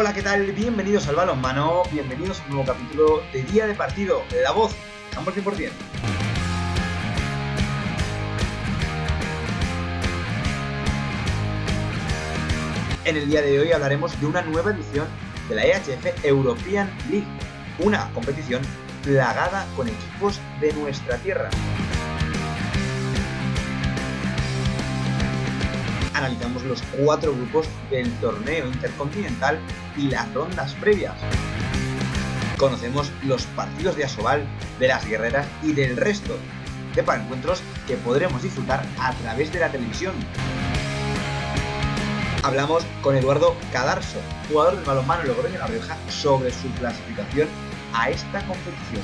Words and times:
Hola, 0.00 0.14
¿qué 0.14 0.22
tal? 0.22 0.52
Bienvenidos 0.52 1.08
al 1.08 1.16
Balonmano, 1.16 1.82
bienvenidos 1.90 2.38
a 2.38 2.44
un 2.44 2.50
nuevo 2.50 2.66
capítulo 2.72 3.20
de 3.32 3.42
Día 3.42 3.66
de 3.66 3.74
Partido, 3.74 4.22
La 4.44 4.52
Voz, 4.52 4.72
Campo 5.12 5.32
100%. 5.32 5.70
En 13.06 13.16
el 13.16 13.28
día 13.28 13.42
de 13.42 13.58
hoy 13.58 13.72
hablaremos 13.72 14.20
de 14.20 14.26
una 14.26 14.42
nueva 14.42 14.70
edición 14.70 15.08
de 15.48 15.56
la 15.56 15.64
EHF 15.64 16.24
European 16.24 16.88
League, 17.10 17.26
una 17.80 18.08
competición 18.12 18.62
plagada 19.02 19.66
con 19.74 19.88
equipos 19.88 20.40
de 20.60 20.74
nuestra 20.74 21.16
tierra. 21.16 21.50
Analizamos 26.18 26.64
los 26.64 26.82
cuatro 26.98 27.32
grupos 27.32 27.68
del 27.90 28.10
torneo 28.14 28.66
intercontinental 28.66 29.60
y 29.96 30.08
las 30.08 30.34
rondas 30.34 30.74
previas. 30.74 31.14
Conocemos 32.56 33.12
los 33.22 33.44
partidos 33.46 33.94
de 33.94 34.02
Asobal, 34.02 34.44
de 34.80 34.88
las 34.88 35.06
guerreras 35.06 35.46
y 35.62 35.74
del 35.74 35.96
resto 35.96 36.36
de 36.96 37.02
encuentros 37.02 37.62
que 37.86 37.96
podremos 37.96 38.42
disfrutar 38.42 38.84
a 38.98 39.12
través 39.12 39.52
de 39.52 39.60
la 39.60 39.70
televisión. 39.70 40.12
Hablamos 42.42 42.84
con 43.00 43.14
Eduardo 43.14 43.54
Cadarso, 43.72 44.18
jugador 44.48 44.74
del 44.74 44.84
balonmano 44.84 45.22
Logroño 45.22 45.60
La 45.60 45.68
Rioja, 45.68 45.96
sobre 46.08 46.50
su 46.50 46.68
clasificación 46.80 47.46
a 47.94 48.10
esta 48.10 48.44
competición. 48.44 49.02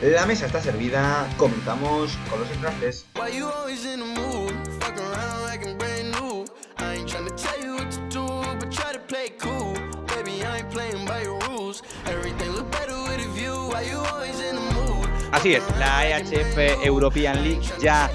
La 0.00 0.24
mesa 0.24 0.46
está 0.46 0.62
servida, 0.62 1.28
comenzamos 1.36 2.16
con 2.30 2.40
los 2.40 2.50
entrantes. 2.50 3.04
Así 15.32 15.54
es, 15.54 15.64
la 15.78 16.08
EHF 16.08 16.86
European 16.86 17.42
League 17.42 17.60
ya, 17.80 18.10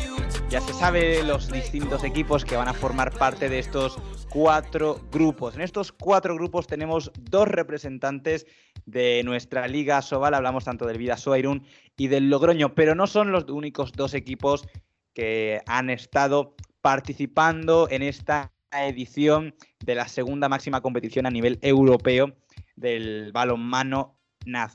ya 0.49 0.61
se 0.61 0.73
sabe 0.73 1.21
los 1.23 1.51
distintos 1.51 2.03
equipos 2.03 2.45
que 2.45 2.55
van 2.55 2.67
a 2.67 2.73
formar 2.73 3.11
parte 3.11 3.49
de 3.49 3.59
estos 3.59 3.99
cuatro 4.29 5.01
grupos. 5.11 5.55
En 5.55 5.61
estos 5.61 5.91
cuatro 5.91 6.33
grupos 6.35 6.65
tenemos 6.65 7.11
dos 7.19 7.47
representantes 7.47 8.47
de 8.85 9.21
nuestra 9.25 9.67
Liga 9.67 10.01
Sobal. 10.01 10.33
Hablamos 10.33 10.63
tanto 10.63 10.85
del 10.85 10.97
Vida 10.97 11.17
Soairun 11.17 11.63
y 11.97 12.07
del 12.07 12.29
Logroño, 12.29 12.73
pero 12.73 12.95
no 12.95 13.05
son 13.05 13.31
los 13.31 13.49
únicos 13.49 13.91
dos 13.91 14.13
equipos 14.13 14.67
que 15.13 15.61
han 15.67 15.89
estado 15.89 16.55
participando 16.81 17.87
en 17.91 18.03
esta 18.03 18.53
edición 18.71 19.55
de 19.83 19.95
la 19.95 20.07
segunda 20.07 20.49
máxima 20.49 20.81
competición 20.81 21.25
a 21.25 21.31
nivel 21.31 21.59
europeo 21.61 22.35
del 22.75 23.31
balonmano 23.31 24.17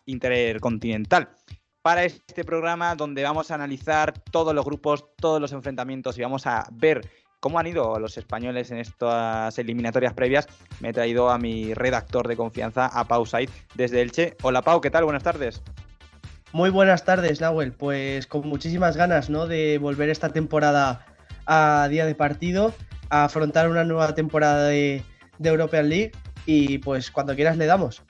intercontinental. 0.07 1.31
Para 1.83 2.05
este 2.05 2.45
programa 2.45 2.95
donde 2.95 3.23
vamos 3.23 3.51
a 3.51 3.57
analizar 3.57 4.13
todos 4.31 4.55
los 4.55 4.65
grupos, 4.65 5.05
todos 5.17 5.41
los 5.41 5.53
enfrentamientos 5.53 6.17
y 6.19 6.23
vamos 6.23 6.47
a 6.47 6.67
ver 6.73 7.11
cómo 7.41 7.59
han 7.59 7.67
ido 7.67 7.99
los 7.99 8.17
españoles 8.17 8.71
en 8.71 8.79
estas 8.79 9.59
eliminatorias 9.59 10.15
previas, 10.15 10.49
me 10.81 10.89
he 10.89 10.93
traído 10.95 11.29
a 11.29 11.39
mi 11.39 11.75
redactor 11.75 12.27
de 12.27 12.37
confianza, 12.37 12.87
a 12.87 13.05
Pau 13.07 13.27
Said, 13.27 13.51
desde 13.75 14.01
Elche. 14.01 14.37
Hola 14.43 14.63
Pau, 14.63 14.81
¿qué 14.81 14.91
tal? 14.91 15.05
Buenas 15.05 15.23
tardes. 15.23 15.63
Muy 16.53 16.71
buenas 16.71 17.05
tardes, 17.05 17.41
Nahuel. 17.41 17.73
Pues 17.73 18.27
con 18.27 18.49
muchísimas 18.49 18.97
ganas 18.97 19.29
¿no? 19.29 19.47
de 19.47 19.77
volver 19.77 20.09
esta 20.09 20.31
temporada 20.31 21.05
a 21.47 21.89
día 21.91 22.07
de 22.07 22.15
partido, 22.15 22.73
a 23.11 23.25
afrontar 23.25 23.69
una 23.69 23.85
nueva 23.85 24.15
temporada 24.15 24.69
de, 24.69 25.03
European 25.43 25.89
League 25.89 26.13
y 26.47 26.79
pues 26.79 27.11
cuando 27.11 27.35
quieras 27.35 27.57
le 27.57 27.67
damos. 27.67 28.03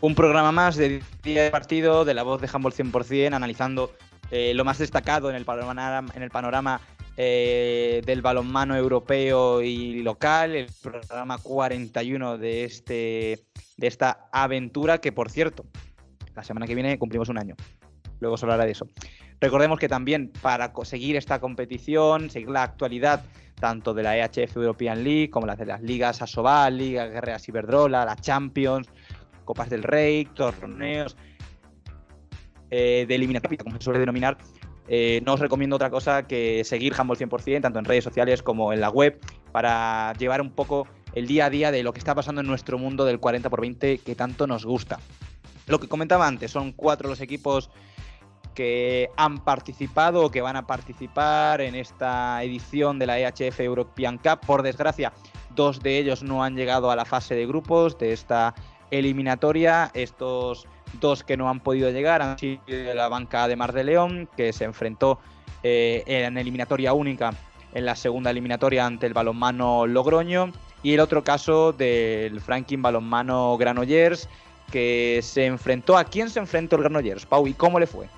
Un 0.00 0.14
programa 0.14 0.52
más 0.52 0.76
de 0.76 1.02
día 1.22 1.44
de 1.44 1.50
partido 1.50 2.04
de 2.04 2.14
la 2.14 2.22
voz 2.22 2.40
de 2.40 2.48
Humboldt 2.52 2.78
100%, 2.78 3.34
analizando 3.34 3.92
eh, 4.30 4.54
lo 4.54 4.64
más 4.64 4.78
destacado 4.78 5.28
en 5.28 5.36
el 5.36 5.44
panorama, 5.44 6.10
en 6.14 6.22
el 6.22 6.30
panorama 6.30 6.80
eh, 7.16 8.00
del 8.06 8.22
balonmano 8.22 8.76
europeo 8.76 9.60
y 9.60 10.02
local, 10.02 10.54
el 10.54 10.68
programa 10.82 11.36
41 11.36 12.38
de, 12.38 12.64
este, 12.64 13.44
de 13.76 13.86
esta 13.86 14.28
aventura, 14.32 14.98
que 14.98 15.12
por 15.12 15.30
cierto, 15.30 15.66
la 16.34 16.44
semana 16.44 16.66
que 16.66 16.74
viene 16.74 16.98
cumplimos 16.98 17.28
un 17.28 17.38
año. 17.38 17.56
Luego 18.20 18.36
se 18.36 18.46
hablará 18.46 18.64
de 18.64 18.72
eso. 18.72 18.86
Recordemos 19.40 19.78
que 19.78 19.88
también 19.88 20.30
para 20.42 20.72
seguir 20.84 21.16
esta 21.16 21.40
competición, 21.40 22.30
seguir 22.30 22.50
la 22.50 22.62
actualidad 22.62 23.24
tanto 23.60 23.94
de 23.94 24.02
la 24.02 24.16
EHF 24.16 24.56
European 24.56 25.04
League 25.04 25.30
como 25.30 25.46
las 25.46 25.58
de 25.58 25.66
las 25.66 25.82
ligas 25.82 26.22
Asobal, 26.22 26.78
Liga 26.78 27.06
Guerreras 27.06 27.48
Iberdrola, 27.48 28.04
la 28.04 28.16
Champions, 28.16 28.88
Copas 29.44 29.70
del 29.70 29.82
Rey, 29.82 30.24
torneos 30.24 31.16
eh, 32.70 33.04
de 33.06 33.14
eliminatoria, 33.14 33.58
como 33.58 33.76
se 33.76 33.82
suele 33.82 33.98
denominar, 33.98 34.38
eh, 34.88 35.20
no 35.24 35.34
os 35.34 35.40
recomiendo 35.40 35.76
otra 35.76 35.90
cosa 35.90 36.26
que 36.26 36.64
seguir 36.64 36.94
Humble 36.98 37.16
100%, 37.16 37.60
tanto 37.60 37.78
en 37.78 37.84
redes 37.84 38.04
sociales 38.04 38.42
como 38.42 38.72
en 38.72 38.80
la 38.80 38.90
web, 38.90 39.20
para 39.52 40.12
llevar 40.18 40.40
un 40.40 40.50
poco 40.50 40.88
el 41.14 41.26
día 41.26 41.46
a 41.46 41.50
día 41.50 41.70
de 41.70 41.82
lo 41.82 41.92
que 41.92 41.98
está 41.98 42.14
pasando 42.14 42.40
en 42.40 42.46
nuestro 42.46 42.78
mundo 42.78 43.04
del 43.04 43.20
40 43.20 43.48
x 43.48 43.60
20 43.60 43.98
que 43.98 44.14
tanto 44.14 44.46
nos 44.46 44.64
gusta. 44.64 44.98
Lo 45.66 45.78
que 45.78 45.88
comentaba 45.88 46.26
antes, 46.26 46.50
son 46.50 46.72
cuatro 46.72 47.08
los 47.08 47.20
equipos 47.20 47.70
que 48.54 49.10
han 49.16 49.38
participado 49.38 50.24
o 50.24 50.30
que 50.30 50.40
van 50.40 50.56
a 50.56 50.66
participar 50.66 51.60
en 51.60 51.74
esta 51.74 52.42
edición 52.42 52.98
de 52.98 53.06
la 53.06 53.18
EHF 53.18 53.60
European 53.60 54.18
Cup. 54.18 54.40
Por 54.46 54.62
desgracia, 54.62 55.12
dos 55.54 55.80
de 55.80 55.98
ellos 55.98 56.22
no 56.22 56.42
han 56.42 56.56
llegado 56.56 56.90
a 56.90 56.96
la 56.96 57.04
fase 57.04 57.34
de 57.34 57.46
grupos 57.46 57.98
de 57.98 58.12
esta 58.12 58.54
eliminatoria. 58.90 59.90
Estos 59.94 60.66
dos 61.00 61.22
que 61.22 61.36
no 61.36 61.48
han 61.48 61.60
podido 61.60 61.90
llegar 61.90 62.22
han 62.22 62.38
sido 62.38 62.60
la 62.94 63.08
banca 63.08 63.48
de 63.48 63.56
Mar 63.56 63.72
de 63.72 63.84
León, 63.84 64.28
que 64.36 64.52
se 64.52 64.64
enfrentó 64.64 65.18
eh, 65.62 66.02
en 66.06 66.38
eliminatoria 66.38 66.92
única 66.92 67.32
en 67.72 67.84
la 67.84 67.94
segunda 67.94 68.30
eliminatoria 68.30 68.86
ante 68.86 69.06
el 69.06 69.14
balonmano 69.14 69.86
Logroño. 69.86 70.52
Y 70.82 70.94
el 70.94 71.00
otro 71.00 71.22
caso 71.22 71.72
del 71.72 72.40
Franklin 72.40 72.80
Balonmano 72.80 73.56
Granollers, 73.58 74.28
que 74.72 75.20
se 75.22 75.46
enfrentó. 75.46 75.96
¿A 75.98 76.04
quién 76.04 76.30
se 76.30 76.38
enfrentó 76.38 76.76
el 76.76 76.82
Granollers, 76.82 77.26
Pau? 77.26 77.46
¿Y 77.46 77.52
cómo 77.52 77.78
le 77.78 77.86
fue? 77.86 78.08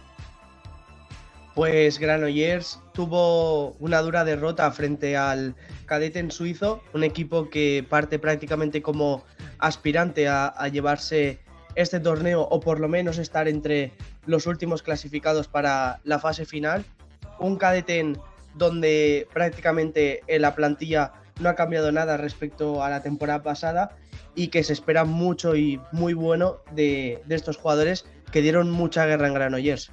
Pues 1.55 1.99
Granollers 1.99 2.81
tuvo 2.95 3.73
una 3.73 4.01
dura 4.01 4.25
derrota 4.25 4.71
frente 4.73 5.17
al 5.17 5.55
cadete 5.85 6.19
en 6.19 6.31
suizo, 6.31 6.83
un 6.95 7.05
equipo 7.05 7.51
que 7.51 7.85
parte 7.89 8.19
prácticamente 8.19 8.81
como 8.81 9.23
aspirante 9.59 10.29
a 10.29 10.69
llevarse 10.69 11.41
este 11.75 12.01
torneo 12.01 12.43
o 12.43 12.61
por 12.61 12.81
lo 12.81 12.89
menos 12.89 13.19
estar 13.19 13.49
entre 13.49 13.93
los 14.27 14.47
últimos 14.47 14.83
clasificados 14.83 15.49
para 15.49 16.01
la 16.05 16.19
fase 16.19 16.45
final. 16.45 16.85
Un 17.39 17.57
cadeten 17.57 18.19
donde 18.55 19.27
prácticamente 19.33 20.23
en 20.27 20.43
la 20.43 20.55
plantilla 20.55 21.13
no 21.41 21.49
ha 21.49 21.55
cambiado 21.55 21.93
nada 21.93 22.17
respecto 22.17 22.83
a 22.83 22.91
la 22.91 23.03
temporada 23.03 23.43
pasada 23.43 23.97
y 24.35 24.49
que 24.49 24.65
se 24.65 24.73
espera 24.73 25.05
mucho 25.05 25.57
y 25.57 25.81
muy 25.93 26.15
bueno 26.15 26.59
de 26.73 27.23
estos 27.29 27.57
jugadores 27.57 28.07
que 28.31 28.43
dieron 28.43 28.71
mucha 28.71 29.07
guerra 29.07 29.29
en 29.29 29.35
Granollers. 29.35 29.91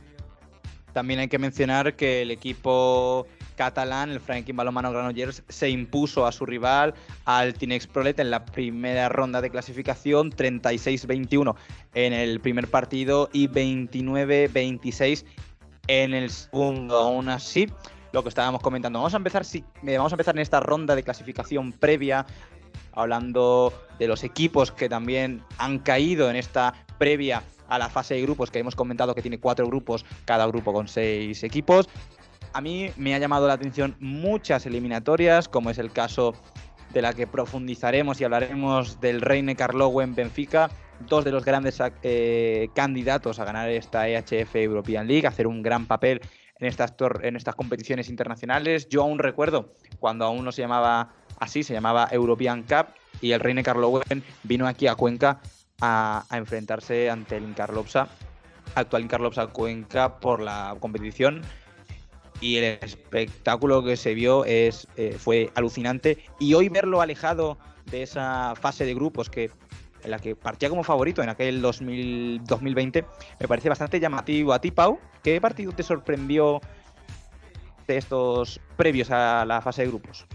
También 0.99 1.21
hay 1.21 1.29
que 1.29 1.39
mencionar 1.39 1.95
que 1.95 2.23
el 2.23 2.29
equipo 2.29 3.25
catalán, 3.55 4.09
el 4.09 4.19
Franklin 4.19 4.57
Balonmano 4.57 4.91
Granollers, 4.91 5.43
se 5.47 5.69
impuso 5.69 6.25
a 6.25 6.33
su 6.33 6.45
rival, 6.45 6.93
al 7.23 7.53
Tinex 7.53 7.87
Prolet, 7.87 8.19
en 8.19 8.29
la 8.29 8.43
primera 8.43 9.07
ronda 9.07 9.39
de 9.39 9.49
clasificación, 9.49 10.29
36-21 10.29 11.55
en 11.93 12.11
el 12.11 12.41
primer 12.41 12.67
partido 12.67 13.29
y 13.31 13.47
29-26 13.47 15.23
en 15.87 16.13
el 16.13 16.29
segundo. 16.29 16.97
Aún 16.97 17.29
así, 17.29 17.67
lo 18.11 18.21
que 18.21 18.27
estábamos 18.27 18.61
comentando, 18.61 18.99
vamos 18.99 19.13
a 19.13 19.17
empezar, 19.17 19.43
eh, 19.53 19.97
vamos 19.97 20.11
a 20.11 20.15
empezar 20.15 20.35
en 20.35 20.41
esta 20.41 20.59
ronda 20.59 20.97
de 20.97 21.03
clasificación 21.03 21.71
previa, 21.71 22.25
hablando 22.93 23.73
de 23.97 24.07
los 24.07 24.23
equipos 24.23 24.71
que 24.71 24.89
también 24.89 25.43
han 25.57 25.79
caído 25.79 26.29
en 26.29 26.35
esta 26.35 26.73
previa 26.97 27.43
a 27.67 27.77
la 27.77 27.89
fase 27.89 28.15
de 28.15 28.21
grupos 28.21 28.49
que 28.51 28.59
hemos 28.59 28.75
comentado 28.75 29.13
que 29.13 29.21
tiene 29.21 29.39
cuatro 29.39 29.67
grupos, 29.67 30.05
cada 30.25 30.47
grupo 30.47 30.73
con 30.73 30.87
seis 30.87 31.43
equipos 31.43 31.87
a 32.53 32.61
mí 32.61 32.91
me 32.97 33.15
ha 33.15 33.19
llamado 33.19 33.47
la 33.47 33.53
atención 33.53 33.95
muchas 33.99 34.65
eliminatorias, 34.65 35.47
como 35.47 35.69
es 35.69 35.77
el 35.77 35.91
caso 35.91 36.33
de 36.93 37.01
la 37.01 37.13
que 37.13 37.27
profundizaremos 37.27 38.19
y 38.19 38.23
hablaremos 38.23 38.99
del 38.99 39.21
Reine 39.21 39.55
Carlowe 39.55 40.01
en 40.01 40.15
Benfica, 40.15 40.69
dos 41.07 41.23
de 41.23 41.31
los 41.31 41.45
grandes 41.45 41.81
eh, 42.01 42.69
candidatos 42.73 43.39
a 43.39 43.45
ganar 43.45 43.69
esta 43.69 44.07
EHF 44.07 44.55
European 44.55 45.07
League, 45.07 45.27
hacer 45.27 45.47
un 45.47 45.61
gran 45.61 45.85
papel 45.85 46.21
en 46.59 46.67
estas, 46.67 46.93
en 47.21 47.35
estas 47.35 47.55
competiciones 47.55 48.09
internacionales. 48.09 48.89
Yo 48.89 49.03
aún 49.03 49.19
recuerdo 49.19 49.75
cuando 49.99 50.25
aún 50.25 50.43
no 50.43 50.51
se 50.51 50.63
llamaba 50.63 51.13
así, 51.39 51.63
se 51.63 51.73
llamaba 51.73 52.07
European 52.11 52.63
Cup, 52.63 52.87
y 53.21 53.31
el 53.31 53.39
Reine 53.39 53.63
Carlowen 53.63 54.23
vino 54.43 54.67
aquí 54.67 54.87
a 54.87 54.95
Cuenca 54.95 55.41
a, 55.81 56.25
enfrentarse 56.31 57.09
ante 57.09 57.37
el 57.37 57.43
Incarlopsa, 57.43 58.07
actual 58.75 59.03
Incarlopsa 59.03 59.47
Cuenca, 59.47 60.19
por 60.19 60.41
la 60.41 60.75
competición 60.79 61.41
y 62.41 62.57
el 62.57 62.79
espectáculo 62.81 63.83
que 63.83 63.97
se 63.97 64.13
vio 64.13 64.45
es, 64.45 64.87
eh, 64.95 65.15
fue 65.17 65.51
alucinante. 65.55 66.17
Y 66.39 66.53
hoy 66.53 66.69
verlo 66.69 67.01
alejado 67.01 67.57
de 67.91 68.03
esa 68.03 68.53
fase 68.55 68.85
de 68.85 68.93
grupos 68.93 69.29
que 69.29 69.51
en 70.03 70.11
la 70.11 70.19
que 70.19 70.33
partía 70.35 70.69
como 70.69 70.83
favorito 70.83 71.21
en 71.21 71.27
aquel 71.27 71.61
2020, 71.61 73.05
me 73.39 73.47
parece 73.49 73.67
bastante 73.67 73.99
llamativo. 73.99 74.53
A 74.53 74.61
ti, 74.61 74.71
Pau, 74.71 74.97
¿qué 75.21 75.41
partido 75.41 75.73
te 75.73 75.83
sorprendió 75.83 76.61
de 77.85 77.97
estos 77.97 78.61
previos 78.77 79.11
a 79.11 79.43
la 79.45 79.61
fase 79.61 79.81
de 79.81 79.89
grupos? 79.89 80.25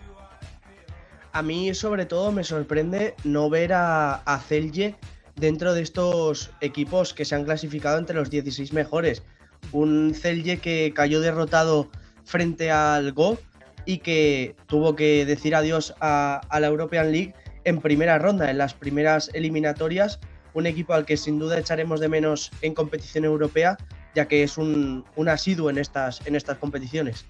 A 1.35 1.43
mí, 1.43 1.75
sobre 1.75 2.07
todo, 2.07 2.31
me 2.31 2.45
sorprende 2.45 3.17
no 3.25 3.51
ver 3.51 3.73
a, 3.73 4.41
Celje 4.47 4.95
dentro 5.35 5.75
de 5.75 5.83
estos 5.83 6.53
equipos 6.61 7.13
que 7.13 7.25
se 7.25 7.35
han 7.35 7.43
clasificado 7.43 7.99
entre 7.99 8.15
los 8.15 8.31
16 8.31 8.73
mejores. 8.73 9.25
Un 9.73 10.15
Celje 10.15 10.59
que 10.59 10.93
cayó 10.95 11.21
derrotado 11.21 11.91
frente 12.23 12.71
al 12.71 13.11
Go 13.13 13.37
y 13.85 13.99
que 13.99 14.55
tuvo 14.67 14.95
que 14.95 15.27
decir 15.27 15.57
adiós 15.57 15.93
a, 16.01 16.41
la 16.53 16.69
European 16.69 17.11
League 17.11 17.35
en 17.65 17.81
primera 17.81 18.17
ronda, 18.21 18.49
en 18.49 18.59
las 18.59 18.75
primeras 18.75 19.29
eliminatorias. 19.35 20.21
Un 20.53 20.67
equipo 20.67 20.95
al 20.95 21.05
que 21.05 21.17
sin 21.17 21.41
duda 21.41 21.59
echaremos 21.59 21.99
de 21.99 22.09
menos 22.09 22.53
en 22.63 22.75
competición 22.75 23.25
europea, 23.25 23.77
ya 24.15 24.29
que 24.29 24.45
es 24.45 24.57
un, 24.57 25.05
un 25.17 25.29
asiduo 25.29 25.69
en 25.69 25.79
estas, 25.79 26.25
en 26.29 26.37
estas 26.37 26.59
competiciones. 26.59 27.27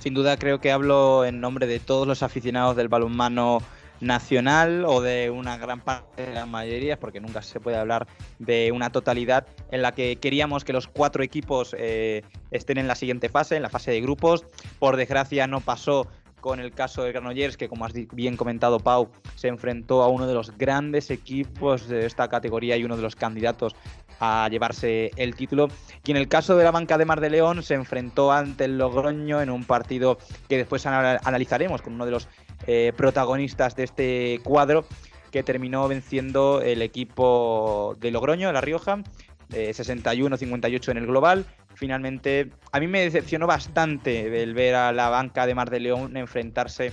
Sin 0.00 0.14
duda 0.14 0.38
creo 0.38 0.60
que 0.60 0.72
hablo 0.72 1.26
en 1.26 1.42
nombre 1.42 1.66
de 1.66 1.78
todos 1.78 2.06
los 2.06 2.22
aficionados 2.22 2.74
del 2.74 2.88
balonmano 2.88 3.58
nacional 4.00 4.86
o 4.86 5.02
de 5.02 5.28
una 5.28 5.58
gran 5.58 5.82
parte 5.82 6.24
de 6.24 6.32
las 6.32 6.48
mayorías, 6.48 6.98
porque 6.98 7.20
nunca 7.20 7.42
se 7.42 7.60
puede 7.60 7.76
hablar 7.76 8.06
de 8.38 8.72
una 8.72 8.90
totalidad 8.90 9.46
en 9.70 9.82
la 9.82 9.92
que 9.92 10.16
queríamos 10.16 10.64
que 10.64 10.72
los 10.72 10.86
cuatro 10.86 11.22
equipos 11.22 11.76
eh, 11.78 12.22
estén 12.50 12.78
en 12.78 12.88
la 12.88 12.94
siguiente 12.94 13.28
fase, 13.28 13.56
en 13.56 13.62
la 13.62 13.68
fase 13.68 13.90
de 13.90 14.00
grupos. 14.00 14.46
Por 14.78 14.96
desgracia 14.96 15.46
no 15.46 15.60
pasó 15.60 16.08
con 16.40 16.60
el 16.60 16.72
caso 16.72 17.04
de 17.04 17.12
Granollers, 17.12 17.56
que 17.56 17.68
como 17.68 17.84
has 17.84 17.92
bien 17.92 18.38
comentado 18.38 18.80
Pau, 18.80 19.10
se 19.34 19.48
enfrentó 19.48 20.02
a 20.02 20.08
uno 20.08 20.26
de 20.26 20.32
los 20.34 20.56
grandes 20.56 21.10
equipos 21.10 21.88
de 21.88 22.06
esta 22.06 22.28
categoría 22.28 22.78
y 22.78 22.84
uno 22.84 22.96
de 22.96 23.02
los 23.02 23.16
candidatos 23.16 23.76
a 24.20 24.48
llevarse 24.48 25.10
el 25.16 25.34
título. 25.34 25.68
Y 26.04 26.10
en 26.12 26.16
el 26.16 26.28
caso 26.28 26.56
de 26.56 26.64
la 26.64 26.70
banca 26.70 26.98
de 26.98 27.06
Mar 27.06 27.20
de 27.20 27.30
León 27.30 27.62
se 27.62 27.74
enfrentó 27.74 28.30
ante 28.30 28.66
el 28.66 28.78
Logroño 28.78 29.40
en 29.40 29.50
un 29.50 29.64
partido 29.64 30.18
que 30.48 30.58
después 30.58 30.86
analizaremos 30.86 31.82
con 31.82 31.94
uno 31.94 32.04
de 32.04 32.12
los 32.12 32.28
eh, 32.66 32.92
protagonistas 32.96 33.74
de 33.74 33.84
este 33.84 34.40
cuadro 34.44 34.84
que 35.30 35.42
terminó 35.42 35.88
venciendo 35.88 36.60
el 36.60 36.82
equipo 36.82 37.96
de 38.00 38.10
Logroño, 38.10 38.52
La 38.52 38.60
Rioja, 38.60 39.02
61-58 39.50 40.90
en 40.90 40.96
el 40.98 41.06
global. 41.06 41.46
Finalmente, 41.74 42.50
a 42.72 42.80
mí 42.80 42.86
me 42.88 43.00
decepcionó 43.00 43.46
bastante 43.46 44.42
el 44.42 44.54
ver 44.54 44.74
a 44.74 44.92
la 44.92 45.08
banca 45.08 45.46
de 45.46 45.54
Mar 45.54 45.70
de 45.70 45.80
León 45.80 46.16
enfrentarse 46.16 46.92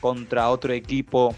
contra 0.00 0.50
otro 0.50 0.72
equipo 0.72 1.34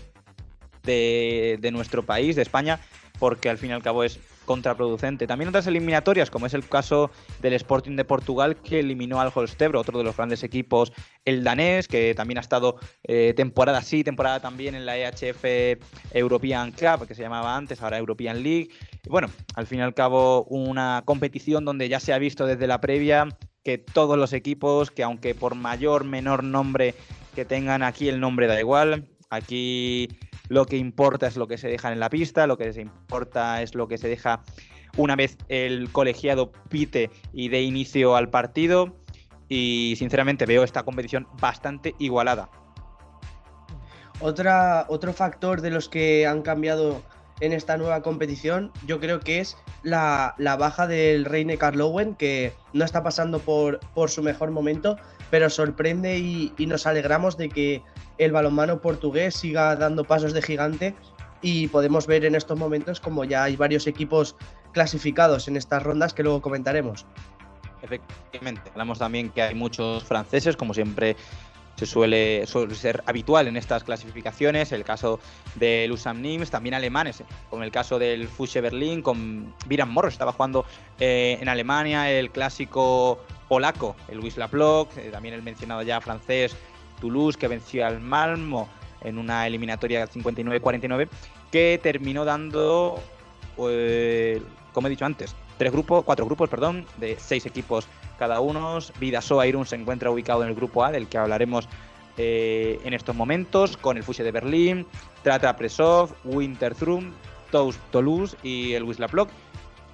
de, 0.82 1.58
de 1.60 1.70
nuestro 1.70 2.04
país, 2.04 2.36
de 2.36 2.42
España, 2.42 2.80
porque 3.18 3.48
al 3.48 3.58
fin 3.58 3.70
y 3.70 3.72
al 3.72 3.82
cabo 3.82 4.04
es 4.04 4.18
contraproducente. 4.50 5.28
También 5.28 5.48
otras 5.48 5.68
eliminatorias, 5.68 6.28
como 6.28 6.46
es 6.46 6.54
el 6.54 6.68
caso 6.68 7.12
del 7.40 7.52
Sporting 7.52 7.94
de 7.94 8.04
Portugal, 8.04 8.56
que 8.56 8.80
eliminó 8.80 9.20
al 9.20 9.30
Holstebro, 9.32 9.78
otro 9.78 9.96
de 9.96 10.02
los 10.02 10.16
grandes 10.16 10.42
equipos, 10.42 10.92
el 11.24 11.44
danés, 11.44 11.86
que 11.86 12.16
también 12.16 12.38
ha 12.38 12.40
estado 12.40 12.74
eh, 13.04 13.32
temporada 13.36 13.80
sí, 13.80 14.02
temporada 14.02 14.40
también 14.40 14.74
en 14.74 14.86
la 14.86 14.98
EHF 14.98 15.78
European 16.12 16.72
Cup, 16.72 17.06
que 17.06 17.14
se 17.14 17.22
llamaba 17.22 17.56
antes, 17.56 17.80
ahora 17.80 17.98
European 17.98 18.42
League. 18.42 18.70
Y 19.04 19.08
bueno, 19.08 19.28
al 19.54 19.68
fin 19.68 19.78
y 19.78 19.82
al 19.82 19.94
cabo, 19.94 20.42
una 20.46 21.04
competición 21.04 21.64
donde 21.64 21.88
ya 21.88 22.00
se 22.00 22.12
ha 22.12 22.18
visto 22.18 22.44
desde 22.44 22.66
la 22.66 22.80
previa 22.80 23.28
que 23.62 23.78
todos 23.78 24.18
los 24.18 24.32
equipos, 24.32 24.90
que 24.90 25.04
aunque 25.04 25.36
por 25.36 25.54
mayor, 25.54 26.02
menor 26.02 26.42
nombre 26.42 26.96
que 27.36 27.44
tengan 27.44 27.84
aquí, 27.84 28.08
el 28.08 28.18
nombre 28.18 28.48
da 28.48 28.58
igual. 28.58 29.06
Aquí 29.30 30.08
lo 30.50 30.66
que 30.66 30.76
importa 30.76 31.28
es 31.28 31.36
lo 31.36 31.46
que 31.46 31.56
se 31.56 31.68
deja 31.68 31.92
en 31.92 32.00
la 32.00 32.10
pista, 32.10 32.46
lo 32.48 32.58
que 32.58 32.72
se 32.72 32.82
importa 32.82 33.62
es 33.62 33.76
lo 33.76 33.86
que 33.86 33.98
se 33.98 34.08
deja 34.08 34.42
una 34.96 35.14
vez 35.14 35.38
el 35.48 35.90
colegiado 35.92 36.50
pite 36.68 37.08
y 37.32 37.48
dé 37.48 37.62
inicio 37.62 38.16
al 38.16 38.30
partido. 38.30 38.96
Y 39.48 39.94
sinceramente 39.96 40.46
veo 40.46 40.64
esta 40.64 40.82
competición 40.82 41.28
bastante 41.40 41.94
igualada. 41.98 42.50
Otro 44.20 45.12
factor 45.12 45.60
de 45.60 45.70
los 45.70 45.88
que 45.88 46.26
han 46.26 46.42
cambiado 46.42 47.00
en 47.40 47.52
esta 47.52 47.76
nueva 47.76 48.02
competición, 48.02 48.72
yo 48.86 48.98
creo 48.98 49.20
que 49.20 49.38
es 49.38 49.56
la, 49.82 50.34
baja 50.58 50.88
del 50.88 51.24
Reine 51.24 51.58
Carlowen, 51.58 52.16
que 52.16 52.52
no 52.72 52.84
está 52.84 53.04
pasando 53.04 53.38
por, 53.38 53.78
por 53.94 54.10
su 54.10 54.22
mejor 54.22 54.50
momento, 54.50 54.96
pero 55.30 55.48
sorprende 55.48 56.18
y, 56.18 56.52
nos 56.58 56.86
alegramos 56.86 57.36
de 57.36 57.48
que 57.48 57.82
el 58.20 58.32
balonmano 58.32 58.80
portugués 58.80 59.34
siga 59.34 59.74
dando 59.76 60.04
pasos 60.04 60.34
de 60.34 60.42
gigante 60.42 60.94
y 61.40 61.68
podemos 61.68 62.06
ver 62.06 62.26
en 62.26 62.34
estos 62.34 62.58
momentos 62.58 63.00
como 63.00 63.24
ya 63.24 63.44
hay 63.44 63.56
varios 63.56 63.86
equipos 63.86 64.36
clasificados 64.72 65.48
en 65.48 65.56
estas 65.56 65.82
rondas 65.82 66.12
que 66.12 66.22
luego 66.22 66.42
comentaremos. 66.42 67.06
Efectivamente, 67.82 68.70
hablamos 68.72 68.98
también 68.98 69.30
que 69.30 69.40
hay 69.40 69.54
muchos 69.54 70.04
franceses, 70.04 70.54
como 70.54 70.74
siempre 70.74 71.16
se 71.76 71.86
suele, 71.86 72.46
ser 72.74 73.02
habitual 73.06 73.48
en 73.48 73.56
estas 73.56 73.84
clasificaciones, 73.84 74.70
el 74.72 74.84
caso 74.84 75.18
del 75.54 75.90
USAM 75.90 76.20
Nims, 76.20 76.50
también 76.50 76.74
alemanes, 76.74 77.24
como 77.48 77.62
el 77.62 77.70
caso 77.70 77.98
del 77.98 78.28
Fusche 78.28 78.60
Berlín, 78.60 79.00
con 79.00 79.54
Viran 79.66 79.90
Morro, 79.90 80.08
estaba 80.08 80.32
jugando 80.32 80.66
eh, 80.98 81.38
en 81.40 81.48
Alemania, 81.48 82.10
el 82.10 82.30
clásico 82.30 83.24
polaco, 83.48 83.96
el 84.08 84.20
Wisla 84.20 84.48
Plock, 84.48 84.94
eh, 84.98 85.08
también 85.10 85.34
el 85.34 85.42
mencionado 85.42 85.80
ya 85.80 86.02
francés 86.02 86.54
Toulouse, 87.00 87.38
que 87.38 87.48
venció 87.48 87.86
al 87.86 88.00
Malmo 88.00 88.68
en 89.02 89.18
una 89.18 89.46
eliminatoria 89.46 90.06
59-49, 90.08 91.08
que 91.50 91.80
terminó 91.82 92.24
dando, 92.24 93.00
pues, 93.56 94.40
como 94.72 94.86
he 94.86 94.90
dicho 94.90 95.04
antes, 95.04 95.34
tres 95.58 95.72
grupos, 95.72 96.04
cuatro 96.04 96.26
grupos, 96.26 96.48
perdón, 96.48 96.86
de 96.98 97.16
seis 97.18 97.46
equipos 97.46 97.86
cada 98.18 98.40
uno. 98.40 98.78
Vidasoa 98.98 99.46
Irún 99.46 99.66
se 99.66 99.76
encuentra 99.76 100.10
ubicado 100.10 100.42
en 100.42 100.50
el 100.50 100.54
grupo 100.54 100.84
A, 100.84 100.92
del 100.92 101.08
que 101.08 101.18
hablaremos 101.18 101.68
eh, 102.16 102.80
en 102.84 102.92
estos 102.92 103.16
momentos, 103.16 103.76
con 103.76 103.96
el 103.96 104.02
Fuse 104.02 104.22
de 104.22 104.30
Berlín, 104.30 104.86
Trata 105.22 105.56
Presov, 105.56 106.12
Winterthrum, 106.24 107.12
Toulouse 107.90 108.36
y 108.42 108.74
el 108.74 108.84
Wisla 108.84 109.08
Plock 109.08 109.30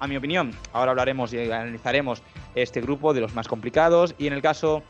a 0.01 0.07
mi 0.07 0.17
opinión. 0.17 0.53
Ahora 0.73 0.91
hablaremos 0.91 1.33
y 1.33 1.51
analizaremos 1.51 2.23
este 2.55 2.81
grupo 2.81 3.15
de 3.15 3.21
los 3.21 3.35
más 3.35 3.49
complicados 3.49 4.15
y 4.19 4.27
en 4.27 4.33
el 4.33 4.43
caso 4.43 4.83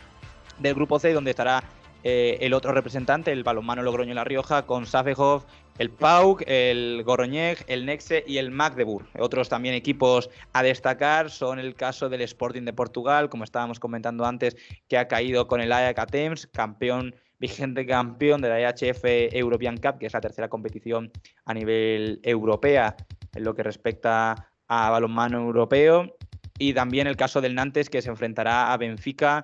del 0.59 0.75
grupo 0.75 0.99
C 0.99 1.13
donde 1.13 1.31
estará 1.31 1.63
eh, 2.05 2.39
el 2.41 2.55
otro 2.55 2.73
representante, 2.73 3.33
el 3.33 3.43
balonmano 3.43 3.83
Logroño 3.83 4.15
La 4.15 4.25
Rioja, 4.25 4.67
con 4.67 4.87
Safejov, 4.87 5.45
el 5.79 5.91
PAUC, 5.91 6.43
el 6.47 7.03
Goroñeg, 7.05 7.65
el 7.67 7.85
Nexe 7.85 8.25
y 8.27 8.39
el 8.39 8.51
Magdeburg. 8.51 9.07
Otros 9.19 9.49
también 9.49 9.75
equipos 9.75 10.31
a 10.53 10.63
destacar 10.63 11.31
son 11.31 11.59
el 11.59 11.75
caso 11.75 12.09
del 12.09 12.23
Sporting 12.23 12.63
de 12.63 12.73
Portugal, 12.73 13.29
como 13.29 13.45
estábamos 13.45 13.79
comentando 13.79 14.25
antes, 14.25 14.57
que 14.89 14.99
ha 14.99 15.09
caído 15.09 15.47
con 15.49 15.61
el 15.61 15.73
Ajax 15.73 15.99
Athens, 15.99 16.47
campeón 16.47 17.15
vigente 17.39 17.87
campeón 17.87 18.41
de 18.41 18.49
la 18.49 18.61
EHF 18.61 19.05
European 19.05 19.77
Cup, 19.77 19.99
que 19.99 20.07
es 20.07 20.13
la 20.13 20.21
tercera 20.21 20.49
competición 20.49 21.11
a 21.45 21.55
nivel 21.55 22.21
europea 22.23 22.97
en 23.35 23.45
lo 23.45 23.55
que 23.55 23.63
respecta 23.63 24.51
a 24.69 24.91
balonmano 24.91 25.41
europeo. 25.41 26.17
Y 26.59 26.73
también 26.73 27.07
el 27.07 27.17
caso 27.17 27.41
del 27.41 27.55
Nantes, 27.55 27.91
que 27.91 28.01
se 28.01 28.09
enfrentará 28.09 28.73
a 28.73 28.77
Benfica 28.79 29.43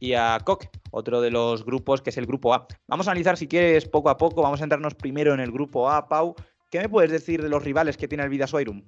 y 0.00 0.14
a 0.14 0.38
Koch, 0.42 0.64
otro 0.90 1.20
de 1.20 1.30
los 1.30 1.64
grupos 1.64 2.00
que 2.00 2.10
es 2.10 2.16
el 2.16 2.26
grupo 2.26 2.54
A. 2.54 2.66
Vamos 2.88 3.06
a 3.06 3.12
analizar, 3.12 3.36
si 3.36 3.46
quieres, 3.46 3.84
poco 3.86 4.08
a 4.08 4.16
poco. 4.16 4.42
Vamos 4.42 4.60
a 4.60 4.64
entrarnos 4.64 4.94
primero 4.94 5.34
en 5.34 5.40
el 5.40 5.52
grupo 5.52 5.90
A. 5.90 6.08
Pau, 6.08 6.34
¿qué 6.70 6.80
me 6.80 6.88
puedes 6.88 7.10
decir 7.10 7.42
de 7.42 7.50
los 7.50 7.62
rivales 7.62 7.96
que 7.96 8.08
tiene 8.08 8.24
el 8.24 8.30
Vidasoirum? 8.30 8.82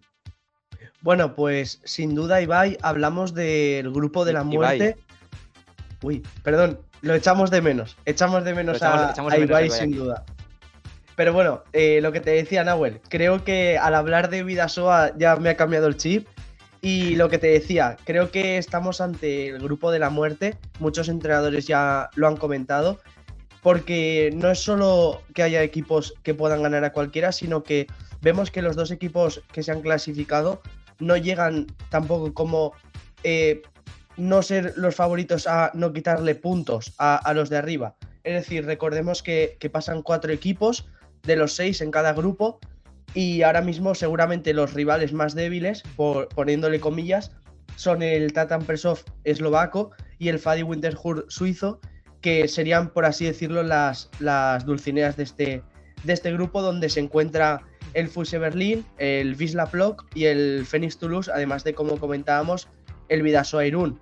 Bueno, 1.02 1.35
pues 1.35 1.81
sin 1.85 2.14
duda, 2.14 2.40
Ibai, 2.40 2.78
hablamos 2.81 3.35
del 3.35 3.92
grupo 3.92 4.25
de 4.25 4.33
la 4.33 4.42
muerte. 4.42 4.97
Uy, 6.02 6.23
perdón, 6.42 6.81
lo 7.02 7.14
echamos 7.14 7.50
de 7.50 7.61
menos. 7.61 7.97
Echamos 8.07 8.45
de 8.45 8.54
menos 8.54 8.83
a, 8.83 9.14
Ibai, 9.38 9.71
sin 9.71 9.92
duda. 9.92 10.25
Pero 11.14 11.35
bueno, 11.35 11.62
eh, 11.75 12.00
lo 12.00 12.11
que 12.11 12.21
te 12.21 12.31
decía 12.31 12.64
Nahuel, 12.64 13.00
creo 13.09 13.45
que 13.45 13.76
al 13.76 13.95
hablar 13.95 14.31
de 14.31 14.45
Vidasoa 14.45 15.12
ya 15.19 15.37
me 15.37 15.50
ha 15.50 15.57
cambiado 15.57 15.87
el 15.87 15.97
chip. 15.97 16.26
Y 16.85 17.15
lo 17.15 17.29
que 17.29 17.39
te 17.39 17.47
decía, 17.47 17.97
creo 18.05 18.33
que 18.33 18.59
estamos 18.59 19.01
ante 19.01 19.51
el 19.51 19.61
grupo 19.61 19.93
de 19.93 20.01
la 20.01 20.11
muerte. 20.11 20.59
Muchos 20.81 21.09
entrenadores 21.09 21.69
ya 21.69 22.11
lo 22.17 22.27
han 22.27 22.37
comentado. 22.37 22.99
Porque 23.62 24.33
no 24.35 24.51
es 24.51 24.59
solo 24.59 25.23
que 25.33 25.45
haya 25.45 25.62
equipos 25.62 26.12
que 26.25 26.35
puedan 26.35 26.65
ganar 26.65 26.85
a 26.85 26.93
cualquiera, 26.93 27.31
sino 27.31 27.62
que 27.62 27.87
vemos 28.21 28.51
que 28.51 28.62
los 28.62 28.75
dos 28.75 28.91
equipos 28.91 29.45
que 29.53 29.62
se 29.62 29.71
han 29.71 29.81
clasificado 29.81 30.61
no 30.99 31.17
llegan 31.17 31.69
tampoco 31.89 32.35
como 32.35 32.73
eh, 33.23 33.62
no 34.17 34.43
ser 34.43 34.75
los 34.77 34.97
favoritos 34.97 35.47
a 35.47 35.71
no 35.75 35.93
quitarle 35.93 36.35
puntos 36.35 36.95
a, 36.99 37.33
los 37.33 37.49
de 37.49 37.59
arriba. 37.59 37.95
Es 38.25 38.35
decir, 38.35 38.67
recordemos 38.67 39.23
que, 39.23 39.57
que 39.61 39.71
pasan 39.71 40.03
cuatro 40.03 40.33
equipos 40.33 40.89
de 41.23 41.37
los 41.37 41.53
seis 41.53 41.81
en 41.81 41.93
cada 41.93 42.12
grupo 42.12 42.59
y 43.14 43.42
ahora 43.42 43.61
mismo 43.61 43.94
seguramente 43.94 44.54
los 44.54 44.75
rivales 44.75 45.12
más 45.12 45.35
débiles, 45.35 45.82
por, 45.97 46.28
poniéndole 46.28 46.80
comillas, 46.80 47.32
son 47.76 48.02
el 48.02 48.32
Tatan 48.32 48.64
Presov 48.64 49.00
eslovaco 49.25 49.90
y 50.18 50.28
el 50.28 50.38
Fadi 50.38 50.62
Winterthur 50.62 51.26
suizo, 51.28 51.80
que 52.21 52.47
serían, 52.49 52.90
por 52.90 53.04
así 53.04 53.25
decirlo, 53.25 53.62
las, 53.62 54.09
dulcineas 54.64 55.16
de 55.16 55.23
este, 55.25 55.62
de 56.04 56.12
este 56.12 56.32
grupo 56.32 56.62
donde 56.62 56.88
se 56.88 57.00
encuentra 57.00 57.62
el 57.94 58.09
Fuse 58.09 58.38
Berlín, 58.38 58.85
el 58.99 59.37
Wisla 59.38 59.66
Plock 59.66 60.06
y 60.14 60.26
el 60.26 60.64
Phoenix 60.64 60.99
Toulouse, 60.99 61.30
además 61.32 61.64
de, 61.64 61.75
como 61.75 61.99
comentábamos, 61.99 62.68
el 63.09 63.23
Vidasoa 63.23 63.66
Irún. 63.66 64.00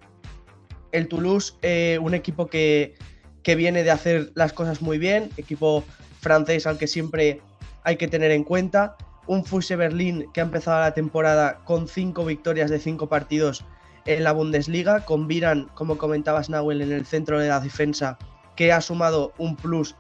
El 0.93 1.09
Toulouse, 1.09 1.55
eh, 1.63 1.99
un 2.01 2.15
equipo 2.15 2.47
que, 2.49 2.95
que 3.43 3.55
viene 3.55 3.83
de 3.83 3.91
hacer 3.91 4.33
las 4.35 4.53
cosas 4.53 4.83
muy 4.83 4.99
bien, 4.99 5.31
equipo 5.37 5.85
francés 6.21 6.67
al 6.67 6.79
que 6.79 6.87
siempre 6.87 7.41
hay 7.85 7.97
que 7.97 8.09
tener 8.09 8.31
en 8.31 8.45
cuenta. 8.45 8.97
Un 9.27 9.45
Fuse 9.45 9.77
Berlín 9.77 10.27
que 10.33 10.41
ha 10.41 10.45
empezado 10.45 10.81
la 10.81 10.95
temporada 10.95 11.61
con 11.65 11.87
cinco 11.87 12.25
victorias 12.25 12.71
de 12.71 12.81
cinco 12.81 13.09
partidos 13.09 13.65
en 14.07 14.25
la 14.25 14.33
Bundesliga, 14.33 15.05
con 15.05 15.29
Viran, 15.29 15.71
como 15.75 15.99
comentabas 15.99 16.51
Nahuel, 16.51 16.83
en 16.83 16.93
el 16.93 17.07
centro 17.07 17.39
de 17.39 17.49
la 17.49 17.61
defensa, 17.61 18.19
que 18.57 18.73
ha 18.73 18.81
sumado 18.81 19.33
un 19.39 19.57
plus 19.57 19.95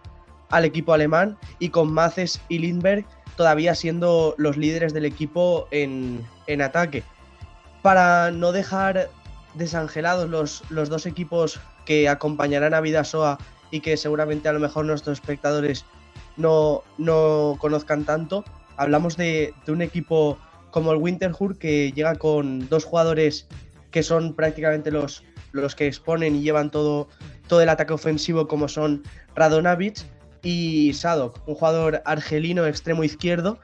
al 0.48 0.64
equipo 0.64 0.92
alemán, 0.92 1.38
y 1.58 1.68
con 1.68 1.92
Maces 1.92 2.40
y 2.48 2.58
Lindberg 2.58 3.04
todavía 3.36 3.74
siendo 3.74 4.34
los 4.36 4.56
líderes 4.56 4.92
del 4.92 5.04
equipo 5.04 5.68
en, 5.70 6.26
ataque. 6.60 7.04
Para 7.82 8.30
no 8.32 8.52
dejar 8.52 9.10
desangelados 9.54 10.28
los, 10.28 10.62
los 10.70 10.88
dos 10.88 11.06
equipos 11.06 11.60
que 11.86 12.08
acompañarán 12.08 12.74
a 12.74 12.80
Vidasoa 12.80 13.38
y 13.70 13.80
que 13.80 13.96
seguramente 13.96 14.48
a 14.48 14.52
lo 14.52 14.60
mejor 14.60 14.84
nuestros 14.84 15.20
espectadores 15.20 15.86
no, 16.40 16.82
no 16.98 17.56
conozcan 17.60 18.04
tanto, 18.04 18.44
hablamos 18.76 19.16
de, 19.16 19.54
un 19.68 19.82
equipo 19.82 20.38
como 20.70 20.92
el 20.92 20.98
Winterhur 20.98 21.58
que 21.58 21.92
llega 21.92 22.14
con 22.14 22.68
dos 22.68 22.84
jugadores 22.84 23.46
que 23.90 24.02
son 24.02 24.34
prácticamente 24.34 24.90
los, 24.90 25.22
los 25.52 25.74
que 25.74 25.86
exponen 25.86 26.36
y 26.36 26.42
llevan 26.42 26.70
todo, 26.70 27.08
todo 27.48 27.60
el 27.60 27.68
ataque 27.68 27.92
ofensivo 27.92 28.46
como 28.48 28.68
son 28.68 29.02
Radonavic 29.34 29.98
y 30.42 30.92
Sadok, 30.94 31.46
un 31.46 31.54
jugador 31.54 32.02
argelino 32.04 32.66
extremo 32.66 33.04
izquierdo 33.04 33.58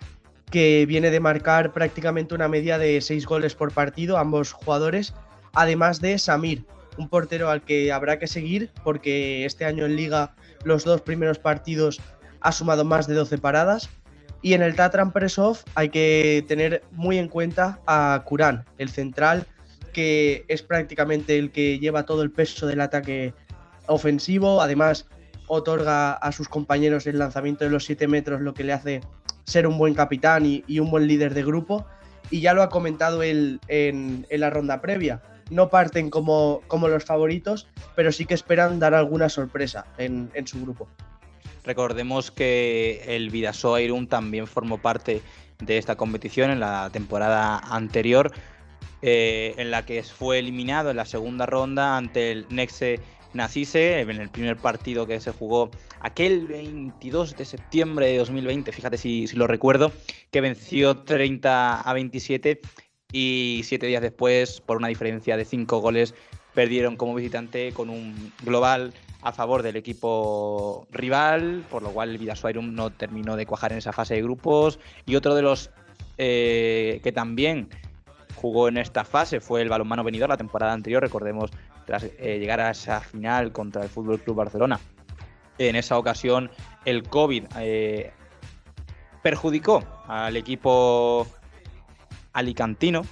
que 0.50 0.84
viene 0.86 1.10
de 1.10 1.20
marcar 1.20 1.72
prácticamente 1.72 2.34
una 2.34 2.48
media 2.48 2.78
de 2.78 3.00
seis 3.00 3.26
goles 3.26 3.54
por 3.54 3.72
partido, 3.72 4.18
ambos 4.18 4.52
jugadores, 4.52 5.14
además 5.54 6.00
de 6.00 6.18
Samir, 6.18 6.64
un 6.98 7.08
portero 7.08 7.50
al 7.50 7.62
que 7.62 7.92
habrá 7.92 8.18
que 8.18 8.26
seguir 8.26 8.70
porque 8.84 9.44
este 9.44 9.64
año 9.64 9.86
en 9.86 9.96
liga 9.96 10.34
los 10.64 10.84
dos 10.84 11.00
primeros 11.00 11.38
partidos 11.38 12.00
ha 12.46 12.52
sumado 12.52 12.84
más 12.84 13.08
de 13.08 13.14
12 13.14 13.38
paradas. 13.38 13.90
Y 14.40 14.54
en 14.54 14.62
el 14.62 14.76
Tatran 14.76 15.10
Presov 15.10 15.58
hay 15.74 15.88
que 15.88 16.44
tener 16.46 16.84
muy 16.92 17.18
en 17.18 17.26
cuenta 17.26 17.80
a 17.88 18.22
Kurán, 18.24 18.64
el 18.78 18.88
central, 18.88 19.46
que 19.92 20.44
es 20.46 20.62
prácticamente 20.62 21.38
el 21.38 21.50
que 21.50 21.80
lleva 21.80 22.04
todo 22.04 22.22
el 22.22 22.30
peso 22.30 22.68
del 22.68 22.82
ataque 22.82 23.34
ofensivo. 23.88 24.62
Además, 24.62 25.06
otorga 25.48 26.12
a 26.12 26.30
sus 26.30 26.48
compañeros 26.48 27.08
el 27.08 27.18
lanzamiento 27.18 27.64
de 27.64 27.70
los 27.70 27.84
7 27.84 28.06
metros, 28.06 28.40
lo 28.40 28.54
que 28.54 28.62
le 28.62 28.74
hace 28.74 29.00
ser 29.42 29.66
un 29.66 29.76
buen 29.76 29.94
capitán 29.94 30.46
y, 30.46 30.78
un 30.78 30.88
buen 30.92 31.08
líder 31.08 31.34
de 31.34 31.42
grupo. 31.42 31.84
Y 32.30 32.42
ya 32.42 32.54
lo 32.54 32.62
ha 32.62 32.68
comentado 32.68 33.24
él 33.24 33.58
en, 33.66 34.24
la 34.30 34.50
ronda 34.50 34.80
previa. 34.80 35.20
No 35.50 35.68
parten 35.68 36.10
como, 36.10 36.60
como, 36.68 36.86
los 36.86 37.04
favoritos, 37.04 37.66
pero 37.96 38.12
sí 38.12 38.24
que 38.24 38.34
esperan 38.34 38.78
dar 38.78 38.94
alguna 38.94 39.28
sorpresa 39.28 39.84
en, 39.98 40.30
en 40.34 40.46
su 40.46 40.60
grupo. 40.60 40.86
Recordemos 41.66 42.30
que 42.30 43.02
el 43.06 43.30
Vidasoa 43.30 43.82
Irún 43.82 44.06
también 44.06 44.46
formó 44.46 44.78
parte 44.78 45.20
de 45.58 45.78
esta 45.78 45.96
competición 45.96 46.50
en 46.52 46.60
la 46.60 46.90
temporada 46.92 47.58
anterior, 47.58 48.30
eh, 49.02 49.52
en 49.58 49.72
la 49.72 49.84
que 49.84 50.02
fue 50.04 50.38
eliminado 50.38 50.90
en 50.90 50.96
la 50.96 51.04
segunda 51.04 51.44
ronda 51.44 51.96
ante 51.96 52.30
el 52.30 52.46
Nexe 52.50 53.00
Nacise 53.34 54.00
en 54.00 54.10
el 54.10 54.30
primer 54.30 54.56
partido 54.56 55.06
que 55.06 55.20
se 55.20 55.32
jugó 55.32 55.70
aquel 56.00 56.46
22 56.46 57.36
de 57.36 57.44
septiembre 57.44 58.06
de 58.06 58.18
2020, 58.18 58.70
fíjate 58.72 58.96
si, 58.96 59.26
si 59.26 59.36
lo 59.36 59.46
recuerdo, 59.46 59.92
que 60.30 60.40
venció 60.40 60.98
30 60.98 61.80
a 61.80 61.92
27 61.92 62.60
y 63.12 63.62
siete 63.64 63.86
días 63.86 64.02
después, 64.02 64.60
por 64.60 64.76
una 64.76 64.88
diferencia 64.88 65.36
de 65.36 65.44
cinco 65.44 65.80
goles, 65.80 66.14
perdieron 66.54 66.96
como 66.96 67.14
visitante 67.14 67.72
con 67.72 67.90
un 67.90 68.32
global 68.42 68.94
a 69.26 69.32
favor 69.32 69.64
del 69.64 69.74
equipo 69.74 70.86
rival, 70.92 71.64
por 71.68 71.82
lo 71.82 71.90
cual 71.90 72.10
el 72.10 72.18
Vidasuairum 72.18 72.72
no 72.76 72.90
terminó 72.90 73.34
de 73.34 73.44
cuajar 73.44 73.72
en 73.72 73.78
esa 73.78 73.92
fase 73.92 74.14
de 74.14 74.22
grupos. 74.22 74.78
Y 75.04 75.16
otro 75.16 75.34
de 75.34 75.42
los 75.42 75.70
eh, 76.16 77.00
que 77.02 77.10
también 77.10 77.68
jugó 78.36 78.68
en 78.68 78.76
esta 78.76 79.04
fase 79.04 79.40
fue 79.40 79.62
el 79.62 79.68
balonmano 79.68 80.04
venidor 80.04 80.28
la 80.28 80.36
temporada 80.36 80.72
anterior, 80.72 81.02
recordemos, 81.02 81.50
tras 81.86 82.04
eh, 82.04 82.38
llegar 82.38 82.60
a 82.60 82.70
esa 82.70 83.00
final 83.00 83.50
contra 83.50 83.82
el 83.82 83.88
Fútbol 83.88 84.20
Club 84.20 84.36
Barcelona. 84.36 84.78
En 85.58 85.74
esa 85.74 85.98
ocasión, 85.98 86.48
el 86.84 87.02
COVID 87.02 87.46
eh, 87.58 88.12
perjudicó 89.24 89.82
al 90.06 90.36
equipo 90.36 91.26
alicantino 92.32 93.02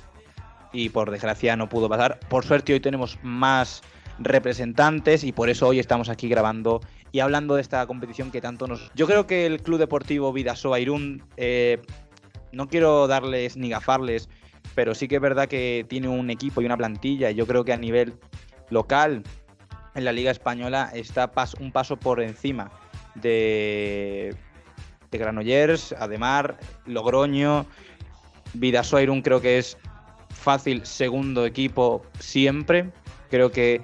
y 0.73 0.90
por 0.90 1.11
desgracia 1.11 1.56
no 1.56 1.68
pudo 1.68 1.88
pasar. 1.88 2.21
Por 2.28 2.44
suerte, 2.44 2.73
hoy 2.73 2.78
tenemos 2.78 3.18
más 3.25 3.83
representantes 4.18 5.25
y 5.25 5.33
por 5.33 5.49
eso 5.49 5.68
hoy 5.68 5.78
estamos 5.78 6.09
aquí 6.09 6.28
grabando 6.28 6.80
y 7.12 7.21
hablando 7.21 7.54
de 7.56 7.62
esta 7.62 7.87
competición 7.87 8.30
que 8.30 8.40
tanto 8.40 8.66
nos... 8.66 8.90
Yo 8.94 9.06
creo 9.06 9.26
que 9.26 9.47
el 9.47 9.62
Club 9.62 9.78
Deportivo 9.78 10.33
Vidasoa 10.33 10.80
Irún, 10.80 11.23
eh, 11.37 11.80
no 12.52 12.68
quiero 12.68 13.06
darles 13.06 13.56
ni 13.56 13.68
gafarles, 13.68 14.28
pero 14.75 14.94
sí 14.94 15.09
que 15.09 15.16
es 15.16 15.21
verdad 15.21 15.49
que 15.49 15.87
tiene 15.88 16.09
un 16.09 16.30
equipo 16.30 16.61
y 16.61 16.66
una 16.66 16.76
plantilla 16.76 17.30
y 17.30 17.35
yo 17.35 17.47
creo 17.47 17.64
que 17.64 17.73
a 17.73 17.76
nivel 17.76 18.14
local 18.71 19.23
en 19.94 20.04
la 20.04 20.12
Liga 20.12 20.30
Española 20.30 20.90
está 20.92 21.30
un 21.61 21.73
paso 21.73 21.97
por 21.97 22.21
encima 22.21 22.71
de, 23.14 24.35
de 25.11 25.18
Granollers, 25.18 25.92
Ademar, 25.92 26.59
Logroño, 26.87 27.66
Vidasoa 28.54 29.02
Irún 29.02 29.23
creo 29.23 29.40
que 29.40 29.59
es 29.59 29.76
fácil 30.28 30.85
segundo 30.85 31.47
equipo 31.47 32.02
siempre. 32.18 32.90
Creo 33.30 33.50
que 33.50 33.80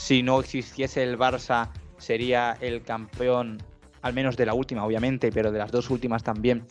si 0.00 0.22
no 0.22 0.40
existiese 0.40 1.02
el 1.02 1.18
Barça, 1.18 1.68
sería 1.98 2.56
el 2.62 2.82
campeón, 2.82 3.62
al 4.00 4.14
menos 4.14 4.34
de 4.34 4.46
la 4.46 4.54
última, 4.54 4.84
obviamente, 4.84 5.30
pero 5.30 5.52
de 5.52 5.58
las 5.58 5.70
dos 5.70 5.90
últimas 5.90 6.22
también. 6.22 6.66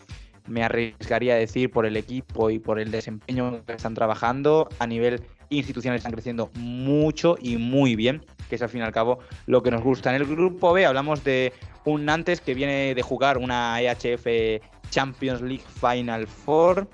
Me 0.48 0.64
arriesgaría 0.64 1.36
a 1.36 1.38
decir 1.38 1.70
por 1.70 1.86
el 1.86 1.96
equipo 1.96 2.50
y 2.50 2.58
por 2.58 2.80
el 2.80 2.90
desempeño 2.90 3.64
que 3.66 3.74
están 3.74 3.94
trabajando 3.94 4.68
a 4.80 4.88
nivel 4.88 5.22
institucional 5.50 5.98
están 5.98 6.12
creciendo 6.12 6.50
mucho 6.56 7.38
y 7.40 7.58
muy 7.58 7.96
bien, 7.96 8.26
que 8.50 8.56
es 8.56 8.62
al 8.64 8.70
fin 8.70 8.82
y 8.82 8.84
al 8.84 8.92
cabo 8.92 9.20
lo 9.46 9.62
que 9.62 9.70
nos 9.70 9.84
gusta. 9.84 10.10
En 10.10 10.16
el 10.16 10.26
grupo 10.26 10.74
B 10.74 10.88
hablamos 10.88 11.24
de 11.24 11.54
un 11.86 12.06
Nantes 12.06 12.42
que 12.42 12.56
viene 12.56 12.96
de 12.96 13.02
jugar 13.04 13.38
una 13.38 13.80
EHF 13.80 14.26
Champions 14.90 15.42
League 15.42 15.64
Final 15.80 16.26
Four, 16.26 16.90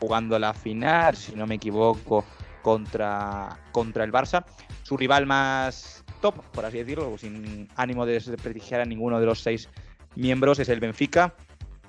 jugando 0.00 0.40
la 0.40 0.52
final, 0.54 1.14
si 1.14 1.36
no 1.36 1.46
me 1.46 1.54
equivoco, 1.54 2.24
contra, 2.62 3.60
contra 3.70 4.02
el 4.02 4.10
Barça 4.10 4.44
su 4.88 4.96
rival 4.96 5.26
más 5.26 6.02
top, 6.22 6.42
por 6.50 6.64
así 6.64 6.78
decirlo, 6.78 7.18
sin 7.18 7.68
ánimo 7.76 8.06
de 8.06 8.14
desprestigiar 8.14 8.80
a 8.80 8.86
ninguno 8.86 9.20
de 9.20 9.26
los 9.26 9.40
seis 9.40 9.68
miembros, 10.16 10.60
es 10.60 10.70
el 10.70 10.80
Benfica, 10.80 11.34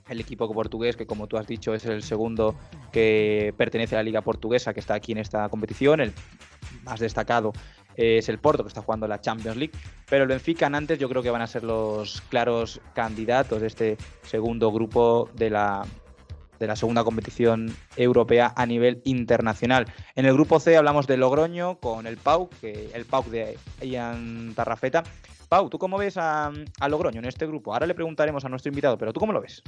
el 0.09 0.19
equipo 0.19 0.51
portugués 0.53 0.97
que 0.97 1.05
como 1.05 1.27
tú 1.27 1.37
has 1.37 1.47
dicho 1.47 1.73
es 1.73 1.85
el 1.85 2.03
segundo 2.03 2.55
que 2.91 3.53
pertenece 3.55 3.95
a 3.95 3.99
la 3.99 4.03
liga 4.03 4.21
portuguesa 4.21 4.73
que 4.73 4.81
está 4.81 4.95
aquí 4.95 5.13
en 5.13 5.19
esta 5.19 5.47
competición, 5.47 6.01
el 6.01 6.13
más 6.83 6.99
destacado 6.99 7.53
es 7.95 8.27
el 8.27 8.37
Porto 8.37 8.63
que 8.63 8.67
está 8.67 8.81
jugando 8.81 9.07
la 9.07 9.21
Champions 9.21 9.55
League, 9.55 9.73
pero 10.09 10.23
el 10.23 10.29
Benfica 10.29 10.67
antes 10.67 10.99
yo 10.99 11.07
creo 11.07 11.23
que 11.23 11.29
van 11.29 11.41
a 11.41 11.47
ser 11.47 11.63
los 11.63 12.19
claros 12.23 12.81
candidatos 12.93 13.61
de 13.61 13.67
este 13.67 13.97
segundo 14.23 14.73
grupo 14.73 15.29
de 15.35 15.51
la 15.51 15.85
de 16.59 16.67
la 16.67 16.75
segunda 16.75 17.03
competición 17.03 17.73
europea 17.95 18.53
a 18.55 18.65
nivel 18.65 19.01
internacional. 19.05 19.85
En 20.15 20.25
el 20.25 20.33
grupo 20.33 20.59
C 20.59 20.77
hablamos 20.77 21.07
de 21.07 21.17
Logroño 21.17 21.79
con 21.79 22.05
el 22.05 22.17
Pau, 22.17 22.49
que 22.61 22.89
el 22.93 23.05
Pau 23.05 23.23
de 23.29 23.57
Ian 23.81 24.53
Tarrafeta. 24.55 25.03
Pau, 25.47 25.69
¿tú 25.69 25.79
cómo 25.79 25.97
ves 25.97 26.17
a, 26.17 26.51
Logroño 26.87 27.19
en 27.19 27.25
este 27.25 27.47
grupo? 27.47 27.73
Ahora 27.73 27.87
le 27.87 27.95
preguntaremos 27.95 28.45
a 28.45 28.49
nuestro 28.49 28.69
invitado, 28.69 28.97
pero 28.97 29.13
¿tú 29.13 29.19
cómo 29.19 29.33
lo 29.33 29.41
ves? 29.41 29.63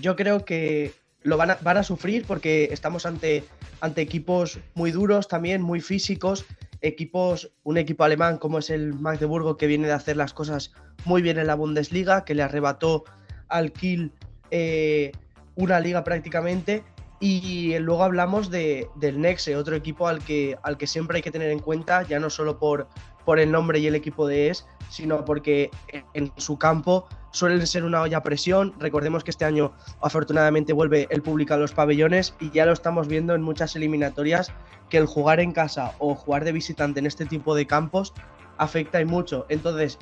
Yo 0.00 0.16
creo 0.16 0.44
que 0.44 0.92
lo 1.22 1.36
van 1.36 1.50
a, 1.50 1.58
van 1.60 1.76
a 1.76 1.82
sufrir 1.82 2.24
porque 2.26 2.68
estamos 2.72 3.04
ante, 3.04 3.44
ante 3.80 4.00
equipos 4.00 4.58
muy 4.74 4.92
duros 4.92 5.28
también, 5.28 5.60
muy 5.62 5.80
físicos, 5.80 6.46
equipos, 6.80 7.52
un 7.62 7.76
equipo 7.78 8.04
alemán 8.04 8.38
como 8.38 8.58
es 8.58 8.70
el 8.70 8.94
Magdeburgo 8.94 9.56
que 9.56 9.66
viene 9.66 9.86
de 9.86 9.92
hacer 9.92 10.16
las 10.16 10.32
cosas 10.32 10.72
muy 11.04 11.22
bien 11.22 11.38
en 11.38 11.46
la 11.46 11.54
Bundesliga, 11.54 12.24
que 12.24 12.34
le 12.34 12.42
arrebató 12.42 13.04
al 13.48 13.72
Kiel 13.72 14.12
eh, 14.52 15.10
una 15.56 15.80
liga 15.80 16.04
prácticamente. 16.04 16.84
Y 17.18 17.78
luego 17.78 18.02
hablamos 18.02 18.50
de, 18.50 18.88
del 18.96 19.20
Nexe, 19.20 19.56
otro 19.56 19.76
equipo 19.76 20.08
al 20.08 20.24
que, 20.24 20.58
al 20.64 20.76
que 20.76 20.88
siempre 20.88 21.16
hay 21.16 21.22
que 21.22 21.30
tener 21.30 21.50
en 21.50 21.60
cuenta, 21.60 22.02
ya 22.02 22.18
no 22.18 22.30
solo 22.30 22.58
por, 22.58 22.88
por 23.24 23.38
el 23.38 23.52
nombre 23.52 23.78
y 23.78 23.86
el 23.86 23.94
equipo 23.94 24.26
de 24.26 24.48
ES, 24.48 24.66
sino 24.90 25.24
porque 25.24 25.70
en 26.14 26.32
su 26.36 26.58
campo 26.58 27.06
suelen 27.30 27.64
ser 27.66 27.84
una 27.84 28.02
olla 28.02 28.18
a 28.18 28.22
presión. 28.22 28.74
Recordemos 28.78 29.22
que 29.22 29.30
este 29.30 29.44
año 29.44 29.72
afortunadamente 30.00 30.72
vuelve 30.72 31.06
el 31.10 31.22
público 31.22 31.54
a 31.54 31.58
los 31.58 31.72
pabellones 31.72 32.34
y 32.40 32.50
ya 32.50 32.66
lo 32.66 32.72
estamos 32.72 33.06
viendo 33.06 33.34
en 33.34 33.42
muchas 33.42 33.76
eliminatorias 33.76 34.52
que 34.88 34.98
el 34.98 35.06
jugar 35.06 35.38
en 35.38 35.52
casa 35.52 35.94
o 36.00 36.16
jugar 36.16 36.44
de 36.44 36.52
visitante 36.52 36.98
en 36.98 37.06
este 37.06 37.24
tipo 37.24 37.54
de 37.54 37.66
campos 37.66 38.12
afecta 38.58 39.00
y 39.00 39.04
mucho. 39.04 39.46
Entonces, 39.48 39.98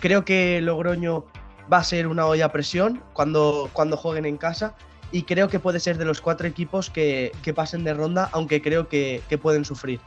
creo 0.00 0.24
que 0.24 0.60
Logroño 0.60 1.26
va 1.70 1.78
a 1.78 1.84
ser 1.84 2.06
una 2.06 2.26
olla 2.26 2.46
a 2.46 2.52
presión 2.52 3.02
cuando, 3.12 3.68
cuando 3.72 3.96
jueguen 3.96 4.24
en 4.24 4.36
casa 4.36 4.74
y 5.12 5.22
creo 5.24 5.48
que 5.48 5.60
puede 5.60 5.78
ser 5.78 5.98
de 5.98 6.06
los 6.06 6.20
cuatro 6.20 6.48
equipos 6.48 6.90
que, 6.90 7.32
pasen 7.54 7.84
de 7.84 7.92
ronda, 7.92 8.30
aunque 8.32 8.62
creo 8.62 8.88
que, 8.88 9.22
pueden 9.40 9.64
sufrir. 9.64 10.00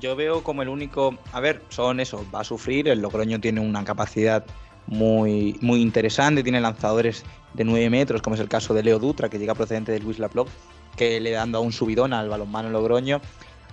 Yo 0.00 0.16
veo 0.16 0.42
como 0.42 0.62
el 0.62 0.68
único, 0.68 1.18
a 1.32 1.40
ver, 1.40 1.62
son 1.68 2.00
eso, 2.00 2.24
va 2.34 2.40
a 2.40 2.44
sufrir, 2.44 2.88
el 2.88 3.00
Logroño 3.00 3.40
tiene 3.40 3.60
una 3.60 3.84
capacidad 3.84 4.44
muy, 4.86 5.58
muy 5.60 5.82
interesante, 5.82 6.42
tiene 6.42 6.60
lanzadores 6.60 7.24
de 7.52 7.64
9 7.64 7.90
metros, 7.90 8.22
como 8.22 8.34
es 8.34 8.40
el 8.40 8.48
caso 8.48 8.72
de 8.72 8.82
Leo 8.82 8.98
Dutra, 8.98 9.28
que 9.28 9.38
llega 9.38 9.54
procedente 9.54 9.92
del 9.92 10.02
Luis 10.02 10.18
Laplop, 10.18 10.48
que 10.96 11.20
le 11.20 11.32
dando 11.32 11.58
a 11.58 11.60
un 11.60 11.72
subidón 11.72 12.14
al 12.14 12.30
balonmano 12.30 12.70
Logroño. 12.70 13.20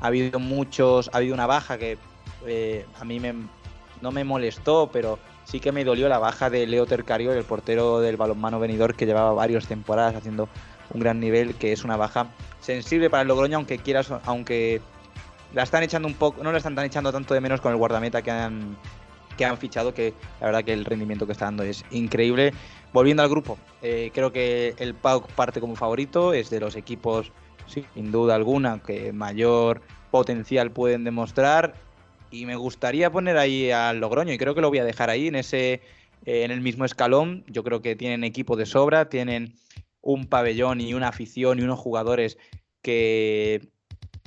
Ha 0.02 0.08
habido 0.08 0.40
muchos, 0.40 1.10
ha 1.14 1.18
habido 1.18 1.34
una 1.34 1.48
baja 1.48 1.78
que 1.78 1.98
eh, 2.46 2.86
a 3.00 3.06
mí 3.06 3.20
me, 3.20 3.34
no 4.02 4.12
me 4.12 4.26
molestó, 4.26 4.90
pero 4.92 5.20
sí 5.50 5.60
que 5.60 5.72
me 5.72 5.84
dolió 5.84 6.08
la 6.10 6.20
baja 6.20 6.50
de 6.50 6.68
Leo 6.68 6.86
Tercario, 6.86 7.34
el 7.34 7.44
portero 7.44 8.00
del 8.00 8.18
balonmano 8.18 8.60
venidor 8.60 8.94
que 8.94 9.08
llevaba 9.08 9.34
varias 9.34 9.68
temporadas 9.68 10.16
haciendo 10.16 10.48
un 10.94 11.00
gran 11.00 11.20
nivel, 11.20 11.56
que 11.56 11.72
es 11.72 11.84
una 11.84 11.98
baja 11.98 12.28
sensible 12.62 13.10
para 13.10 13.24
el 13.24 13.28
Logroño, 13.28 13.58
aunque 13.58 13.80
quieras, 13.80 14.12
aunque 14.26 14.80
la 15.54 15.64
están 15.64 15.82
echando 15.82 16.08
un 16.08 16.14
poco, 16.14 16.44
no 16.44 16.52
la 16.52 16.60
están 16.60 16.78
echando 16.80 17.12
tanto 17.12 17.34
de 17.34 17.42
menos 17.42 17.62
con 17.62 17.72
el 17.72 17.78
guardameta 17.78 18.22
que 18.22 18.32
han 18.32 18.78
que 19.38 19.46
han 19.46 19.58
fichado, 19.58 19.94
que 19.94 20.14
la 20.42 20.48
verdad 20.48 20.66
que 20.66 20.74
el 20.74 20.84
rendimiento 20.84 21.26
que 21.26 21.32
está 21.32 21.46
dando 21.46 21.64
es 21.64 21.86
increíble. 21.92 22.54
Volviendo 22.92 23.24
al 23.24 23.30
grupo, 23.30 23.58
eh, 23.82 24.12
creo 24.14 24.34
que 24.34 24.76
el 24.78 24.96
PAUC 24.96 25.32
parte 25.32 25.62
como 25.62 25.78
favorito, 25.78 26.34
es 26.34 26.50
de 26.50 26.60
los 26.60 26.76
equipos, 26.76 27.32
sin 27.66 28.12
duda 28.12 28.36
alguna, 28.36 28.84
que 28.84 29.14
mayor 29.14 29.82
potencial 30.12 30.72
pueden 30.72 31.06
demostrar 31.06 31.74
y 32.32 32.46
me 32.46 32.56
gustaría 32.56 33.12
poner 33.12 33.38
ahí 33.38 33.72
al 33.72 34.00
Logroño 34.00 34.34
y 34.34 34.38
creo 34.38 34.56
que 34.56 34.62
lo 34.62 34.70
voy 34.70 34.80
a 34.80 34.86
dejar 34.86 35.10
ahí 35.10 35.28
en 35.28 35.36
ese 35.36 35.82
eh, 36.26 36.44
en 36.44 36.52
el 36.52 36.62
mismo 36.62 36.86
escalón. 36.86 37.44
Yo 37.48 37.64
creo 37.64 37.82
que 37.82 37.96
tienen 37.96 38.24
equipo 38.24 38.56
de 38.56 38.66
sobra, 38.66 39.10
tienen 39.10 39.54
un 40.02 40.28
pabellón 40.28 40.82
y 40.82 40.94
una 40.94 41.10
afición 41.10 41.60
y 41.60 41.64
unos 41.64 41.80
jugadores 41.80 42.38
que 42.82 43.70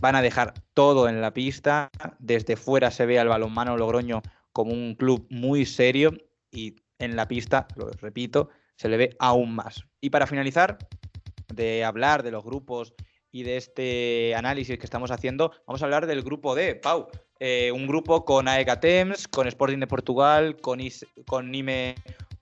van 0.00 0.16
a 0.16 0.22
dejar 0.22 0.54
todo 0.74 1.08
en 1.08 1.20
la 1.20 1.32
pista. 1.32 1.90
Desde 2.18 2.56
fuera 2.56 2.90
se 2.90 3.06
ve 3.06 3.18
al 3.18 3.28
balonmano 3.28 3.76
Logroño 3.76 4.22
como 4.52 4.72
un 4.72 4.94
club 4.94 5.26
muy 5.30 5.64
serio 5.64 6.12
y 6.50 6.76
en 6.98 7.16
la 7.16 7.26
pista, 7.26 7.66
lo 7.76 7.90
repito, 7.90 8.50
se 8.76 8.88
le 8.88 8.96
ve 8.96 9.16
aún 9.18 9.54
más. 9.54 9.84
Y 10.00 10.10
para 10.10 10.26
finalizar, 10.26 10.78
de 11.52 11.84
hablar 11.84 12.22
de 12.22 12.30
los 12.30 12.44
grupos 12.44 12.94
y 13.32 13.42
de 13.42 13.56
este 13.56 14.34
análisis 14.36 14.78
que 14.78 14.84
estamos 14.84 15.10
haciendo, 15.10 15.52
vamos 15.66 15.82
a 15.82 15.86
hablar 15.86 16.06
del 16.06 16.22
grupo 16.22 16.54
D. 16.54 16.74
Pau, 16.76 17.08
eh, 17.40 17.72
un 17.72 17.86
grupo 17.86 18.24
con 18.24 18.46
AEK 18.46 18.78
Temps, 18.78 19.26
con 19.26 19.48
Sporting 19.48 19.78
de 19.78 19.86
Portugal, 19.86 20.56
con, 20.60 20.78
con 21.26 21.50
Nime 21.50 21.94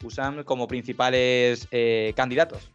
Usam 0.05 0.43
como 0.43 0.67
principales 0.67 1.69
eh, 1.71 2.13
candidatos. 2.17 2.71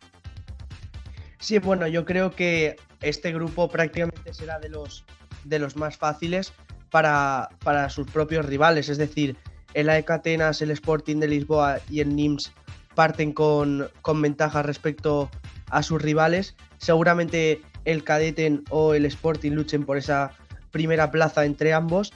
Sí, 1.39 1.59
bueno, 1.59 1.87
yo 1.87 2.05
creo 2.05 2.31
que 2.31 2.77
este 3.01 3.33
grupo 3.33 3.67
prácticamente 3.67 4.33
será 4.33 4.59
de 4.59 4.69
los, 4.69 5.05
de 5.43 5.59
los 5.59 5.75
más 5.75 5.97
fáciles 5.97 6.53
para, 6.89 7.49
para 7.63 7.89
sus 7.89 8.09
propios 8.09 8.45
rivales, 8.45 8.87
es 8.87 8.97
decir, 8.97 9.35
el 9.73 9.89
AEK 9.89 10.09
Atenas, 10.09 10.61
el 10.61 10.71
Sporting 10.71 11.17
de 11.17 11.27
Lisboa 11.27 11.79
y 11.89 11.99
el 11.99 12.15
NIMS 12.15 12.53
parten 12.95 13.33
con, 13.33 13.89
con 14.01 14.21
ventaja 14.21 14.63
respecto 14.63 15.29
a 15.69 15.83
sus 15.83 16.01
rivales. 16.01 16.55
Seguramente 16.77 17.61
el 17.85 18.03
Cadeten 18.03 18.63
o 18.69 18.93
el 18.93 19.05
Sporting 19.05 19.51
luchen 19.51 19.85
por 19.85 19.97
esa 19.97 20.31
primera 20.71 21.11
plaza 21.11 21.45
entre 21.45 21.73
ambos, 21.73 22.11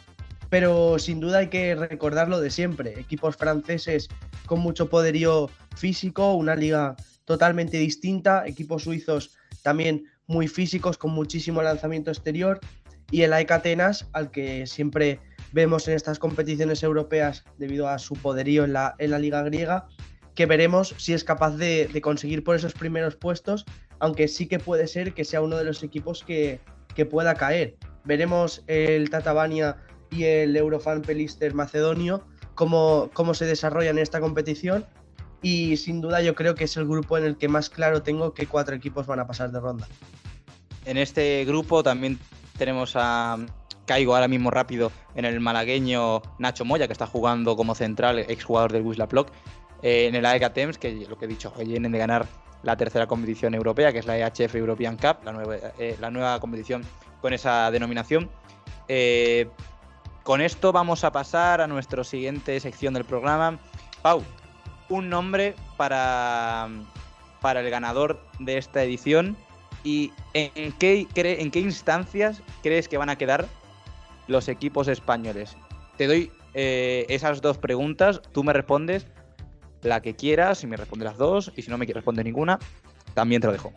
pero 0.49 0.99
sin 0.99 1.19
duda 1.19 1.39
hay 1.39 1.47
que 1.47 1.75
recordar 1.75 2.27
lo 2.27 2.41
de 2.41 2.49
siempre, 2.49 2.99
equipos 2.99 3.37
franceses 3.37 4.09
con 4.45 4.59
mucho 4.59 4.89
poderío 4.89 5.49
físico, 5.75 6.33
una 6.33 6.55
liga 6.55 6.95
totalmente 7.25 7.77
distinta, 7.77 8.45
equipos 8.47 8.83
suizos 8.83 9.37
también 9.61 10.05
muy 10.27 10.47
físicos 10.47 10.97
con 10.97 11.11
muchísimo 11.11 11.61
lanzamiento 11.61 12.11
exterior 12.11 12.59
y 13.11 13.21
el 13.21 13.33
AEK 13.33 13.51
Atenas 13.51 14.07
al 14.13 14.31
que 14.31 14.67
siempre 14.67 15.19
vemos 15.51 15.87
en 15.87 15.95
estas 15.95 16.19
competiciones 16.19 16.83
europeas 16.83 17.43
debido 17.57 17.87
a 17.87 17.99
su 17.99 18.15
poderío 18.15 18.63
en 18.63 18.73
la, 18.73 18.95
en 18.97 19.11
la 19.11 19.19
liga 19.19 19.41
griega 19.43 19.87
que 20.39 20.45
veremos 20.45 20.95
si 20.97 21.11
es 21.11 21.25
capaz 21.25 21.57
de, 21.57 21.99
conseguir 22.01 22.45
por 22.45 22.55
esos 22.55 22.71
primeros 22.71 23.17
puestos, 23.17 23.65
aunque 23.99 24.27
sí 24.27 24.47
que 24.47 24.59
puede 24.59 24.87
ser 24.87 25.13
que 25.13 25.25
sea 25.25 25.41
uno 25.41 25.57
de 25.57 25.63
los 25.63 25.83
equipos 25.83 26.23
que, 26.23 26.59
pueda 27.09 27.33
caer. 27.35 27.77
Veremos 28.03 28.61
el 28.67 29.09
Tatabania 29.09 29.77
y 30.11 30.25
el 30.25 30.57
Eurofan 30.57 31.01
Pelister 31.01 31.53
macedonio 31.53 32.25
cómo, 32.55 33.09
cómo 33.13 33.33
se 33.33 33.45
desarrollan 33.45 33.97
en 33.97 34.03
esta 34.03 34.19
competición 34.19 34.85
y 35.41 35.77
sin 35.77 36.01
duda 36.01 36.21
yo 36.21 36.35
creo 36.35 36.55
que 36.55 36.65
es 36.65 36.75
el 36.75 36.85
grupo 36.85 37.17
en 37.17 37.23
el 37.23 37.37
que 37.37 37.47
más 37.47 37.69
claro 37.69 38.03
tengo 38.03 38.33
que 38.33 38.47
cuatro 38.47 38.75
equipos 38.75 39.07
van 39.07 39.21
a 39.21 39.27
pasar 39.27 39.53
de 39.53 39.61
ronda. 39.61 39.87
En 40.83 40.97
este 40.97 41.45
grupo 41.45 41.83
también 41.83 42.19
tenemos 42.57 42.97
a 42.97 43.37
caigo 43.85 44.13
ahora 44.13 44.27
mismo 44.27 44.51
rápido 44.51 44.91
en 45.15 45.25
el 45.25 45.39
malagueño 45.39 46.21
Nacho 46.37 46.65
Moya, 46.65 46.87
que 46.87 46.93
está 46.93 47.07
jugando 47.07 47.55
como 47.55 47.75
central, 47.75 48.19
exjugador 48.19 48.71
del 48.71 48.83
Wisla 48.83 49.07
Plock, 49.07 49.31
eh, 49.81 50.07
en 50.07 50.15
el 50.15 50.25
AEK 50.25 50.53
Temps, 50.53 50.77
que 50.77 51.07
lo 51.09 51.17
que 51.17 51.25
he 51.25 51.27
dicho, 51.27 51.53
vienen 51.57 51.91
de 51.91 51.97
ganar 51.97 52.27
la 52.63 52.75
tercera 52.75 53.07
competición 53.07 53.53
europea, 53.53 53.91
que 53.91 53.99
es 53.99 54.05
la 54.05 54.17
EHF 54.17 54.55
European 54.55 54.97
Cup, 54.97 55.17
la 55.23 55.31
nueva, 55.31 55.55
eh, 55.77 55.95
la 55.99 56.11
nueva 56.11 56.39
competición 56.39 56.83
con 57.21 57.33
esa 57.33 57.71
denominación. 57.71 58.29
Eh, 58.87 59.47
con 60.23 60.41
esto 60.41 60.71
vamos 60.71 61.03
a 61.03 61.11
pasar 61.11 61.61
a 61.61 61.67
nuestra 61.67 62.03
siguiente 62.03 62.59
sección 62.59 62.93
del 62.93 63.05
programa. 63.05 63.59
Pau, 64.01 64.23
un 64.89 65.09
nombre 65.09 65.55
para, 65.77 66.67
para 67.41 67.61
el 67.61 67.69
ganador 67.69 68.21
de 68.39 68.57
esta 68.57 68.83
edición 68.83 69.37
y 69.83 70.11
en 70.33 70.73
qué, 70.73 71.07
en 71.15 71.51
qué 71.51 71.59
instancias 71.59 72.41
crees 72.61 72.89
que 72.89 72.97
van 72.97 73.09
a 73.09 73.17
quedar 73.17 73.47
los 74.27 74.49
equipos 74.49 74.87
españoles. 74.87 75.55
Te 75.97 76.07
doy 76.07 76.31
esas 76.53 77.41
dos 77.41 77.57
preguntas, 77.57 78.21
tú 78.33 78.43
me 78.43 78.51
respondes 78.51 79.07
la 79.81 80.01
que 80.01 80.15
quieras, 80.15 80.59
si 80.59 80.67
me 80.67 80.77
responde 80.77 81.05
las 81.05 81.17
dos, 81.17 81.51
y 81.55 81.61
si 81.61 81.69
no 81.69 81.77
me 81.77 81.85
quiere 81.85 81.99
responder 81.99 82.25
ninguna, 82.25 82.59
también 83.13 83.41
te 83.41 83.47
lo 83.47 83.53
dejo. 83.53 83.73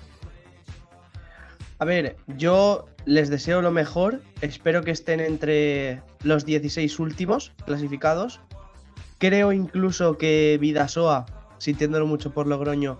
A 1.78 1.84
ver, 1.84 2.16
yo 2.38 2.86
les 3.06 3.28
deseo 3.28 3.60
lo 3.60 3.72
mejor, 3.72 4.22
espero 4.40 4.82
que 4.82 4.92
estén 4.92 5.18
entre 5.18 6.00
los 6.22 6.46
16 6.46 6.98
últimos 7.00 7.52
clasificados. 7.66 8.40
Creo 9.18 9.52
incluso 9.52 10.16
que 10.16 10.58
Vidasoa, 10.60 11.26
sintiéndolo 11.58 12.06
mucho 12.06 12.32
por 12.32 12.46
Logroño, 12.46 12.98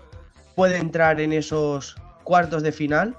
puede 0.55 0.77
entrar 0.77 1.21
en 1.21 1.31
esos 1.31 1.95
cuartos 2.23 2.63
de 2.63 2.71
final. 2.71 3.15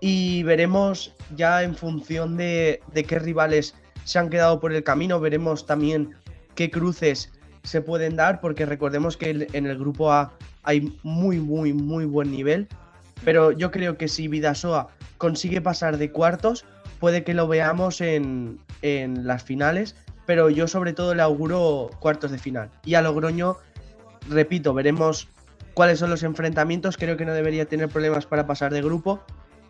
Y 0.00 0.42
veremos 0.42 1.14
ya 1.34 1.62
en 1.62 1.74
función 1.74 2.36
de, 2.36 2.82
de 2.92 3.04
qué 3.04 3.18
rivales 3.18 3.74
se 4.04 4.18
han 4.18 4.28
quedado 4.28 4.60
por 4.60 4.72
el 4.72 4.84
camino, 4.84 5.18
veremos 5.18 5.64
también 5.64 6.14
qué 6.54 6.70
cruces 6.70 7.32
se 7.64 7.80
pueden 7.80 8.14
dar, 8.14 8.40
porque 8.40 8.66
recordemos 8.66 9.16
que 9.16 9.48
en 9.52 9.66
el 9.66 9.78
grupo 9.78 10.12
A 10.12 10.32
hay 10.62 10.96
muy, 11.02 11.40
muy, 11.40 11.72
muy 11.72 12.04
buen 12.04 12.30
nivel. 12.30 12.68
Pero 13.24 13.52
yo 13.52 13.70
creo 13.70 13.96
que 13.96 14.06
si 14.06 14.28
Vidasoa 14.28 14.88
consigue 15.18 15.60
pasar 15.60 15.96
de 15.96 16.10
cuartos, 16.10 16.64
puede 17.00 17.24
que 17.24 17.34
lo 17.34 17.48
veamos 17.48 18.00
en, 18.00 18.58
en 18.82 19.26
las 19.26 19.42
finales. 19.42 19.96
Pero 20.26 20.50
yo 20.50 20.68
sobre 20.68 20.92
todo 20.92 21.14
le 21.14 21.22
auguro 21.22 21.90
cuartos 22.00 22.30
de 22.30 22.38
final. 22.38 22.70
Y 22.84 22.94
a 22.94 23.02
Logroño, 23.02 23.56
repito, 24.28 24.74
veremos 24.74 25.28
cuáles 25.74 25.98
son 25.98 26.10
los 26.10 26.22
enfrentamientos. 26.22 26.96
Creo 26.96 27.16
que 27.16 27.24
no 27.24 27.32
debería 27.32 27.66
tener 27.66 27.88
problemas 27.88 28.26
para 28.26 28.46
pasar 28.46 28.72
de 28.72 28.82
grupo. 28.82 29.22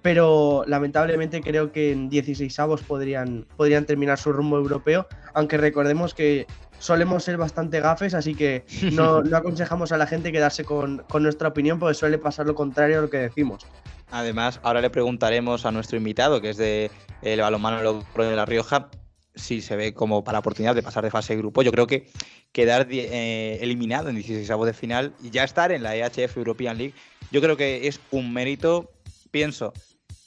Pero 0.03 0.65
lamentablemente 0.67 1.41
creo 1.41 1.73
que 1.73 1.93
en 1.93 2.11
16 2.11 2.59
avos 2.59 2.83
podrían, 2.83 3.47
podrían 3.57 3.87
terminar 3.87 4.19
su 4.19 4.33
rumbo 4.33 4.59
europeo. 4.59 5.07
Aunque 5.33 5.57
recordemos 5.57 6.13
que 6.13 6.47
solemos 6.85 7.25
ser 7.25 7.39
bastante 7.39 7.81
gafes, 7.81 8.13
así 8.13 8.35
que 8.35 8.67
no, 8.93 9.23
aconsejamos 9.35 9.91
a 9.93 9.97
la 9.97 10.07
gente 10.07 10.31
quedarse 10.33 10.65
con, 10.65 11.03
nuestra 11.19 11.49
opinión 11.49 11.79
porque 11.79 11.95
suele 11.95 12.19
pasar 12.19 12.47
lo 12.47 12.55
contrario 12.55 12.99
a 12.99 13.03
lo 13.03 13.11
que 13.11 13.17
decimos. 13.17 13.67
Además, 14.11 14.61
ahora 14.63 14.83
le 14.83 14.91
preguntaremos 14.91 15.65
a 15.65 15.73
nuestro 15.73 15.97
invitado, 15.97 16.43
que 16.43 16.51
es 16.51 16.59
de 16.59 16.91
el 17.23 17.41
balonmano 17.41 18.05
de 18.15 18.37
La 18.37 18.45
Rioja, 18.45 18.91
si 19.35 19.63
se 19.63 19.77
ve 19.77 19.95
como 19.95 20.23
para 20.23 20.41
oportunidad 20.41 20.75
de 20.75 20.83
pasar 20.83 21.03
de 21.03 21.11
fase 21.11 21.33
de 21.33 21.39
grupo. 21.39 21.63
Yo 21.63 21.73
creo 21.73 21.87
que 21.87 22.07
quedar 22.53 22.87
eh, 22.91 23.59
eliminado 23.63 24.11
en 24.11 24.17
16 24.17 24.49
avos 24.51 24.67
de 24.67 24.75
final 24.75 25.15
y 25.23 25.31
ya 25.31 25.43
estar 25.43 25.73
en 25.73 25.83
la 25.83 25.97
EHF 25.97 26.37
European 26.37 26.77
League, 26.77 26.95
yo 27.33 27.41
creo 27.41 27.57
que 27.57 27.89
es 27.89 27.99
un 28.11 28.33
mérito. 28.33 28.93
Pienso 29.31 29.73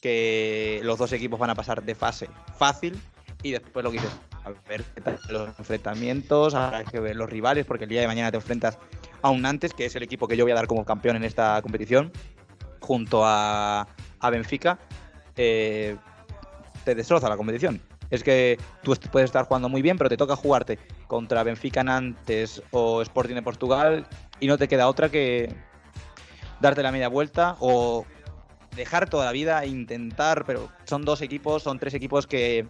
que 0.01 0.81
los 0.83 0.97
dos 0.97 1.13
equipos 1.13 1.39
van 1.39 1.51
a 1.51 1.55
pasar 1.55 1.83
de 1.83 1.93
fase 1.93 2.27
fácil 2.57 2.99
y 3.43 3.51
después 3.51 3.83
lo 3.83 3.91
que 3.91 3.99
dices, 3.99 4.11
a 4.47 4.69
ver 4.69 4.83
qué 4.95 5.01
tal 5.01 5.19
los 5.29 5.59
enfrentamientos, 5.59 6.55
habrá 6.55 6.83
que 6.83 6.99
ver 6.99 7.15
los 7.15 7.29
rivales, 7.29 7.65
porque 7.65 7.85
el 7.85 7.89
día 7.89 8.01
de 8.01 8.07
mañana 8.07 8.31
te 8.31 8.37
enfrentas 8.37 8.77
a 9.21 9.29
un 9.29 9.41
Nantes, 9.41 9.73
que 9.73 9.85
es 9.85 9.95
el 9.95 10.03
equipo 10.03 10.27
que 10.27 10.37
yo 10.37 10.45
voy 10.45 10.51
a 10.51 10.55
dar 10.55 10.67
como 10.67 10.85
campeón 10.85 11.15
en 11.17 11.23
esta 11.23 11.61
competición, 11.61 12.11
junto 12.79 13.21
a, 13.23 13.87
Benfica, 14.31 14.79
eh, 15.35 15.95
te 16.83 16.95
destroza 16.95 17.29
la 17.29 17.37
competición. 17.37 17.81
Es 18.09 18.23
que 18.23 18.57
tú 18.83 18.95
puedes 19.11 19.27
estar 19.27 19.45
jugando 19.45 19.67
muy 19.67 19.81
bien, 19.81 19.97
pero 19.97 20.09
te 20.09 20.15
toca 20.15 20.35
jugarte 20.35 20.79
contra 21.07 21.43
Benfica 21.43 21.83
Nantes 21.83 22.61
o 22.71 23.01
Sporting 23.01 23.35
de 23.35 23.41
Portugal 23.41 24.07
y 24.39 24.47
no 24.47 24.57
te 24.57 24.67
queda 24.67 24.87
otra 24.87 25.09
que 25.09 25.53
darte 26.61 26.81
la 26.83 26.91
media 26.91 27.09
vuelta 27.09 27.57
o 27.59 28.05
dejar 28.75 29.09
toda 29.09 29.25
la 29.25 29.31
vida 29.31 29.61
e 29.63 29.67
intentar, 29.67 30.45
pero 30.45 30.69
son 30.85 31.03
dos 31.03 31.21
equipos, 31.21 31.63
son 31.63 31.79
tres 31.79 31.93
equipos 31.93 32.27
que 32.27 32.67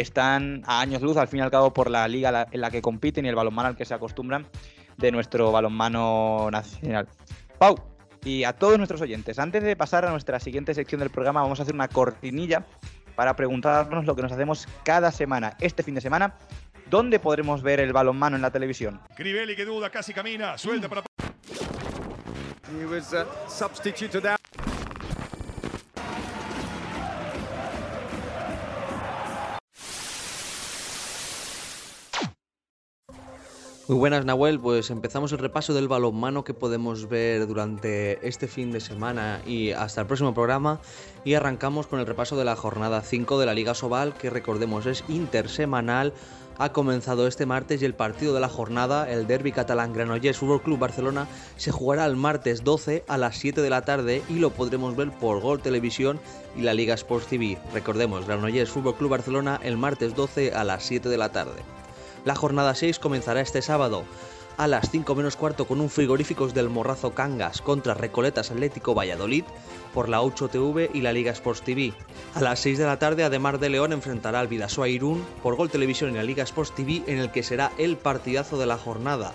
están 0.00 0.62
a 0.66 0.80
años 0.80 1.02
luz 1.02 1.16
al 1.16 1.28
fin 1.28 1.40
y 1.40 1.42
al 1.42 1.50
cabo 1.50 1.72
por 1.72 1.90
la 1.90 2.06
liga 2.08 2.46
en 2.50 2.60
la 2.60 2.70
que 2.70 2.80
compiten 2.80 3.26
y 3.26 3.28
el 3.28 3.34
balonmano 3.34 3.68
al 3.68 3.76
que 3.76 3.84
se 3.84 3.94
acostumbran 3.94 4.46
de 4.96 5.12
nuestro 5.12 5.52
balonmano 5.52 6.48
nacional. 6.50 7.08
Pau, 7.58 7.76
y 8.24 8.44
a 8.44 8.52
todos 8.52 8.78
nuestros 8.78 9.00
oyentes, 9.00 9.38
antes 9.38 9.62
de 9.62 9.76
pasar 9.76 10.04
a 10.04 10.10
nuestra 10.10 10.40
siguiente 10.40 10.74
sección 10.74 11.00
del 11.00 11.10
programa, 11.10 11.42
vamos 11.42 11.60
a 11.60 11.62
hacer 11.62 11.74
una 11.74 11.88
cortinilla 11.88 12.64
para 13.14 13.34
preguntarnos 13.34 14.04
lo 14.04 14.14
que 14.14 14.22
nos 14.22 14.32
hacemos 14.32 14.68
cada 14.84 15.10
semana. 15.10 15.56
Este 15.60 15.82
fin 15.82 15.94
de 15.94 16.00
semana, 16.00 16.36
¿dónde 16.88 17.18
podremos 17.18 17.62
ver 17.62 17.80
el 17.80 17.92
balonmano 17.92 18.36
en 18.36 18.42
la 18.42 18.50
televisión? 18.50 19.00
Crivelli 19.16 19.56
que 19.56 19.64
duda, 19.64 19.90
casi 19.90 20.12
camina, 20.12 20.56
suelta 20.58 20.88
para... 20.88 21.02
He 22.80 22.84
was 22.84 23.14
uh, 23.14 23.24
substituted 23.48 24.26
out. 24.26 24.38
Muy 33.88 33.96
buenas 33.96 34.26
Nahuel, 34.26 34.60
pues 34.60 34.90
empezamos 34.90 35.32
el 35.32 35.38
repaso 35.38 35.72
del 35.72 35.88
balonmano 35.88 36.44
que 36.44 36.52
podemos 36.52 37.08
ver 37.08 37.46
durante 37.46 38.18
este 38.28 38.46
fin 38.46 38.70
de 38.70 38.80
semana 38.80 39.40
y 39.46 39.70
hasta 39.70 40.02
el 40.02 40.06
próximo 40.06 40.34
programa 40.34 40.78
y 41.24 41.32
arrancamos 41.32 41.86
con 41.86 41.98
el 41.98 42.04
repaso 42.04 42.36
de 42.36 42.44
la 42.44 42.54
jornada 42.54 43.00
5 43.00 43.40
de 43.40 43.46
la 43.46 43.54
Liga 43.54 43.72
Sobal 43.72 44.12
que 44.12 44.28
recordemos 44.28 44.84
es 44.84 45.04
intersemanal, 45.08 46.12
ha 46.58 46.70
comenzado 46.74 47.26
este 47.26 47.46
martes 47.46 47.80
y 47.80 47.86
el 47.86 47.94
partido 47.94 48.34
de 48.34 48.40
la 48.40 48.50
jornada, 48.50 49.10
el 49.10 49.26
derby 49.26 49.52
catalán 49.52 49.94
Granollers 49.94 50.36
Fútbol 50.36 50.60
Club 50.60 50.80
Barcelona, 50.80 51.26
se 51.56 51.70
jugará 51.70 52.04
el 52.04 52.16
martes 52.16 52.64
12 52.64 53.04
a 53.08 53.16
las 53.16 53.38
7 53.38 53.62
de 53.62 53.70
la 53.70 53.86
tarde 53.86 54.22
y 54.28 54.34
lo 54.34 54.50
podremos 54.50 54.96
ver 54.96 55.12
por 55.12 55.40
Gol 55.40 55.62
Televisión 55.62 56.20
y 56.54 56.60
la 56.60 56.74
Liga 56.74 56.92
Sports 56.92 57.28
TV. 57.28 57.56
Recordemos, 57.72 58.26
Granollers 58.26 58.68
Fútbol 58.68 58.96
Club 58.96 59.12
Barcelona 59.12 59.58
el 59.62 59.78
martes 59.78 60.14
12 60.14 60.52
a 60.52 60.62
las 60.64 60.82
7 60.84 61.08
de 61.08 61.16
la 61.16 61.32
tarde. 61.32 61.77
La 62.28 62.34
jornada 62.34 62.74
6 62.74 62.98
comenzará 62.98 63.40
este 63.40 63.62
sábado 63.62 64.04
a 64.58 64.66
las 64.66 64.90
5 64.90 65.14
menos 65.14 65.34
cuarto 65.34 65.66
con 65.66 65.80
un 65.80 65.88
frigoríficos 65.88 66.52
del 66.52 66.68
Morrazo 66.68 67.14
Cangas 67.14 67.62
contra 67.62 67.94
Recoletas 67.94 68.50
Atlético 68.50 68.94
Valladolid 68.94 69.44
por 69.94 70.10
la 70.10 70.20
8TV 70.20 70.90
y 70.92 71.00
la 71.00 71.14
Liga 71.14 71.32
Sports 71.32 71.62
TV. 71.62 71.94
A 72.34 72.42
las 72.42 72.60
6 72.60 72.76
de 72.76 72.84
la 72.84 72.98
tarde, 72.98 73.24
Ademar 73.24 73.58
de 73.58 73.70
León 73.70 73.94
enfrentará 73.94 74.40
al 74.40 74.48
Vidasoa 74.48 74.88
Irún 74.90 75.24
por 75.42 75.56
Gol 75.56 75.70
Televisión 75.70 76.10
y 76.10 76.16
la 76.16 76.22
Liga 76.22 76.42
Sports 76.42 76.74
TV 76.74 77.02
en 77.06 77.16
el 77.16 77.30
que 77.30 77.42
será 77.42 77.72
el 77.78 77.96
partidazo 77.96 78.58
de 78.58 78.66
la 78.66 78.76
jornada. 78.76 79.32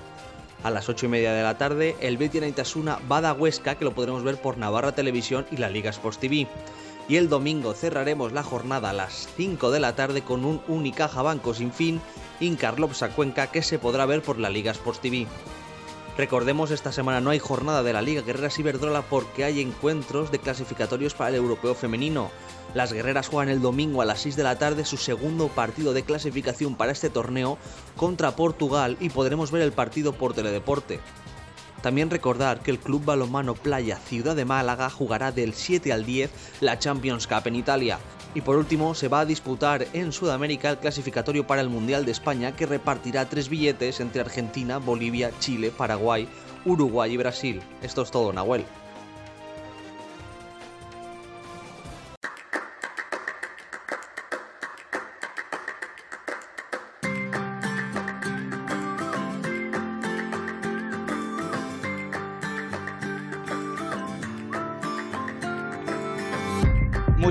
A 0.64 0.70
las 0.70 0.88
8 0.88 1.08
y 1.08 1.10
media 1.10 1.34
de 1.34 1.42
la 1.42 1.58
tarde, 1.58 1.96
el 2.00 2.18
Betis 2.18 2.44
Itasuna 2.44 3.00
Bada 3.08 3.34
Huesca, 3.34 3.74
que 3.74 3.86
lo 3.86 3.96
podremos 3.96 4.24
ver 4.24 4.40
por 4.40 4.60
Navarra 4.60 4.92
Televisión 4.92 5.48
y 5.50 5.58
la 5.58 5.72
Liga 5.72 5.90
Sports 5.90 6.20
TV. 6.20 6.48
Y 7.08 7.18
el 7.18 7.30
domingo 7.30 7.74
cerraremos 7.74 8.32
la 8.32 8.44
jornada 8.44 8.92
a 8.92 8.94
las 8.94 9.28
5 9.36 9.72
de 9.72 9.80
la 9.80 9.96
tarde 9.96 10.22
con 10.22 10.46
un 10.46 10.62
Unicaja 10.68 11.22
Banco 11.22 11.54
sin 11.54 11.72
fin 11.72 12.02
Incarlopsa 12.40 13.10
Cuenca 13.10 13.48
que 13.48 13.62
se 13.62 13.80
podrá 13.80 14.06
ver 14.06 14.22
por 14.22 14.40
la 14.40 14.50
Liga 14.50 14.72
Sports 14.72 15.02
TV. 15.02 15.28
Recordemos, 16.18 16.70
esta 16.70 16.92
semana 16.92 17.22
no 17.22 17.32
hay 17.32 17.40
jornada 17.40 17.82
de 17.82 17.92
la 17.92 18.04
Liga 18.04 18.22
Guerreras 18.22 18.60
Iberdrola 18.60 19.02
porque 19.02 19.44
hay 19.44 19.62
encuentros 19.62 20.32
de 20.32 20.40
clasificatorios 20.40 21.16
para 21.16 21.32
el 21.32 21.36
Europeo 21.36 21.74
Femenino. 21.74 22.30
Las 22.76 22.94
guerreras 22.94 23.28
juegan 23.28 23.50
el 23.50 23.62
domingo 23.62 24.02
a 24.02 24.06
las 24.06 24.22
6 24.22 24.36
de 24.36 24.44
la 24.44 24.60
tarde 24.60 24.86
su 24.86 24.98
segundo 24.98 25.48
partido 25.48 25.94
de 25.94 26.04
clasificación 26.04 26.76
para 26.76 26.92
este 26.92 27.10
torneo 27.10 27.58
contra 27.96 28.36
Portugal 28.36 28.96
y 29.00 29.10
podremos 29.10 29.52
ver 29.52 29.64
el 29.64 29.72
partido 29.72 30.14
por 30.14 30.34
Teledeporte. 30.34 31.00
También 31.84 32.10
recordar 32.10 32.62
que 32.62 32.72
el 32.72 32.80
Club 32.80 33.04
Balomano 33.04 33.56
Playa 33.56 33.98
Ciudad 33.98 34.38
de 34.38 34.46
Málaga 34.46 34.90
jugará 34.90 35.34
del 35.34 35.54
7 35.54 35.92
al 35.92 36.06
10 36.06 36.32
la 36.62 36.80
Champions 36.80 37.28
Cup 37.28 37.46
en 37.46 37.58
Italia. 37.58 38.00
Y 38.34 38.40
por 38.40 38.56
último, 38.56 38.96
se 38.96 39.10
va 39.10 39.20
a 39.20 39.26
disputar 39.26 39.86
en 39.92 40.14
Sudamérica 40.14 40.70
el 40.70 40.78
clasificatorio 40.78 41.46
para 41.46 41.60
el 41.60 41.68
Mundial 41.68 42.06
de 42.06 42.14
España 42.14 42.56
que 42.56 42.66
repartirá 42.66 43.28
tres 43.28 43.50
billetes 43.50 44.00
entre 44.00 44.22
Argentina, 44.22 44.78
Bolivia, 44.78 45.32
Chile, 45.40 45.74
Paraguay, 45.78 46.26
Uruguay 46.64 47.12
y 47.12 47.18
Brasil. 47.18 47.62
Esto 47.82 48.04
es 48.04 48.12
todo, 48.12 48.32
Nahuel. 48.32 48.64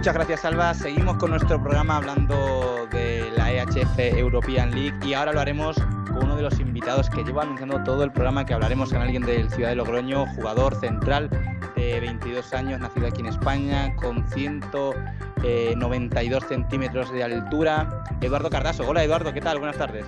Muchas 0.03 0.15
gracias, 0.15 0.45
Alba. 0.45 0.75
Seguimos 0.75 1.17
con 1.19 1.31
nuestro 1.31 1.63
programa 1.63 1.99
hablando 1.99 2.89
de 2.91 3.31
la 3.37 3.53
EHF 3.53 3.97
European 4.19 4.73
League 4.73 4.99
y 5.07 5.15
ahora 5.15 5.33
lo 5.33 5.39
haremos 5.39 5.77
con 6.09 6.25
uno 6.25 6.35
de 6.35 6.43
los 6.43 6.59
invitados 6.59 7.09
que 7.09 7.23
lleva 7.23 7.45
anunciando 7.45 7.85
todo 7.85 8.03
el 8.03 8.11
programa, 8.11 8.45
que 8.45 8.53
hablaremos 8.53 8.93
con 8.93 9.01
alguien 9.01 9.23
del 9.23 9.49
Ciudad 9.49 9.69
de 9.69 9.77
Logroño, 9.77 10.27
jugador 10.35 10.75
central 10.75 11.31
de 11.77 12.01
22 12.01 12.53
años, 12.53 12.81
nacido 12.81 13.07
aquí 13.07 13.21
en 13.21 13.27
España, 13.27 13.95
con 13.95 14.27
192 14.27 16.45
centímetros 16.49 17.13
de 17.13 17.23
altura. 17.23 18.03
Eduardo 18.21 18.51
Cardaso. 18.51 18.85
Hola, 18.85 19.05
Eduardo, 19.05 19.33
¿qué 19.33 19.41
tal? 19.41 19.61
Buenas 19.61 19.77
tardes. 19.77 20.05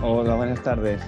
Hola, 0.00 0.34
buenas 0.34 0.62
tardes. 0.62 1.02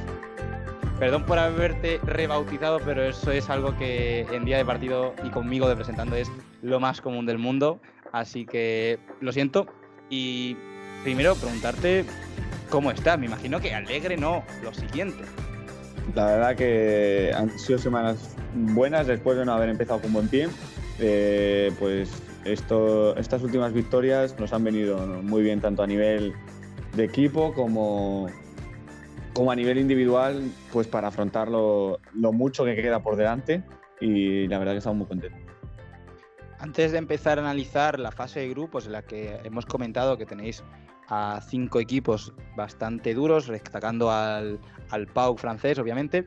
Perdón 0.98 1.24
por 1.24 1.38
haberte 1.38 2.00
rebautizado, 2.04 2.80
pero 2.84 3.04
eso 3.04 3.30
es 3.30 3.48
algo 3.48 3.76
que 3.76 4.22
en 4.32 4.44
día 4.44 4.56
de 4.56 4.64
partido 4.64 5.14
y 5.22 5.30
conmigo 5.30 5.68
de 5.68 5.76
presentando 5.76 6.16
es 6.16 6.28
lo 6.60 6.80
más 6.80 7.00
común 7.00 7.24
del 7.24 7.38
mundo. 7.38 7.78
Así 8.12 8.47
que 8.47 8.99
lo 9.21 9.33
siento. 9.33 9.66
Y 10.11 10.57
primero 11.05 11.35
preguntarte 11.35 12.05
cómo 12.71 12.90
estás. 12.90 13.18
Me 13.18 13.27
imagino 13.27 13.61
que 13.61 13.75
alegre 13.75 14.16
no, 14.16 14.44
lo 14.62 14.73
siguiente. 14.73 15.25
La 16.14 16.27
verdad 16.27 16.57
que 16.57 17.33
han 17.35 17.59
sido 17.59 17.79
semanas 17.79 18.35
buenas 18.55 19.07
después 19.07 19.37
de 19.37 19.44
no 19.44 19.53
haber 19.53 19.68
empezado 19.68 20.01
con 20.01 20.12
buen 20.12 20.29
pie. 20.29 20.49
Eh, 21.01 21.73
pues 21.79 22.11
esto, 22.44 23.16
estas 23.16 23.42
últimas 23.42 23.73
victorias 23.73 24.38
nos 24.38 24.53
han 24.53 24.64
venido 24.64 24.99
muy 25.23 25.42
bien 25.42 25.61
tanto 25.61 25.83
a 25.83 25.87
nivel 25.87 26.33
de 26.97 27.05
equipo 27.05 27.53
como, 27.53 28.27
como 29.35 29.53
a 29.53 29.57
nivel 29.57 29.79
individual, 29.79 30.51
pues 30.73 30.87
para 30.87 31.09
afrontar 31.09 31.49
lo, 31.49 32.01
lo 32.14 32.33
mucho 32.33 32.64
que 32.64 32.75
queda 32.75 33.03
por 33.03 33.16
delante 33.16 33.62
y 34.01 34.49
la 34.49 34.59
verdad 34.59 34.73
que 34.73 34.79
estamos 34.79 34.99
muy 34.99 35.07
contentos. 35.07 35.47
Antes 36.61 36.90
de 36.90 36.99
empezar 36.99 37.38
a 37.38 37.42
analizar 37.42 38.01
la 38.01 38.11
fase 38.11 38.40
de 38.40 38.49
grupos 38.49 38.87
en 38.87 38.92
la 38.92 39.03
que 39.03 39.38
hemos 39.44 39.64
comentado 39.64 40.18
que 40.18 40.27
tenéis 40.27 40.64
a 41.09 41.40
cinco 41.49 41.79
equipos 41.79 42.33
bastante 42.57 43.14
duros, 43.14 43.47
destacando 43.47 44.11
al, 44.11 44.59
Pau 45.14 45.37
francés, 45.37 45.79
obviamente. 45.79 46.27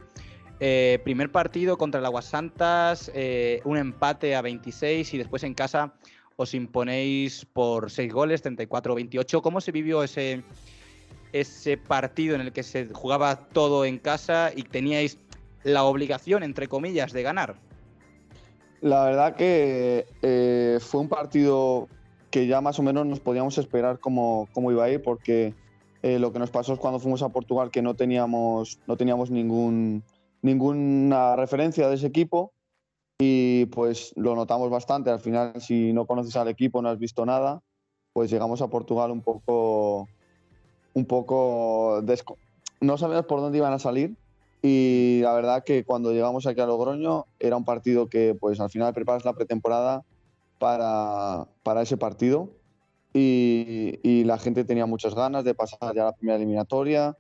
Eh, 0.60 1.00
primer 1.04 1.32
partido 1.32 1.78
contra 1.78 2.00
el 2.00 2.06
Aguasantas, 2.06 3.12
eh, 3.14 3.62
un 3.66 3.78
empate 3.78 4.36
a 4.36 4.42
26 4.42 5.14
y 5.14 5.18
después 5.18 5.44
en 5.44 5.54
casa 5.54 5.94
os 6.38 6.54
imponéis 6.54 7.46
por 7.46 7.92
6 7.92 8.14
goles, 8.14 8.44
34-28. 8.44 9.42
¿Cómo 9.42 9.60
se 9.60 9.72
vivió 9.72 10.04
ese, 10.04 10.44
ese 11.34 11.78
partido 11.78 12.36
en 12.36 12.42
el 12.42 12.54
que 12.54 12.64
se 12.64 12.88
jugaba 12.88 13.48
todo 13.50 13.86
en 13.86 14.00
casa 14.00 14.52
y 14.56 14.64
teníais 14.64 15.18
la 15.64 15.84
obligación, 15.84 16.42
entre 16.44 16.68
comillas, 16.68 17.12
de 17.12 17.22
ganar? 17.22 17.71
La 18.82 19.04
verdad 19.06 19.36
que 19.36 20.08
eh, 20.24 20.80
fue 20.82 21.02
un 21.02 21.08
partido 21.08 21.88
que 22.32 22.48
ya 22.48 22.62
más 22.62 22.80
o 22.80 22.84
menos 22.84 23.06
nos 23.06 23.20
podíamos 23.20 23.58
esperar 23.60 24.00
cómo, 24.00 24.50
cómo 24.54 24.72
iba 24.72 24.86
a 24.86 24.90
ir, 24.90 25.04
porque 25.04 25.54
eh, 26.02 26.18
lo 26.18 26.34
que 26.34 26.40
nos 26.40 26.50
pasó 26.50 26.74
es 26.74 26.80
cuando 26.80 27.00
fuimos 27.00 27.22
a 27.22 27.30
Portugal 27.30 27.70
que 27.70 27.84
no 27.84 27.94
teníamos, 27.94 28.80
no 28.88 28.98
teníamos 28.98 29.30
ningún, 29.30 30.04
ninguna 30.42 31.36
referencia 31.36 31.88
de 31.88 31.96
ese 31.96 32.08
equipo 32.08 32.54
y 33.20 33.66
pues 33.68 34.14
lo 34.16 34.36
notamos 34.36 34.72
bastante. 34.72 35.12
Al 35.12 35.20
final, 35.20 35.62
si 35.62 35.94
no 35.94 36.08
conoces 36.08 36.36
al 36.36 36.48
equipo, 36.48 36.82
no 36.82 36.90
has 36.90 36.98
visto 36.98 37.24
nada, 37.24 37.62
pues 38.14 38.32
llegamos 38.32 38.64
a 38.64 38.68
Portugal 38.68 39.12
un 39.12 39.22
poco, 39.22 40.08
un 40.96 41.06
poco, 41.06 42.04
no 42.80 42.98
sabíamos 42.98 43.28
por 43.28 43.42
dónde 43.42 43.60
iban 43.60 43.74
a 43.74 43.80
salir 43.80 44.16
y 44.62 45.22
la 45.24 45.34
verdad 45.34 45.64
que 45.64 45.84
cuando 45.84 46.12
llegamos 46.12 46.46
aquí 46.46 46.62
a 46.62 46.68
Logroño 46.68 47.26
era 47.40 47.58
un 47.58 47.66
partido 47.66 48.10
que 48.10 48.36
pues 48.40 48.60
al 48.60 48.70
final 48.70 48.94
preparas 48.94 49.26
la 49.26 49.34
pretemporada 49.34 50.04
para, 50.60 51.48
para 51.64 51.82
ese 51.82 51.98
partido. 51.98 52.52
Y, 53.14 54.24
la 54.24 54.38
gente 54.38 54.64
tenía 54.64 54.86
muchas 54.86 55.16
ganas 55.16 55.44
de 55.44 55.56
pasar 55.56 55.94
ya 55.96 56.06
la 56.06 56.16
primera 56.16 56.38
eliminatoria. 56.38 57.18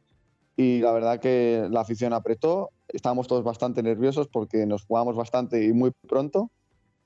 Y 0.55 0.79
la 0.79 0.91
verdad 0.91 1.19
que 1.19 1.67
la 1.71 1.81
afición 1.81 2.13
apretó, 2.13 2.69
estábamos 2.89 3.27
todos 3.27 3.43
bastante 3.43 3.81
nerviosos 3.81 4.27
porque 4.27 4.65
nos 4.65 4.85
jugamos 4.85 5.15
bastante 5.15 5.63
y 5.65 5.73
muy 5.73 5.91
pronto, 6.07 6.51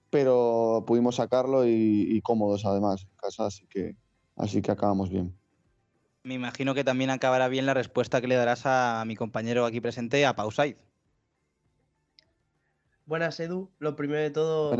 pero 0.09 0.83
pudimos 0.85 1.15
sacarlo 1.15 1.65
y, 1.65 2.07
y 2.09 2.21
cómodos 2.21 2.65
además 2.65 3.03
en 3.03 3.17
casa, 3.17 3.45
así 3.45 3.65
que, 3.67 3.95
así 4.35 4.61
que 4.61 4.71
acabamos 4.71 5.09
bien. 5.09 5.35
Me 6.25 6.33
imagino 6.33 6.73
que 6.73 6.83
también 6.83 7.11
acabará 7.11 7.47
bien 7.47 7.67
la 7.67 7.75
respuesta 7.75 8.19
que 8.19 8.27
le 8.27 8.35
darás 8.35 8.63
a 8.65 9.03
mi 9.05 9.15
compañero 9.15 9.63
aquí 9.63 9.79
presente, 9.79 10.25
a 10.25 10.35
Pausaid. 10.35 10.75
Buenas, 13.05 13.39
Edu. 13.39 13.69
Lo 13.77 13.95
primero 13.95 14.21
de 14.21 14.31
todo, 14.31 14.75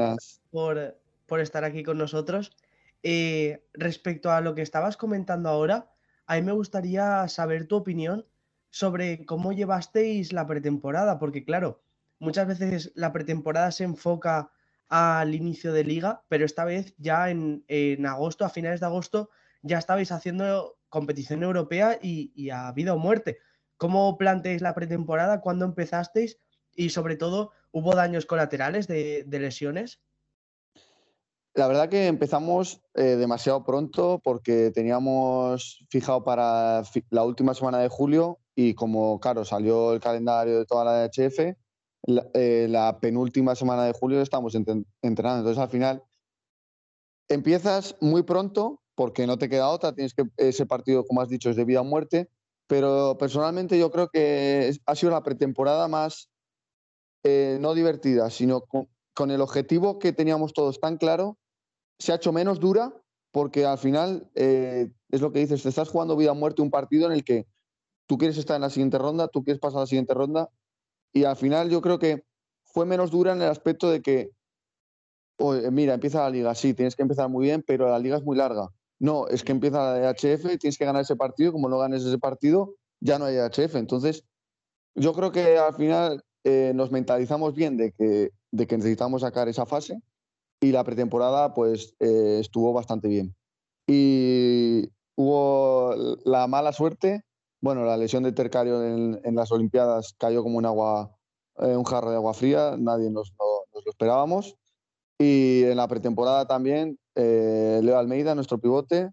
Por, 0.49 0.99
por, 1.27 1.39
estar 1.39 1.63
aquí 1.63 1.83
con 1.83 1.99
nosotros. 1.99 2.57
Eh, 3.03 3.63
respecto 3.73 4.31
a 4.31 4.41
lo 4.41 4.55
que 4.55 4.63
estabas 4.63 4.97
comentando 4.97 5.47
ahora, 5.47 5.91
a 6.25 6.35
mí 6.35 6.41
me 6.41 6.51
gustaría 6.51 7.27
saber 7.27 7.67
tu 7.67 7.75
opinión 7.75 8.25
sobre 8.71 9.23
cómo 9.27 9.53
llevasteis 9.53 10.33
la 10.33 10.47
pretemporada, 10.47 11.19
porque 11.19 11.45
claro, 11.45 11.83
muchas 12.17 12.47
veces 12.47 12.91
la 12.95 13.13
pretemporada 13.13 13.71
se 13.71 13.83
enfoca 13.83 14.51
al 14.89 15.35
inicio 15.35 15.73
de 15.73 15.83
liga, 15.83 16.23
pero 16.27 16.43
esta 16.43 16.65
vez 16.65 16.95
ya 16.97 17.29
en, 17.29 17.63
en 17.67 18.07
agosto, 18.07 18.45
a 18.45 18.49
finales 18.49 18.79
de 18.79 18.87
agosto, 18.87 19.29
ya 19.61 19.77
estabais 19.77 20.11
haciendo 20.11 20.74
competición 20.89 21.43
europea 21.43 21.99
y, 22.01 22.49
a 22.49 22.71
vida 22.71 22.93
o 22.93 22.97
muerte. 22.97 23.37
¿Cómo 23.77 24.17
planteáis 24.17 24.61
la 24.61 24.73
pretemporada? 24.73 25.41
¿Cuándo 25.41 25.65
empezasteis? 25.65 26.39
Y 26.75 26.89
sobre 26.89 27.15
todo, 27.15 27.51
¿hubo 27.71 27.95
daños 27.95 28.25
colaterales 28.25 28.87
de, 28.87 29.25
lesiones? 29.29 30.01
La 31.53 31.67
verdad 31.67 31.87
que 31.87 32.07
empezamos 32.07 32.81
eh, 32.95 33.15
demasiado 33.15 33.63
pronto 33.63 34.19
porque 34.23 34.71
teníamos 34.71 35.85
fijado 35.89 36.23
para 36.23 36.83
la 37.09 37.23
última 37.23 37.53
semana 37.53 37.79
de 37.79 37.87
julio 37.87 38.39
y 38.55 38.73
como, 38.73 39.19
claro, 39.19 39.45
salió 39.45 39.93
el 39.93 40.01
calendario 40.01 40.59
de 40.59 40.65
toda 40.65 40.83
la 40.83 41.05
HF, 41.05 41.55
la, 42.03 42.27
eh, 42.33 42.67
la 42.69 42.99
penúltima 42.99 43.55
semana 43.55 43.85
de 43.85 43.93
julio 43.93 44.21
estamos 44.21 44.53
entrenando. 44.53 45.39
Entonces, 45.39 45.57
al 45.57 45.69
final, 45.69 46.03
empiezas 47.29 47.95
muy 48.01 48.23
pronto 48.23 48.81
porque 48.95 49.27
no 49.27 49.37
te 49.37 49.49
queda 49.49 49.69
otra, 49.69 49.93
tienes 49.93 50.13
que 50.13 50.23
ese 50.37 50.65
partido, 50.65 51.05
como 51.05 51.21
has 51.21 51.29
dicho, 51.29 51.49
es 51.49 51.55
de 51.55 51.65
vida 51.65 51.81
o 51.81 51.83
muerte, 51.83 52.29
pero 52.67 53.17
personalmente 53.19 53.77
yo 53.77 53.91
creo 53.91 54.09
que 54.09 54.75
ha 54.85 54.95
sido 54.95 55.11
la 55.11 55.23
pretemporada 55.23 55.87
más 55.87 56.29
eh, 57.23 57.57
no 57.59 57.73
divertida, 57.73 58.29
sino 58.29 58.61
con, 58.61 59.31
el 59.31 59.41
objetivo 59.41 59.97
que 59.97 60.13
teníamos 60.13 60.53
todos 60.53 60.79
tan 60.79 60.97
claro, 60.97 61.37
se 61.99 62.11
ha 62.11 62.15
hecho 62.15 62.33
menos 62.33 62.59
dura 62.59 62.93
porque 63.31 63.65
al 63.65 63.77
final 63.77 64.29
eh, 64.35 64.91
es 65.09 65.21
lo 65.21 65.31
que 65.31 65.39
dices, 65.39 65.63
te 65.63 65.69
estás 65.69 65.89
jugando 65.89 66.17
vida 66.17 66.31
o 66.31 66.35
muerte 66.35 66.61
un 66.61 66.71
partido 66.71 67.07
en 67.07 67.13
el 67.13 67.23
que 67.23 67.47
tú 68.07 68.17
quieres 68.17 68.37
estar 68.37 68.55
en 68.55 68.61
la 68.61 68.69
siguiente 68.69 68.97
ronda, 68.97 69.27
tú 69.27 69.43
quieres 69.43 69.59
pasar 69.59 69.77
a 69.77 69.81
la 69.81 69.87
siguiente 69.87 70.13
ronda 70.13 70.49
y 71.13 71.23
al 71.23 71.35
final 71.35 71.69
yo 71.69 71.81
creo 71.81 71.97
que 71.97 72.25
fue 72.63 72.85
menos 72.85 73.09
dura 73.09 73.31
en 73.31 73.41
el 73.41 73.49
aspecto 73.49 73.89
de 73.89 74.01
que, 74.01 74.31
mira, 75.71 75.93
empieza 75.93 76.23
la 76.23 76.29
liga, 76.29 76.53
sí, 76.55 76.73
tienes 76.73 76.95
que 76.95 77.03
empezar 77.03 77.29
muy 77.29 77.45
bien, 77.45 77.63
pero 77.65 77.89
la 77.89 77.99
liga 77.99 78.17
es 78.17 78.23
muy 78.23 78.35
larga. 78.35 78.69
No, 79.05 79.27
es 79.27 79.43
que 79.43 79.51
empieza 79.51 79.99
la 79.99 80.09
HF, 80.15 80.57
tienes 80.57 80.79
que 80.79 80.85
ganar 80.85 81.03
ese 81.03 81.15
partido, 81.15 81.51
como 81.51 81.69
no 81.69 81.77
ganes 81.77 82.03
ese 82.03 82.17
partido, 82.17 82.73
ya 82.99 83.19
no 83.19 83.25
hay 83.25 83.35
HF. 83.37 83.75
Entonces, 83.75 84.23
yo 84.95 85.13
creo 85.13 85.31
que 85.31 85.59
al 85.59 85.75
final 85.75 86.23
eh, 86.43 86.71
nos 86.73 86.91
mentalizamos 86.91 87.53
bien 87.53 87.77
de 87.77 87.91
que, 87.91 88.31
de 88.49 88.65
que 88.65 88.77
necesitamos 88.77 89.21
sacar 89.21 89.47
esa 89.47 89.67
fase 89.67 90.01
y 90.59 90.71
la 90.71 90.83
pretemporada 90.83 91.53
pues 91.53 91.93
eh, 91.99 92.39
estuvo 92.39 92.73
bastante 92.73 93.07
bien. 93.07 93.35
Y 93.85 94.89
hubo 95.15 95.93
la 96.23 96.47
mala 96.47 96.73
suerte, 96.73 97.21
bueno, 97.61 97.85
la 97.85 97.97
lesión 97.97 98.23
de 98.23 98.31
Tercario 98.31 98.83
en, 98.83 99.35
las 99.35 99.51
Olimpiadas 99.51 100.15
cayó 100.17 100.41
como 100.41 100.61
eh, 100.61 101.77
un 101.77 101.83
jarro 101.83 102.09
de 102.09 102.15
agua 102.15 102.33
fría, 102.33 102.75
nadie 102.75 103.11
nos 103.11 103.31
lo 103.37 103.91
esperábamos. 103.91 104.55
Y 105.17 105.63
en 105.63 105.77
la 105.77 105.87
pretemporada 105.87 106.45
también 106.45 106.99
eh, 107.15 107.79
Leo 107.81 107.97
Almeida, 107.97 108.35
nuestro 108.35 108.57
pivote, 108.59 109.11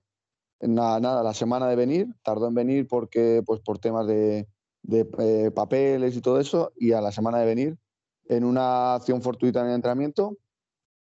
nada, 0.60 1.00
nada, 1.00 1.22
la 1.22 1.34
semana 1.34 1.68
de 1.68 1.76
venir, 1.76 2.08
tardó 2.22 2.48
en 2.48 2.54
venir 2.54 2.86
porque, 2.88 3.42
pues, 3.46 3.60
por 3.60 3.78
temas 3.78 4.06
de, 4.06 4.48
eh, 4.90 5.50
papeles 5.54 6.16
y 6.16 6.20
todo 6.20 6.40
eso, 6.40 6.72
y 6.76 6.92
a 6.92 7.00
la 7.00 7.12
semana 7.12 7.38
de 7.38 7.46
venir, 7.46 7.78
en 8.26 8.44
una 8.44 8.94
acción 8.94 9.22
fortuita 9.22 9.60
en 9.60 9.68
el 9.68 9.74
entrenamiento, 9.74 10.36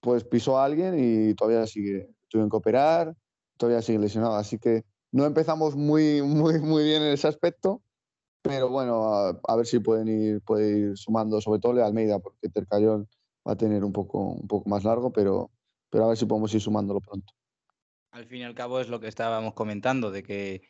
pues 0.01 0.23
pisó 0.23 0.57
a 0.57 0.65
alguien 0.65 0.95
y 0.97 1.33
todavía 1.35 1.67
sigue, 1.67 2.09
tuvieron 2.29 2.49
que 2.49 2.57
operar, 2.57 3.15
todavía 3.57 3.81
sigue 3.81 3.99
lesionado, 3.99 4.35
así 4.35 4.57
que 4.57 4.85
no 5.12 5.25
empezamos 5.25 5.75
muy, 5.75 6.21
muy, 6.21 6.59
muy 6.59 6.83
bien 6.83 7.01
en 7.03 7.13
ese 7.13 7.27
aspecto, 7.27 7.81
pero 8.41 8.69
bueno, 8.69 9.13
a, 9.43 9.55
ver 9.55 9.65
si 9.65 9.79
pueden 9.79 10.07
ir, 10.07 10.41
puede 10.41 10.77
ir 10.77 10.97
sumando, 10.97 11.41
sobre 11.41 11.59
todo 11.59 11.73
Leo 11.73 11.85
Almeida, 11.85 12.19
porque 12.19 12.49
Tercayón 12.49 13.07
va 13.47 13.54
a 13.54 13.58
tener 13.58 13.84
un 13.84 13.93
poco, 13.93 14.19
un 14.19 14.47
poco 14.47 14.69
más 14.69 14.84
largo, 14.84 15.12
pero 15.12 15.52
pero 15.89 16.06
a 16.06 16.08
ver 16.10 16.17
si 16.17 16.25
podemos 16.25 16.54
ir 16.54 16.62
sumándolo 16.62 17.02
pronto. 17.02 17.34
Al 18.12 18.25
fin 18.25 18.39
y 18.39 18.43
al 18.43 18.56
cabo 18.56 18.80
es 18.80 18.89
lo 18.89 18.99
que 18.99 19.08
estábamos 19.08 19.54
comentando, 19.54 20.12
de 20.12 20.23
que 20.23 20.62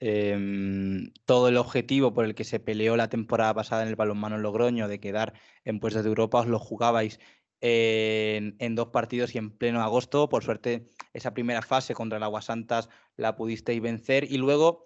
em, 0.00 1.12
todo 1.24 1.48
el 1.48 1.56
objetivo 1.56 2.12
por 2.12 2.24
el 2.24 2.34
que 2.34 2.44
se 2.44 2.60
peleó 2.60 2.96
la 2.96 3.08
temporada 3.08 3.54
pasada 3.54 3.82
en 3.82 3.88
el 3.88 3.96
balonmano 3.96 4.38
Logroño, 4.38 4.88
de 4.88 5.00
quedar 5.00 5.34
en 5.64 5.80
puestos 5.80 6.02
de 6.02 6.08
Europa, 6.08 6.40
os 6.40 6.46
lo 6.46 6.58
jugabais 6.58 7.20
en, 7.60 8.74
dos 8.74 8.88
partidos 8.88 9.34
y 9.34 9.38
en 9.38 9.50
pleno 9.50 9.82
agosto. 9.82 10.28
Por 10.28 10.44
suerte, 10.44 10.90
esa 11.12 11.34
primera 11.34 11.62
fase 11.62 11.94
contra 11.94 12.18
el 12.18 12.24
Aguasantas 12.24 12.88
la 13.16 13.36
pudisteis 13.36 13.80
vencer 13.80 14.24
y 14.24 14.38
luego... 14.38 14.84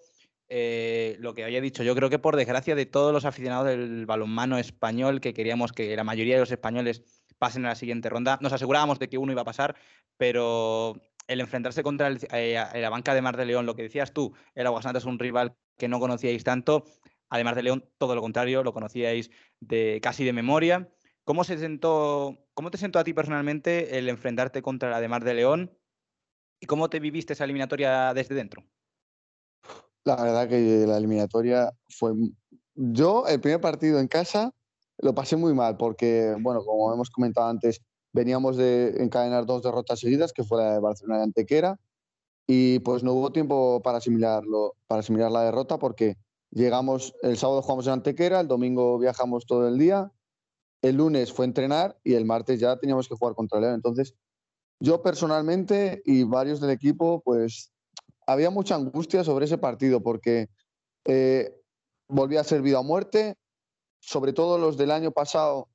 Eh, 0.55 1.15
lo 1.19 1.33
que 1.33 1.43
había 1.43 1.61
dicho, 1.61 1.81
yo 1.81 1.95
creo 1.95 2.11
que 2.11 2.19
por 2.19 2.35
desgracia 2.35 2.75
de 2.75 2.85
todos 2.85 3.11
los 3.11 3.25
aficionados 3.25 3.65
del 3.65 4.05
balonmano 4.05 4.59
español, 4.59 5.19
que 5.19 5.33
queríamos 5.33 5.71
que 5.71 5.95
la 5.95 6.03
mayoría 6.03 6.35
de 6.35 6.41
los 6.41 6.51
españoles 6.51 7.22
pasen 7.43 7.65
a 7.65 7.69
la 7.69 7.75
siguiente 7.75 8.07
ronda. 8.07 8.39
Nos 8.39 8.53
asegurábamos 8.53 8.99
de 8.99 9.09
que 9.09 9.17
uno 9.17 9.33
iba 9.33 9.41
a 9.41 9.45
pasar, 9.45 9.75
pero 10.15 10.95
el 11.27 11.41
enfrentarse 11.41 11.83
contra 11.83 12.09
eh, 12.31 12.53
la 12.73 12.89
banca 12.89 13.13
de 13.13 13.21
Mar 13.21 13.35
de 13.35 13.45
León, 13.45 13.65
lo 13.65 13.75
que 13.75 13.81
decías 13.81 14.13
tú, 14.13 14.33
el 14.55 14.65
Aguasanta 14.65 14.99
es 14.99 15.03
un 15.03 15.19
rival 15.19 15.53
que 15.77 15.89
no 15.89 15.99
conocíais 15.99 16.45
tanto. 16.45 16.85
Además 17.29 17.57
de 17.57 17.63
León, 17.63 17.83
todo 17.97 18.15
lo 18.15 18.21
contrario, 18.21 18.63
lo 18.63 18.71
conocíais 18.71 19.29
de, 19.59 19.99
casi 20.01 20.23
de 20.23 20.31
memoria. 20.31 20.89
¿Cómo, 21.25 21.43
se 21.43 21.57
sentó, 21.57 22.37
¿Cómo 22.53 22.71
te 22.71 22.77
sentó 22.77 22.97
a 22.97 23.03
ti 23.03 23.13
personalmente 23.13 23.97
el 23.97 24.07
enfrentarte 24.07 24.61
contra 24.61 24.89
la 24.89 25.01
de 25.01 25.09
Mar 25.09 25.25
de 25.25 25.33
León? 25.33 25.77
¿Y 26.61 26.65
cómo 26.65 26.89
te 26.89 27.01
viviste 27.01 27.33
esa 27.33 27.43
eliminatoria 27.43 28.13
desde 28.13 28.35
dentro? 28.35 28.63
La 30.05 30.15
verdad 30.15 30.47
que 30.47 30.85
la 30.87 30.97
eliminatoria 30.97 31.73
fue... 31.89 32.13
Yo, 32.75 33.27
el 33.27 33.41
primer 33.41 33.59
partido 33.59 33.99
en 33.99 34.07
casa, 34.07 34.53
lo 34.99 35.15
pasé 35.15 35.35
muy 35.35 35.53
mal 35.53 35.77
porque, 35.77 36.35
bueno, 36.39 36.63
como 36.63 36.93
hemos 36.93 37.09
comentado 37.09 37.47
antes, 37.47 37.81
veníamos 38.13 38.57
de 38.57 39.03
encadenar 39.03 39.45
dos 39.45 39.63
derrotas 39.63 39.99
seguidas, 39.99 40.33
que 40.33 40.43
fue 40.43 40.61
la 40.61 40.73
de 40.73 40.79
Barcelona 40.79 41.19
y 41.19 41.23
Antequera, 41.23 41.79
y 42.47 42.79
pues 42.79 43.03
no 43.03 43.13
hubo 43.13 43.31
tiempo 43.31 43.81
para 43.81 43.97
asimilarlo, 43.97 44.75
para 44.87 44.99
asimilar 44.99 45.31
la 45.31 45.43
derrota 45.43 45.79
porque 45.79 46.17
llegamos, 46.51 47.15
el 47.21 47.37
sábado 47.37 47.61
jugamos 47.61 47.87
en 47.87 47.93
Antequera, 47.93 48.41
el 48.41 48.47
domingo 48.47 48.99
viajamos 48.99 49.45
todo 49.45 49.67
el 49.67 49.77
día, 49.77 50.11
el 50.81 50.97
lunes 50.97 51.31
fue 51.31 51.45
entrenar 51.45 51.97
y 52.03 52.13
el 52.13 52.25
martes 52.25 52.59
ya 52.59 52.77
teníamos 52.77 53.07
que 53.07 53.15
jugar 53.15 53.35
contra 53.35 53.59
León. 53.59 53.75
Entonces, 53.75 54.15
yo 54.79 55.01
personalmente 55.01 56.01
y 56.05 56.23
varios 56.23 56.59
del 56.59 56.71
equipo, 56.71 57.21
pues 57.23 57.71
había 58.27 58.49
mucha 58.49 58.75
angustia 58.75 59.23
sobre 59.23 59.45
ese 59.45 59.57
partido 59.57 60.01
porque 60.03 60.49
eh, 61.05 61.57
volvía 62.09 62.41
a 62.41 62.43
ser 62.43 62.61
vida 62.61 62.81
o 62.81 62.83
muerte, 62.83 63.37
sobre 64.03 64.33
todo 64.33 64.57
los 64.57 64.75
del 64.75 64.91
año 64.91 65.11
pasado, 65.11 65.69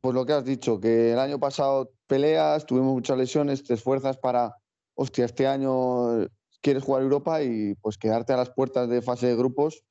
pues 0.00 0.14
lo 0.14 0.24
que 0.24 0.32
has 0.32 0.44
dicho, 0.44 0.78
que 0.78 1.12
el 1.12 1.18
año 1.18 1.40
pasado 1.40 1.90
peleas, 2.06 2.64
tuvimos 2.66 2.94
muchas 2.94 3.18
lesiones, 3.18 3.64
te 3.64 3.74
esfuerzas 3.74 4.16
para, 4.16 4.54
hostia, 4.94 5.24
este 5.24 5.48
año 5.48 6.28
quieres 6.60 6.84
jugar 6.84 7.02
Europa 7.02 7.42
y 7.42 7.74
pues 7.82 7.98
quedarte 7.98 8.32
a 8.32 8.36
las 8.36 8.50
puertas 8.50 8.88
de 8.88 9.02
fase 9.02 9.26
de 9.26 9.36
grupos, 9.36 9.82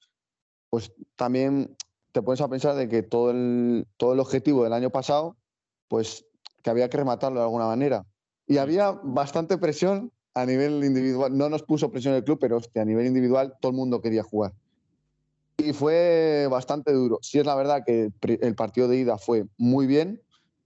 pues 0.69 0.93
también 1.17 1.75
te 2.13 2.21
pones 2.21 2.39
a 2.39 2.47
pensar 2.47 2.75
de 2.75 2.88
que 2.88 3.03
todo 3.03 3.32
el, 3.32 3.86
todo 3.97 4.13
el 4.13 4.21
objetivo 4.21 4.63
del 4.63 4.71
año 4.71 4.89
pasado, 4.89 5.36
pues 5.89 6.25
que 6.63 6.69
había 6.69 6.89
que 6.89 6.97
rematarlo 6.97 7.39
de 7.39 7.45
alguna 7.45 7.65
manera. 7.65 8.06
Y 8.47 8.56
mm. 8.56 8.60
había 8.60 8.91
bastante 8.91 9.58
presión 9.58 10.13
a 10.34 10.45
nivel 10.45 10.86
individual. 10.86 11.38
No 11.38 11.49
nos 11.49 11.63
puso 11.63 11.91
presión 11.91 12.13
el 12.13 12.23
club, 12.23 12.39
pero 12.39 12.58
hostia, 12.58 12.84
a 12.84 12.86
nivel 12.86 13.08
individual 13.08 13.56
todo 13.60 13.71
el 13.71 13.77
mundo 13.77 14.01
quería 14.01 14.23
jugar 14.23 14.53
y 15.67 15.73
fue 15.73 16.47
bastante 16.49 16.93
duro. 16.93 17.19
Sí 17.21 17.39
es 17.39 17.45
la 17.45 17.56
verdad 17.56 17.84
que 17.86 18.12
el 18.21 18.56
partido 18.56 18.88
de 18.88 18.97
ida 18.97 19.17
fue 19.17 19.45
muy 19.58 19.86
bien. 19.86 20.21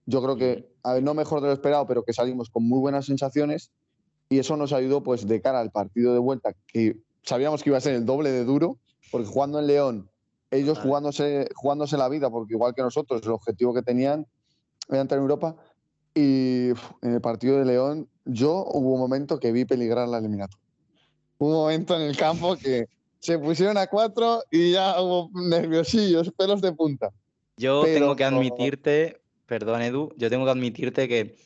Yo 0.06 0.22
creo 0.22 0.38
que, 0.38 0.72
a 0.84 0.94
ver, 0.94 1.04
no 1.04 1.14
mejor 1.14 1.42
de 1.42 1.48
lo 1.48 1.54
esperado, 1.54 1.88
pero 1.88 2.04
que 2.04 2.14
salimos 2.14 2.50
con 2.50 2.68
muy 2.68 2.80
buenas 2.80 3.06
sensaciones 3.08 3.72
y 4.30 4.40
eso 4.40 4.56
nos 4.58 4.74
ayudó 4.74 5.02
pues 5.02 5.28
de 5.28 5.42
cara 5.42 5.60
al 5.60 5.72
partido 5.72 6.14
de 6.14 6.20
vuelta, 6.20 6.54
que 6.68 6.98
sabíamos 7.24 7.64
que 7.64 7.70
iba 7.70 7.78
a 7.78 7.82
ser 7.82 7.96
el 7.96 8.06
doble 8.06 8.32
de 8.32 8.46
duro, 8.46 8.78
porque 9.12 9.28
jugando 9.28 9.60
en 9.60 9.68
León, 9.68 10.10
ellos 10.52 10.78
jugándose, 10.78 11.50
jugándose 11.56 11.98
la 11.98 12.08
vida, 12.08 12.30
porque 12.30 12.54
igual 12.54 12.76
que 12.76 12.82
nosotros, 12.82 13.22
el 13.24 13.32
objetivo 13.32 13.74
que 13.74 13.82
tenían 13.82 14.28
era 14.88 15.02
entrar 15.02 15.18
en 15.18 15.24
Europa. 15.24 15.56
Y 16.14 16.70
en 17.02 17.14
el 17.14 17.22
partido 17.22 17.58
de 17.58 17.66
León, 17.66 18.08
yo 18.26 18.66
hubo 18.72 18.94
un 18.94 19.00
momento 19.00 19.40
que 19.40 19.52
vi 19.52 19.66
peligrar 19.66 20.08
la 20.08 20.20
eliminatoria. 20.20 20.64
Un 21.40 21.54
momento 21.54 21.96
en 21.96 22.04
el 22.04 22.16
campo 22.16 22.56
que 22.56 22.88
se 23.22 23.38
pusieron 23.38 23.78
a 23.78 23.88
cuatro 23.88 24.44
y 24.50 24.72
ya 24.72 25.00
hubo 25.00 25.30
nerviosillos, 25.34 26.32
pelos 26.32 26.60
de 26.60 26.74
punta. 26.74 27.12
Yo 27.56 27.84
tengo 27.84 28.16
que 28.16 28.24
admitirte, 28.24 29.22
perdón 29.46 29.84
Edu, 29.84 30.12
yo 30.18 30.30
tengo 30.30 30.46
que 30.46 30.52
admitirte 30.52 31.08
que 31.08 31.38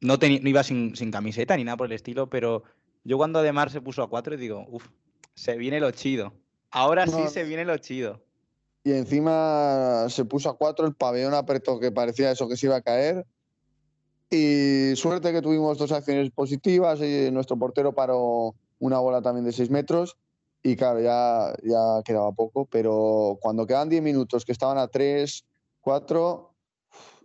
no, 0.00 0.16
no 0.16 0.48
iba 0.48 0.62
sin, 0.62 0.92
camiseta 1.12 1.56
ni 1.56 1.64
nada 1.64 1.76
por 1.76 1.86
el 1.86 1.92
estilo, 1.92 2.30
pero 2.30 2.62
yo 3.04 3.18
cuando 3.18 3.40
Ademar 3.40 3.70
se 3.70 3.82
puso 3.82 4.02
a 4.02 4.08
cuatro 4.08 4.36
digo, 4.36 4.66
uff, 4.70 4.88
Se 5.34 5.56
viene 5.56 5.80
lo 5.80 5.90
chido. 5.90 6.32
Ahora 6.70 7.06
sí 7.06 7.12
No. 7.18 7.28
se 7.28 7.44
viene 7.44 7.66
lo 7.66 7.76
chido. 7.76 8.22
Y 8.82 8.92
encima 8.92 10.06
se 10.08 10.24
puso 10.24 10.48
a 10.48 10.56
cuatro, 10.56 10.86
el 10.86 10.94
pabellón 10.94 11.34
apretó 11.34 11.78
que 11.78 11.92
parecía 11.92 12.30
eso 12.30 12.48
que 12.48 12.56
se 12.56 12.66
iba 12.66 12.76
a 12.76 12.80
caer. 12.80 13.26
Y 14.30 14.96
suerte 14.96 15.32
que 15.32 15.42
tuvimos 15.42 15.76
dos 15.76 15.92
acciones 15.92 16.30
positivas 16.30 17.00
y 17.02 17.30
nuestro 17.30 17.58
portero 17.58 17.92
paró 17.92 18.54
una 18.78 18.98
bola 18.98 19.20
también 19.20 19.44
de 19.44 19.52
seis 19.52 19.68
metros. 19.68 20.16
Y 20.62 20.76
claro, 20.76 21.00
ya, 21.00 21.54
ya 21.62 22.02
quedaba 22.04 22.32
poco, 22.32 22.66
pero 22.66 23.38
cuando 23.40 23.66
quedan 23.66 23.88
10 23.88 24.02
minutos, 24.02 24.44
que 24.44 24.52
estaban 24.52 24.76
a 24.76 24.88
3, 24.88 25.44
4, 25.80 26.54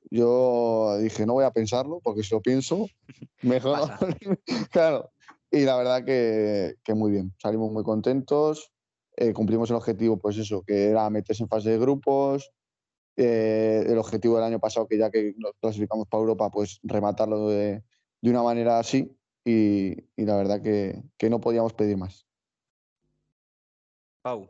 yo 0.09 0.97
dije, 0.99 1.25
no 1.25 1.33
voy 1.33 1.43
a 1.43 1.51
pensarlo, 1.51 1.99
porque 2.01 2.23
si 2.23 2.33
lo 2.33 2.41
pienso, 2.41 2.87
mejor. 3.41 3.89
Claro, 4.71 5.11
y 5.51 5.61
la 5.61 5.77
verdad 5.77 6.05
que, 6.05 6.75
que 6.83 6.93
muy 6.93 7.11
bien, 7.11 7.33
salimos 7.37 7.71
muy 7.71 7.83
contentos, 7.83 8.71
eh, 9.17 9.33
cumplimos 9.33 9.69
el 9.69 9.77
objetivo, 9.77 10.17
pues 10.17 10.37
eso, 10.37 10.63
que 10.65 10.89
era 10.89 11.09
meterse 11.09 11.43
en 11.43 11.49
fase 11.49 11.71
de 11.71 11.79
grupos, 11.79 12.51
eh, 13.17 13.85
el 13.87 13.97
objetivo 13.97 14.35
del 14.35 14.45
año 14.45 14.59
pasado, 14.59 14.87
que 14.87 14.97
ya 14.97 15.09
que 15.09 15.33
nos 15.37 15.53
clasificamos 15.61 16.07
para 16.07 16.21
Europa, 16.21 16.49
pues 16.49 16.79
rematarlo 16.83 17.49
de, 17.49 17.83
de 18.21 18.29
una 18.29 18.43
manera 18.43 18.79
así, 18.79 19.17
y, 19.45 19.93
y 20.15 20.25
la 20.25 20.35
verdad 20.35 20.61
que, 20.61 21.03
que 21.17 21.29
no 21.29 21.39
podíamos 21.39 21.73
pedir 21.73 21.97
más. 21.97 22.24
Pau. 24.25 24.49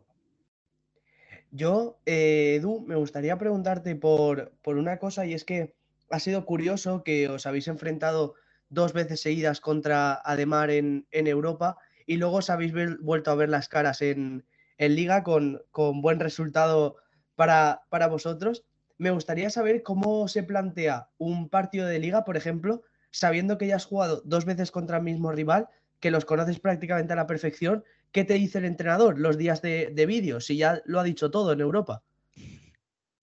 Yo, 1.52 2.00
eh, 2.06 2.56
Edu, 2.56 2.80
me 2.88 2.96
gustaría 2.96 3.38
preguntarte 3.38 3.98
por, 3.98 4.54
por 4.64 4.78
una 4.78 5.00
cosa 5.00 5.26
y 5.26 5.34
es 5.34 5.44
que 5.44 5.76
ha 6.10 6.20
sido 6.22 6.46
curioso 6.46 7.04
que 7.04 7.28
os 7.28 7.46
habéis 7.46 7.68
enfrentado 7.68 8.36
dos 8.70 8.94
veces 8.94 9.20
seguidas 9.20 9.60
contra 9.60 10.14
Ademar 10.14 10.70
en, 10.70 11.08
en 11.12 11.28
Europa 11.28 11.78
y 12.06 12.16
luego 12.16 12.38
os 12.38 12.50
habéis 12.50 12.74
vuel- 12.74 13.00
vuelto 13.02 13.32
a 13.32 13.36
ver 13.36 13.50
las 13.50 13.68
caras 13.68 14.02
en, 14.02 14.46
en 14.78 14.96
Liga 14.96 15.24
con, 15.24 15.62
con 15.72 16.02
buen 16.02 16.22
resultado 16.22 16.96
para, 17.36 17.82
para 17.90 18.08
vosotros. 18.08 18.64
Me 18.98 19.12
gustaría 19.12 19.50
saber 19.50 19.84
cómo 19.84 20.30
se 20.30 20.44
plantea 20.44 21.10
un 21.18 21.50
partido 21.50 21.86
de 21.86 22.00
Liga, 22.00 22.24
por 22.24 22.38
ejemplo, 22.38 22.84
sabiendo 23.12 23.58
que 23.58 23.68
ya 23.68 23.76
has 23.76 23.86
jugado 23.86 24.22
dos 24.24 24.46
veces 24.46 24.72
contra 24.72 24.98
el 25.00 25.04
mismo 25.04 25.34
rival, 25.34 25.68
que 26.00 26.12
los 26.12 26.24
conoces 26.24 26.62
prácticamente 26.62 27.12
a 27.12 27.18
la 27.18 27.28
perfección 27.28 27.84
¿Qué 28.16 28.24
te 28.24 28.36
dice 28.36 28.60
el 28.60 28.66
entrenador 28.66 29.20
los 29.20 29.38
días 29.38 29.62
de, 29.62 29.92
de 29.94 30.06
vídeo? 30.06 30.40
Si 30.40 30.56
ya 30.56 30.82
lo 30.86 31.02
ha 31.02 31.04
dicho 31.04 31.30
todo 31.32 31.52
en 31.52 31.60
Europa. 31.60 32.02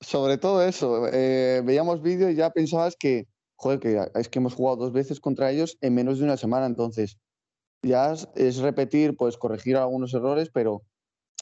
Sobre 0.02 0.36
todo 0.36 0.62
eso, 0.62 1.08
eh, 1.10 1.62
veíamos 1.64 2.02
vídeo 2.02 2.28
y 2.28 2.34
ya 2.34 2.50
pensabas 2.50 2.94
que, 2.96 3.26
joder, 3.56 3.80
que 3.80 3.98
es 4.14 4.28
que 4.28 4.38
hemos 4.38 4.52
jugado 4.52 4.76
dos 4.76 4.92
veces 4.92 5.18
contra 5.18 5.50
ellos 5.50 5.78
en 5.80 5.94
menos 5.94 6.18
de 6.18 6.24
una 6.24 6.36
semana, 6.36 6.66
entonces 6.66 7.16
ya 7.82 8.12
es, 8.34 8.58
repetir, 8.58 9.16
pues 9.16 9.38
corregir 9.38 9.78
algunos 9.78 10.12
errores, 10.12 10.50
pero 10.52 10.82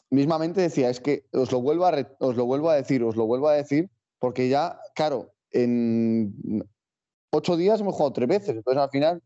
mismamente 0.09 0.61
decía, 0.61 0.89
es 0.89 1.01
que 1.01 1.25
os 1.33 1.51
lo 1.51 1.59
vuelvo 1.59 1.85
a, 1.85 2.07
os 2.19 2.37
lo 2.37 2.45
vuelvo 2.45 2.69
a 2.69 2.75
decir, 2.75 3.03
os 3.03 3.17
lo 3.17 3.25
vuelvo 3.25 3.49
a 3.49 3.55
decir, 3.55 3.89
porque 4.17 4.47
ya, 4.47 4.79
claro, 4.95 5.33
en 5.49 6.63
ocho 7.33 7.57
días 7.57 7.81
hemos 7.81 7.95
jugado 7.95 8.13
tres 8.13 8.29
veces, 8.29 8.55
entonces 8.55 8.81
al 8.81 8.91
final 8.91 9.21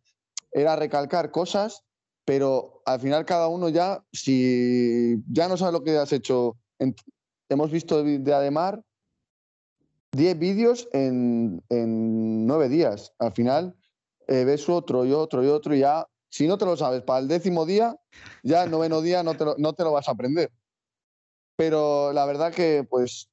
era 0.52 0.76
recalcar 0.76 1.30
cosas, 1.30 1.84
pero 2.26 2.82
al 2.86 3.00
final 3.00 3.26
cada 3.26 3.48
uno 3.48 3.70
ya, 3.70 4.04
si 4.12 5.24
ya 5.32 5.48
no 5.48 5.58
sabes 5.58 5.74
lo 5.74 5.84
que 5.84 5.98
has 5.98 6.12
hecho, 6.12 6.58
hemos 7.50 7.72
visto 7.72 8.04
de 8.04 8.20
de 8.20 8.34
Ademar 8.34 8.84
10 10.16 10.40
vídeos 10.40 10.88
en, 10.94 11.62
en 11.70 12.48
9 12.48 12.70
días. 12.70 13.14
Al 13.20 13.34
final 13.34 13.76
eh, 14.28 14.46
ves 14.46 14.68
otro 14.70 15.06
y 15.06 15.12
otro 15.12 15.44
y 15.44 15.48
otro 15.48 15.76
y 15.76 15.80
ya, 15.80 16.08
si 16.30 16.48
no 16.48 16.58
te 16.58 16.66
lo 16.66 16.78
sabes 16.78 17.04
para 17.04 17.20
el 17.20 17.28
décimo 17.28 17.66
día, 17.66 17.96
ya 18.42 18.64
el 18.64 18.72
noveno 18.72 19.02
día 19.02 19.24
no 19.24 19.36
te 19.36 19.46
lo, 19.46 19.56
no 19.58 19.74
te 19.74 19.84
lo 19.84 19.92
vas 19.92 20.08
a 20.08 20.12
aprender. 20.12 20.52
Pero 21.58 22.14
la 22.14 22.26
verdad 22.26 22.54
que 22.54 22.86
pues 22.90 23.30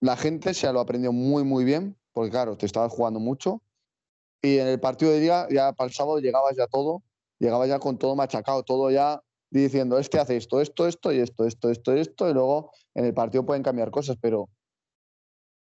la 0.00 0.16
gente 0.16 0.54
se 0.54 0.70
lo 0.72 0.80
aprendió 0.80 1.12
muy 1.12 1.42
muy 1.42 1.64
bien, 1.64 1.96
porque 2.12 2.30
claro, 2.30 2.56
te 2.56 2.66
estabas 2.66 2.92
jugando 2.92 3.18
mucho. 3.18 3.62
Y 4.42 4.58
en 4.58 4.68
el 4.68 4.78
partido 4.78 5.10
de 5.10 5.20
día, 5.20 5.48
ya 5.50 5.72
para 5.72 5.88
el 5.88 5.94
sábado 5.94 6.18
llegabas 6.18 6.54
ya 6.56 6.66
todo, 6.66 7.02
llegabas 7.38 7.68
ya 7.68 7.78
con 7.78 7.98
todo 7.98 8.16
machacado, 8.16 8.62
todo 8.62 8.90
ya 8.90 9.20
diciendo, 9.50 9.98
este 9.98 10.18
hace 10.18 10.36
esto, 10.36 10.60
esto, 10.60 10.86
esto 10.86 11.12
y 11.12 11.20
esto, 11.20 11.46
esto, 11.46 11.70
esto, 11.70 11.92
esto, 11.92 12.28
y 12.28 12.34
luego 12.34 12.72
en 12.94 13.04
el 13.04 13.14
partido 13.14 13.46
pueden 13.46 13.62
cambiar 13.62 13.90
cosas, 13.90 14.16
pero 14.20 14.48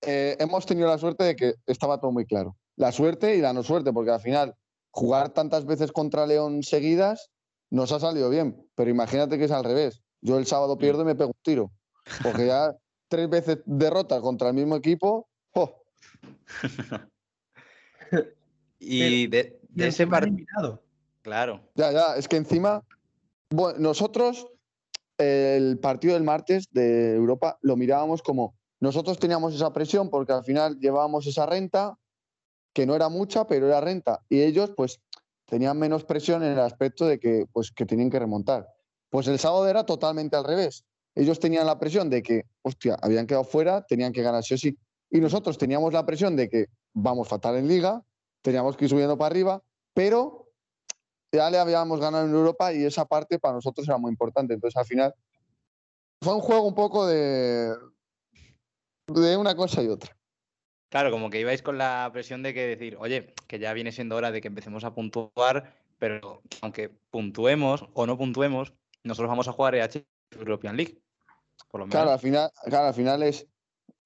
eh, 0.02 0.36
hemos 0.38 0.66
tenido 0.66 0.88
la 0.88 0.98
suerte 0.98 1.24
de 1.24 1.36
que 1.36 1.54
estaba 1.66 2.00
todo 2.00 2.12
muy 2.12 2.26
claro. 2.26 2.56
La 2.76 2.92
suerte 2.92 3.36
y 3.36 3.40
la 3.40 3.52
no 3.52 3.62
suerte, 3.62 3.92
porque 3.92 4.10
al 4.10 4.20
final 4.20 4.54
jugar 4.90 5.30
tantas 5.30 5.64
veces 5.64 5.92
contra 5.92 6.26
León 6.26 6.62
seguidas 6.62 7.30
nos 7.70 7.92
ha 7.92 8.00
salido 8.00 8.30
bien, 8.30 8.66
pero 8.74 8.90
imagínate 8.90 9.38
que 9.38 9.44
es 9.44 9.50
al 9.50 9.64
revés. 9.64 10.02
Yo 10.20 10.38
el 10.38 10.46
sábado 10.46 10.78
pierdo 10.78 11.02
y 11.02 11.06
me 11.06 11.14
pego 11.14 11.30
un 11.30 11.42
tiro, 11.42 11.72
porque 12.22 12.46
ya 12.46 12.74
tres 13.08 13.28
veces 13.28 13.58
derrota 13.66 14.20
contra 14.20 14.48
el 14.48 14.54
mismo 14.54 14.76
equipo. 14.76 15.28
¡oh! 15.54 15.82
Y 18.80 19.26
de, 19.26 19.60
de 19.68 19.88
ese 19.88 20.06
partido. 20.06 20.80
Claro. 21.22 21.60
Ya, 21.74 21.92
ya, 21.92 22.16
es 22.16 22.28
que 22.28 22.36
encima, 22.36 22.84
bueno, 23.50 23.78
nosotros 23.78 24.46
el 25.18 25.78
partido 25.80 26.14
del 26.14 26.22
martes 26.22 26.66
de 26.70 27.14
Europa 27.14 27.58
lo 27.62 27.76
mirábamos 27.76 28.22
como 28.22 28.54
nosotros 28.80 29.18
teníamos 29.18 29.54
esa 29.54 29.72
presión 29.72 30.08
porque 30.10 30.32
al 30.32 30.44
final 30.44 30.78
llevábamos 30.78 31.26
esa 31.26 31.46
renta, 31.46 31.98
que 32.72 32.86
no 32.86 32.94
era 32.94 33.08
mucha, 33.08 33.46
pero 33.46 33.66
era 33.66 33.80
renta, 33.80 34.20
y 34.28 34.42
ellos 34.42 34.72
pues 34.76 35.00
tenían 35.46 35.78
menos 35.78 36.04
presión 36.04 36.44
en 36.44 36.52
el 36.52 36.60
aspecto 36.60 37.06
de 37.06 37.18
que 37.18 37.46
pues 37.52 37.72
que 37.72 37.86
tenían 37.86 38.10
que 38.10 38.18
remontar. 38.18 38.68
Pues 39.10 39.26
el 39.26 39.38
sábado 39.38 39.66
era 39.68 39.84
totalmente 39.84 40.36
al 40.36 40.44
revés. 40.44 40.84
Ellos 41.14 41.40
tenían 41.40 41.66
la 41.66 41.78
presión 41.78 42.10
de 42.10 42.22
que, 42.22 42.42
hostia, 42.62 42.96
habían 43.00 43.26
quedado 43.26 43.44
fuera, 43.44 43.84
tenían 43.86 44.12
que 44.12 44.22
ganar 44.22 44.44
sí 44.44 44.54
o 44.54 44.58
sí. 44.58 44.78
Y 45.10 45.20
nosotros 45.20 45.56
teníamos 45.56 45.92
la 45.92 46.04
presión 46.04 46.36
de 46.36 46.48
que 46.48 46.66
vamos 46.92 47.26
fatal 47.26 47.56
en 47.56 47.66
liga, 47.66 48.04
teníamos 48.42 48.76
que 48.76 48.84
ir 48.84 48.90
subiendo 48.90 49.16
para 49.16 49.32
arriba, 49.32 49.62
pero 49.94 50.47
ya 51.32 51.50
le 51.50 51.58
habíamos 51.58 52.00
ganado 52.00 52.26
en 52.26 52.32
Europa 52.32 52.72
y 52.72 52.84
esa 52.84 53.04
parte 53.04 53.38
para 53.38 53.54
nosotros 53.54 53.86
era 53.86 53.98
muy 53.98 54.10
importante. 54.10 54.54
Entonces, 54.54 54.76
al 54.76 54.86
final, 54.86 55.14
fue 56.22 56.34
un 56.34 56.40
juego 56.40 56.66
un 56.66 56.74
poco 56.74 57.06
de, 57.06 57.74
de 59.08 59.36
una 59.36 59.54
cosa 59.54 59.82
y 59.82 59.88
otra. 59.88 60.16
Claro, 60.90 61.10
como 61.10 61.28
que 61.28 61.40
ibais 61.40 61.62
con 61.62 61.76
la 61.76 62.08
presión 62.12 62.42
de 62.42 62.54
que 62.54 62.66
decir, 62.66 62.96
oye, 62.98 63.34
que 63.46 63.58
ya 63.58 63.72
viene 63.74 63.92
siendo 63.92 64.16
hora 64.16 64.30
de 64.30 64.40
que 64.40 64.48
empecemos 64.48 64.84
a 64.84 64.94
puntuar, 64.94 65.74
pero 65.98 66.42
aunque 66.62 66.90
puntuemos 67.10 67.84
o 67.92 68.06
no 68.06 68.16
puntuemos, 68.16 68.72
nosotros 69.04 69.28
vamos 69.28 69.48
a 69.48 69.52
jugar 69.52 69.74
EH 69.74 70.06
European 70.30 70.76
League. 70.76 71.02
Por 71.70 71.80
lo 71.80 71.86
menos. 71.86 71.94
Claro, 71.94 72.12
al 72.12 72.18
final, 72.18 72.50
claro, 72.64 72.86
al 72.86 72.94
final 72.94 73.22
es, 73.22 73.46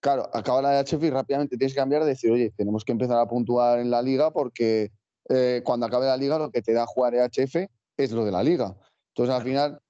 claro, 0.00 0.28
acaba 0.32 0.60
la 0.60 0.80
HF 0.82 1.04
y 1.04 1.10
rápidamente 1.10 1.56
tienes 1.56 1.74
que 1.74 1.80
cambiar 1.80 2.02
de 2.02 2.08
decir, 2.08 2.32
oye, 2.32 2.50
tenemos 2.56 2.84
que 2.84 2.92
empezar 2.92 3.18
a 3.18 3.28
puntuar 3.28 3.78
en 3.78 3.90
la 3.90 4.02
liga 4.02 4.32
porque 4.32 4.90
eh, 5.28 5.62
cuando 5.64 5.86
acabe 5.86 6.06
la 6.06 6.16
liga 6.16 6.38
lo 6.38 6.50
que 6.50 6.62
te 6.62 6.72
da 6.72 6.86
jugar 6.86 7.14
EHF 7.14 7.68
es 7.96 8.12
lo 8.12 8.24
de 8.24 8.32
la 8.32 8.42
liga. 8.42 8.74
Entonces, 9.14 9.34
al 9.34 9.42
final, 9.42 9.80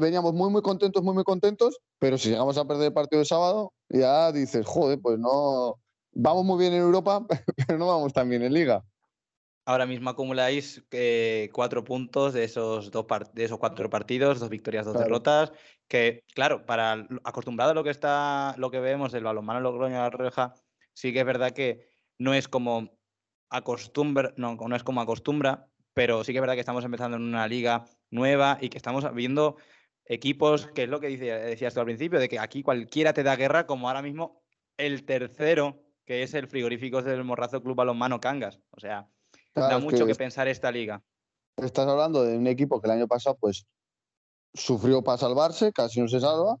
veníamos 0.00 0.32
muy, 0.32 0.50
muy 0.50 0.62
contentos, 0.62 1.02
muy, 1.02 1.14
muy 1.14 1.24
contentos, 1.24 1.78
pero 1.98 2.18
si 2.18 2.30
llegamos 2.30 2.56
a 2.56 2.64
perder 2.64 2.86
el 2.86 2.92
partido 2.92 3.20
de 3.20 3.26
sábado, 3.26 3.72
ya 3.88 4.32
dices, 4.32 4.66
joder, 4.66 4.98
pues 5.00 5.18
no, 5.18 5.80
vamos 6.12 6.44
muy 6.44 6.58
bien 6.58 6.72
en 6.72 6.80
Europa, 6.80 7.26
pero 7.66 7.78
no 7.78 7.86
vamos 7.86 8.12
tan 8.12 8.28
bien 8.28 8.42
en 8.42 8.54
liga. 8.54 8.84
Ahora 9.68 9.84
mismo 9.84 10.10
acumuláis 10.10 10.84
eh, 10.92 11.50
cuatro 11.52 11.82
puntos 11.82 12.32
de 12.32 12.44
esos, 12.44 12.92
dos 12.92 13.04
de 13.32 13.44
esos 13.44 13.58
cuatro 13.58 13.90
partidos, 13.90 14.38
dos 14.38 14.48
victorias, 14.48 14.84
dos 14.84 14.94
Claro. 14.94 15.06
derrotas. 15.06 15.52
Que, 15.88 16.22
claro, 16.34 16.64
para 16.66 17.06
acostumbrado 17.24 17.72
a 17.72 17.74
lo 17.74 17.82
que 17.82 17.90
está, 17.90 18.54
lo 18.58 18.70
que 18.70 18.78
vemos 18.78 19.10
del 19.10 19.24
balonmano 19.24 19.60
Logroño 19.60 19.96
La 19.96 20.10
Rioja, 20.10 20.54
sí 20.94 21.12
que 21.12 21.20
es 21.20 21.26
verdad 21.26 21.50
que 21.50 21.88
no 22.16 22.32
es 22.32 22.46
como 22.46 22.95
acostumbra, 23.50 24.32
no, 24.36 24.56
no 24.56 24.76
es 24.76 24.82
como 24.82 25.00
acostumbra, 25.00 25.68
pero 25.94 26.24
sí 26.24 26.32
que 26.32 26.38
es 26.38 26.42
verdad 26.42 26.54
que 26.54 26.60
estamos 26.60 26.84
empezando 26.84 27.16
en 27.16 27.22
una 27.22 27.48
liga 27.48 27.84
nueva 28.10 28.58
y 28.60 28.68
que 28.68 28.76
estamos 28.76 29.12
viendo 29.14 29.56
equipos, 30.04 30.66
que 30.68 30.84
es 30.84 30.88
lo 30.88 31.00
que 31.00 31.08
dice, 31.08 31.24
decías 31.24 31.74
tú 31.74 31.80
al 31.80 31.86
principio, 31.86 32.18
de 32.18 32.28
que 32.28 32.38
aquí 32.38 32.62
cualquiera 32.62 33.12
te 33.12 33.22
da 33.22 33.36
guerra, 33.36 33.66
como 33.66 33.88
ahora 33.88 34.02
mismo 34.02 34.42
el 34.76 35.04
tercero, 35.04 35.82
que 36.04 36.22
es 36.22 36.34
el 36.34 36.46
frigorífico 36.46 37.02
del 37.02 37.24
Morrazo 37.24 37.62
Club 37.62 37.76
Balonmano 37.76 38.20
Cangas. 38.20 38.60
O 38.70 38.80
sea, 38.80 39.08
Claro, 39.56 39.74
da 39.74 39.78
mucho 39.78 40.06
que, 40.06 40.14
pensar 40.14 40.48
esta 40.48 40.70
liga. 40.70 41.02
estás 41.56 41.88
hablando 41.88 42.22
de 42.22 42.36
un 42.36 42.46
equipo 42.46 42.78
que 42.78 42.88
el 42.88 42.92
año 42.92 43.08
pasado 43.08 43.38
pues 43.40 43.66
sufrió 44.52 45.02
para 45.02 45.16
salvarse, 45.16 45.72
casi 45.72 46.00
no 46.00 46.08
se 46.08 46.20
salva, 46.20 46.58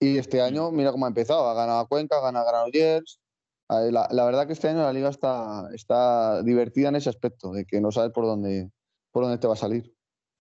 y 0.00 0.18
este 0.18 0.42
año 0.42 0.72
mira 0.72 0.90
cómo 0.90 1.04
ha 1.04 1.08
empezado, 1.08 1.48
ha 1.48 1.54
ganado 1.54 1.78
a 1.78 1.86
Cuenca, 1.86 2.18
ha 2.18 2.20
ganado 2.20 2.44
a 2.44 2.50
Granollers. 2.50 3.20
Ahí 3.68 3.90
La, 3.90 4.08
la 4.10 4.24
verdad 4.24 4.46
que 4.46 4.52
este 4.52 4.68
año 4.68 4.82
la 4.82 4.92
liga 4.92 5.08
está, 5.08 5.68
está 5.72 6.42
divertida 6.42 6.88
en 6.88 6.96
ese 6.96 7.08
aspecto, 7.08 7.52
de 7.52 7.64
que 7.64 7.80
no 7.80 7.90
sabes 7.90 8.12
por 8.12 8.24
dónde, 8.24 8.70
por 9.10 9.24
dónde 9.24 9.38
te 9.38 9.46
va 9.46 9.54
a 9.54 9.56
salir. 9.56 9.94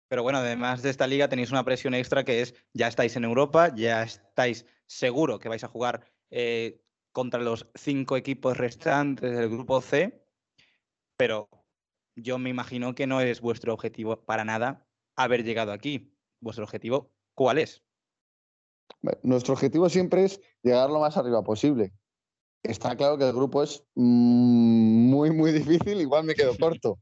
Pero 0.08 0.22
bueno, 0.22 0.38
además 0.38 0.82
de 0.82 0.90
esta 0.90 1.06
liga 1.06 1.28
tenéis 1.28 1.52
una 1.52 1.64
presión 1.64 1.94
extra 1.94 2.24
que 2.24 2.42
es, 2.42 2.54
ya 2.72 2.88
estáis 2.88 3.14
en 3.16 3.24
Europa, 3.24 3.72
ya 3.74 4.02
estáis 4.02 4.66
seguro 4.86 5.38
que 5.38 5.48
vais 5.48 5.62
a 5.62 5.68
jugar 5.68 6.04
eh, 6.30 6.82
contra 7.12 7.40
los 7.40 7.70
cinco 7.74 8.16
equipos 8.16 8.56
restantes 8.56 9.36
del 9.36 9.48
grupo 9.48 9.80
C, 9.80 10.26
pero 11.16 11.48
yo 12.16 12.38
me 12.38 12.50
imagino 12.50 12.94
que 12.94 13.06
no 13.06 13.20
es 13.20 13.40
vuestro 13.40 13.72
objetivo 13.72 14.24
para 14.24 14.44
nada 14.44 14.86
haber 15.16 15.44
llegado 15.44 15.72
aquí. 15.72 16.16
Vuestro 16.40 16.64
objetivo, 16.64 17.12
¿cuál 17.34 17.58
es? 17.58 17.84
Nuestro 19.22 19.54
objetivo 19.54 19.88
siempre 19.88 20.24
es 20.24 20.40
llegar 20.62 20.90
lo 20.90 21.00
más 21.00 21.16
arriba 21.16 21.42
posible. 21.44 21.92
Está 22.62 22.94
claro 22.96 23.16
que 23.16 23.26
el 23.26 23.32
grupo 23.32 23.62
es 23.62 23.82
mm, 23.94 25.10
muy, 25.10 25.30
muy 25.30 25.52
difícil, 25.52 26.00
igual 26.00 26.24
me 26.24 26.34
quedo 26.34 26.56
corto, 26.58 26.98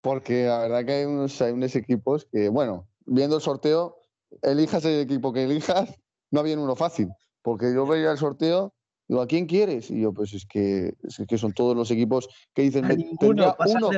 porque 0.00 0.46
la 0.46 0.60
verdad 0.60 0.84
que 0.86 0.92
hay 0.92 1.04
unos, 1.04 1.40
hay 1.42 1.52
unos 1.52 1.74
equipos 1.76 2.26
que, 2.32 2.48
bueno, 2.48 2.88
viendo 3.04 3.36
el 3.36 3.42
sorteo, 3.42 3.96
elijas 4.40 4.84
el 4.86 5.00
equipo 5.00 5.32
que 5.32 5.44
elijas, 5.44 5.94
no 6.30 6.40
había 6.40 6.58
uno 6.58 6.76
fácil, 6.76 7.08
porque 7.42 7.74
yo 7.74 7.86
veía 7.86 8.10
el 8.12 8.18
sorteo, 8.18 8.72
digo, 9.06 9.20
¿a 9.20 9.26
quién 9.26 9.46
quieres? 9.46 9.90
Y 9.90 10.00
yo, 10.00 10.14
pues 10.14 10.32
es 10.32 10.46
que, 10.46 10.94
es 11.02 11.20
que 11.28 11.36
son 11.36 11.52
todos 11.52 11.76
los 11.76 11.90
equipos 11.90 12.28
que 12.54 12.62
dicen, 12.62 12.86
A 12.86 12.88
"Me- 12.88 12.96
ninguno, 12.96 13.54
uno, 13.66 13.90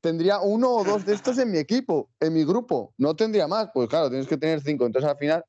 tendría 0.00 0.40
uno 0.40 0.70
o 0.72 0.84
dos 0.84 1.04
de 1.04 1.14
estos 1.14 1.38
en 1.38 1.52
mi 1.52 1.58
equipo, 1.58 2.10
en 2.18 2.34
mi 2.34 2.44
grupo, 2.44 2.92
no 2.98 3.14
tendría 3.14 3.46
más, 3.46 3.68
pues 3.72 3.88
claro, 3.88 4.08
tienes 4.08 4.26
que 4.26 4.36
tener 4.38 4.60
cinco, 4.60 4.86
entonces 4.86 5.08
al 5.08 5.18
final, 5.18 5.44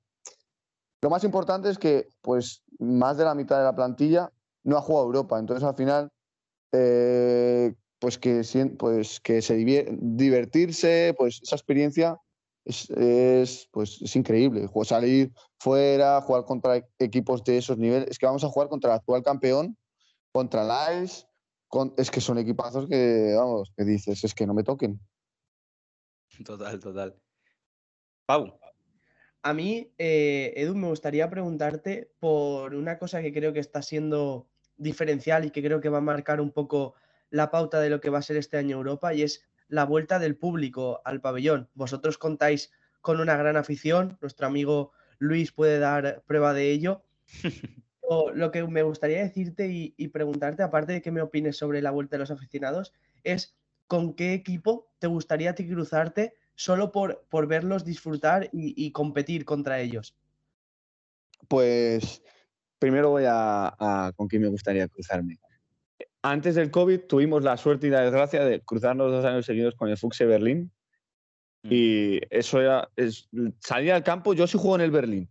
lo 1.02 1.10
más 1.10 1.24
importante 1.24 1.68
es 1.70 1.80
que, 1.80 2.10
pues, 2.22 2.62
más 2.78 3.18
de 3.18 3.24
la 3.24 3.34
mitad 3.34 3.58
de 3.58 3.64
la 3.64 3.76
plantilla 3.76 4.32
no 4.64 4.78
ha 4.78 4.82
jugado 4.82 5.06
Europa, 5.08 5.40
entonces 5.40 5.64
al 5.64 5.76
final, 5.76 6.10
eh, 6.72 7.74
pues 8.00 8.18
que, 8.18 8.42
pues 8.78 9.20
que 9.20 9.42
se 9.42 9.58
divier- 9.58 9.98
divertirse, 10.00 11.14
pues 11.18 11.40
esa 11.44 11.56
experiencia 11.56 12.18
es, 12.66 12.90
es, 12.92 13.68
pues, 13.72 14.02
es 14.02 14.16
increíble. 14.16 14.68
Salir 14.84 15.32
fuera, 15.60 16.22
jugar 16.22 16.46
contra 16.46 16.78
e- 16.78 16.88
equipos 17.00 17.44
de 17.44 17.58
esos 17.58 17.78
niveles. 17.78 18.08
Es 18.10 18.18
que 18.18 18.26
vamos 18.26 18.44
a 18.44 18.50
jugar 18.50 18.70
contra 18.70 18.92
el 18.92 18.98
actual 18.98 19.24
campeón, 19.24 19.78
contra 20.32 20.64
el 20.64 20.72
AES. 20.72 21.28
Con, 21.68 21.94
es 21.98 22.12
que 22.12 22.20
son 22.20 22.38
equipazos 22.38 22.88
que, 22.90 23.34
vamos, 23.38 23.72
que 23.78 23.86
dices, 23.86 24.24
es 24.24 24.34
que 24.34 24.46
no 24.46 24.54
me 24.54 24.64
toquen. 24.64 25.00
Total, 26.44 26.80
total. 26.80 27.16
Pau, 28.26 28.60
A 29.44 29.54
mí, 29.54 29.94
eh, 29.98 30.54
Edu, 30.56 30.76
me 30.76 30.88
gustaría 30.88 31.30
preguntarte 31.30 32.14
por 32.20 32.76
una 32.76 33.00
cosa 33.00 33.22
que 33.22 33.34
creo 33.34 33.54
que 33.54 33.60
está 33.60 33.82
siendo 33.82 34.51
diferencial 34.82 35.46
y 35.46 35.52
que 35.52 35.62
creo 35.62 35.80
que 35.80 35.90
va 35.90 36.00
a 36.00 36.02
marcar 36.02 36.42
un 36.42 36.52
poco 36.52 36.96
la 37.30 37.52
pauta 37.52 37.80
de 37.80 37.90
lo 37.90 38.02
que 38.02 38.10
va 38.10 38.20
a 38.20 38.24
ser 38.24 38.38
este 38.38 38.58
año 38.58 38.78
Europa 38.78 39.14
y 39.14 39.22
es 39.22 39.46
la 39.68 39.86
vuelta 39.86 40.20
del 40.20 40.36
público 40.36 41.02
al 41.06 41.22
pabellón. 41.22 41.70
Vosotros 41.76 42.18
contáis 42.18 42.72
con 43.00 43.20
una 43.20 43.38
gran 43.38 43.56
afición, 43.58 44.18
nuestro 44.22 44.48
amigo 44.48 44.92
Luis 45.18 45.52
puede 45.52 45.80
dar 45.80 46.24
prueba 46.28 46.54
de 46.54 46.72
ello. 46.72 47.04
O 48.14 48.30
lo 48.32 48.52
que 48.52 48.68
me 48.68 48.84
gustaría 48.84 49.24
decirte 49.24 49.70
y, 49.70 49.94
y 49.96 50.10
preguntarte, 50.10 50.64
aparte 50.64 50.92
de 50.92 51.02
que 51.02 51.12
me 51.12 51.22
opines 51.22 51.56
sobre 51.56 51.82
la 51.82 51.92
vuelta 51.92 52.18
de 52.18 52.20
los 52.20 52.32
aficionados, 52.32 52.92
es 53.24 53.56
con 53.88 54.16
qué 54.16 54.34
equipo 54.34 54.92
te 55.00 55.08
gustaría 55.08 55.56
ti 55.56 55.66
cruzarte 55.66 56.34
solo 56.56 56.92
por, 56.92 57.26
por 57.30 57.48
verlos 57.48 57.86
disfrutar 57.86 58.50
y, 58.52 58.74
y 58.76 58.92
competir 58.92 59.46
contra 59.46 59.80
ellos. 59.80 60.18
Pues 61.48 62.22
primero 62.82 63.12
voy 63.12 63.26
a, 63.28 63.68
a 63.80 64.12
con 64.16 64.28
quién 64.28 64.42
me 64.42 64.48
gustaría 64.48 64.88
cruzarme. 64.88 65.38
Antes 66.24 66.56
del 66.56 66.72
COVID 66.72 67.02
tuvimos 67.02 67.44
la 67.44 67.56
suerte 67.56 67.88
y 67.88 67.90
la 67.92 68.02
desgracia 68.02 68.44
de 68.44 68.62
cruzarnos 68.62 69.12
dos 69.12 69.24
años 69.24 69.46
seguidos 69.46 69.76
con 69.76 69.88
el 69.90 69.98
Fuchse 69.98 70.26
Berlín. 70.26 70.72
Mm. 71.64 71.70
Y 71.70 72.20
eso 72.32 72.60
era, 72.60 72.90
es, 72.96 73.30
salir 73.60 73.92
al 73.94 74.04
campo, 74.04 74.34
yo 74.34 74.48
sí 74.48 74.58
juego 74.58 74.76
en 74.76 74.82
el 74.82 74.92
Berlín 74.92 75.30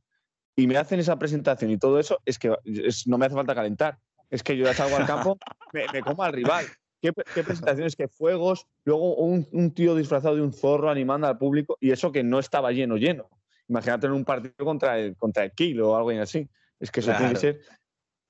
y 0.55 0.69
me 0.69 0.77
hacen 0.77 1.01
esa 1.01 1.19
presentación 1.19 1.73
y 1.73 1.79
todo 1.79 1.99
eso, 1.99 2.21
es 2.25 2.39
que 2.39 2.55
es- 2.65 3.07
no 3.09 3.19
me 3.19 3.27
hace 3.27 3.35
falta 3.35 3.55
calentar. 3.55 3.99
Es 4.31 4.45
que 4.45 4.57
yo 4.57 4.65
ya 4.65 4.75
salgo 4.75 4.97
al 4.97 5.07
campo, 5.07 5.37
me, 5.73 5.87
me 5.93 6.03
como 6.03 6.23
al 6.23 6.33
rival. 6.33 6.65
¿Qué, 7.03 7.13
qué 7.35 7.43
presentaciones, 7.43 7.97
qué 7.97 8.07
fuegos, 8.07 8.67
luego 8.85 9.17
un, 9.17 9.49
un 9.53 9.73
tío 9.73 9.97
disfrazado 9.97 10.37
de 10.37 10.43
un 10.43 10.53
zorro 10.53 10.89
animando 10.89 11.27
al 11.27 11.39
público 11.39 11.77
y 11.81 11.91
eso 11.91 12.13
que 12.13 12.23
no 12.23 12.39
estaba 12.39 12.71
lleno, 12.71 12.97
lleno. 12.97 13.29
Imagínate 13.69 14.07
en 14.07 14.13
un 14.13 14.25
partido 14.25 14.55
contra 14.65 14.99
el, 15.01 15.17
contra 15.17 15.45
el 15.45 15.53
Kiel 15.53 15.81
o 15.81 15.97
algo 15.97 16.11
así. 16.23 16.49
Es 16.81 16.91
que 16.91 17.01
eso 17.01 17.13
tiene, 17.17 17.33
que 17.35 17.39
ser, 17.41 17.61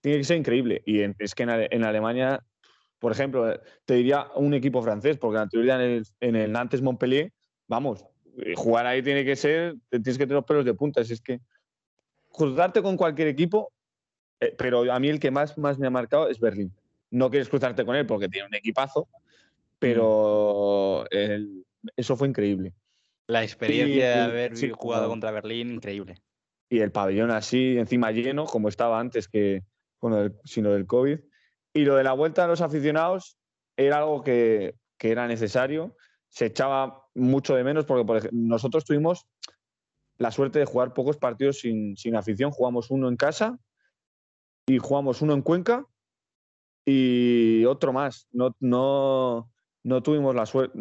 tiene 0.01 0.18
que 0.18 0.24
ser 0.24 0.36
increíble. 0.36 0.82
Y 0.84 1.01
en- 1.03 1.16
es 1.18 1.34
que 1.34 1.44
en, 1.44 1.51
Ale- 1.51 1.68
en 1.70 1.84
Alemania, 1.84 2.44
por 2.98 3.12
ejemplo, 3.12 3.51
eh, 3.51 3.61
te 3.84 3.94
diría 3.94 4.26
un 4.34 4.53
equipo 4.55 4.82
francés, 4.82 5.16
porque 5.18 5.36
en 5.36 5.42
la 5.44 5.48
teoría 5.48 5.74
en 5.76 5.80
el, 5.80 6.07
en 6.20 6.36
el 6.36 6.53
Nantes 6.53 6.82
Montpellier, 6.82 7.32
vamos, 7.68 8.05
eh, 8.38 8.55
jugar 8.57 8.86
ahí 8.86 9.03
tiene 9.03 9.24
que 9.24 9.36
ser, 9.36 9.76
tienes 9.88 10.18
que 10.18 10.24
tener 10.26 10.34
los 10.36 10.44
pelos 10.44 10.64
de 10.64 10.74
punta. 10.74 11.01
Es 11.01 11.20
que 11.20 11.40
cruzarte 12.32 12.82
con 12.82 12.96
cualquier 12.96 13.28
equipo, 13.28 13.72
eh, 14.40 14.55
pero 14.59 14.92
a 14.92 14.98
mí 15.01 15.09
el 15.09 15.20
que 15.20 15.30
más, 15.30 15.57
más 15.57 15.78
me 15.78 15.86
ha 15.86 15.90
marcado 15.90 16.28
es 16.28 16.40
Berlín. 16.40 16.72
No 17.11 17.30
quieres 17.30 17.48
cruzarte 17.48 17.84
con 17.84 17.96
él 17.96 18.07
porque 18.07 18.28
tiene 18.28 18.46
un 18.48 18.55
equipazo, 18.55 19.09
pero 19.78 21.07
el- 21.11 21.64
eso 21.96 22.16
fue 22.16 22.28
increíble. 22.28 22.74
la 23.26 23.44
experiencia 23.44 24.09
de 24.09 24.20
haber 24.22 24.57
sí, 24.57 24.70
jugado 24.74 25.09
contra 25.09 25.30
Berlín, 25.30 25.70
increíble. 25.70 26.16
Y 26.71 26.81
el 26.81 26.93
pabellón 26.93 27.33
así, 27.33 27.77
encima 27.77 28.12
lleno, 28.12 28.47
como 28.47 28.68
estaba 28.68 29.01
antes 29.01 29.29
que 29.29 29.64
con 29.99 30.12
lo 30.12 30.18
del, 30.18 30.37
sin 30.45 30.64
lo 30.64 30.73
del 30.73 30.87
COVID. 30.87 31.18
Y 31.75 31.85
lo 31.85 31.97
de 31.97 32.05
la 32.05 32.12
vuelta 32.12 32.43
de 32.43 32.49
los 32.49 32.61
aficionados 32.61 33.37
era 33.77 33.99
algo 33.99 34.23
que, 34.23 34.77
que 34.97 35.11
era 35.11 35.27
necesario. 35.27 35.97
Se 36.29 36.47
echaba 36.47 37.07
mucho 37.14 37.57
de 37.57 37.64
menos 37.64 37.87
porque 37.87 38.29
nosotros 38.33 38.85
tuvimos 38.85 39.27
la 40.16 40.31
suerte 40.31 40.61
de 40.61 40.64
jugar 40.64 40.95
pocos 40.95 41.16
partidos 41.16 41.59
sin, 41.59 41.97
sin 41.97 42.14
afición. 42.14 42.53
Jugamos 42.53 42.91
uno 42.91 43.09
en 43.09 43.16
casa 43.16 43.59
y 44.66 44.79
jugamos 44.79 45.23
uno 45.23 45.35
en 45.35 45.43
Cuenca 45.43 45.85
y 46.85 47.64
otro 47.64 47.93
más. 47.93 48.29
No, 48.31 48.55
no, 48.61 49.51
no 49.83 50.03
tuvimos 50.05 50.37
la 50.37 50.47
suerte. 50.47 50.79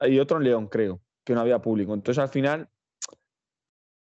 Y 0.00 0.18
otro 0.18 0.38
en 0.38 0.44
León, 0.44 0.66
creo, 0.66 1.00
que 1.24 1.34
no 1.34 1.40
había 1.40 1.60
público. 1.60 1.94
Entonces 1.94 2.20
al 2.20 2.28
final 2.28 2.68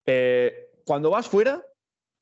eh, 0.06 0.67
cuando 0.88 1.10
vas 1.10 1.28
fuera, 1.28 1.62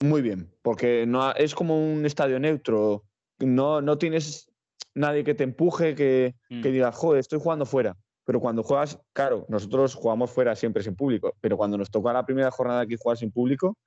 muy 0.03 0.23
bien, 0.23 0.53
porque 0.63 1.07
no, 1.07 1.33
es 1.35 1.55
como 1.55 1.79
un 1.79 2.05
estadio 2.05 2.41
neutro. 2.41 3.05
No, 3.39 3.81
no 3.81 3.97
tienes 3.97 4.51
nadie 4.93 5.23
que 5.23 5.35
te 5.35 5.45
empuje, 5.45 5.95
que, 5.95 6.35
Mm. 6.51 6.63
que 6.63 6.73
diga, 6.73 6.91
joder, 6.91 7.21
estoy 7.21 7.39
jugando 7.39 7.65
fuera. 7.65 7.97
Pero 8.25 8.41
cuando 8.41 8.65
juegas, 8.65 8.99
claro, 9.13 9.47
nosotros 9.49 9.95
jugamos 9.95 10.33
fuera 10.33 10.57
siempre 10.57 10.83
sin 10.83 10.97
público, 10.97 11.37
pero 11.41 11.57
cuando 11.57 11.79
nos 11.79 11.93
toca 11.93 12.13
la 12.13 12.27
primera 12.27 12.51
jornada 12.51 12.81
aquí 12.81 12.97
jugar 12.99 13.17
sin 13.17 13.31
público, 13.31 13.79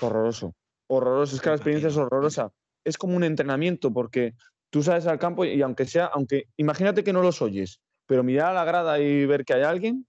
horroroso. 0.00 0.54
Horroroso, 0.86 1.34
es 1.34 1.42
que 1.42 1.48
la 1.48 1.56
experiencia 1.56 1.88
es 1.88 1.96
horrorosa. 1.96 2.52
Es 2.84 2.96
como 2.96 3.16
un 3.16 3.24
entrenamiento, 3.24 3.92
porque 3.92 4.34
tú 4.70 4.80
sales 4.84 5.08
al 5.08 5.18
campo 5.18 5.44
y 5.44 5.60
aunque 5.60 5.86
sea, 5.86 6.06
aunque 6.06 6.44
imagínate 6.56 7.02
que 7.02 7.12
no 7.12 7.20
los 7.20 7.42
oyes, 7.42 7.80
pero 8.06 8.22
mirar 8.22 8.52
a 8.52 8.54
la 8.54 8.64
grada 8.64 9.00
y 9.00 9.26
ver 9.26 9.44
que 9.44 9.54
hay 9.54 9.62
alguien, 9.62 10.06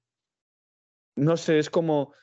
no 1.16 1.38
sé, 1.38 1.58
es 1.58 1.72
como, 1.72 2.14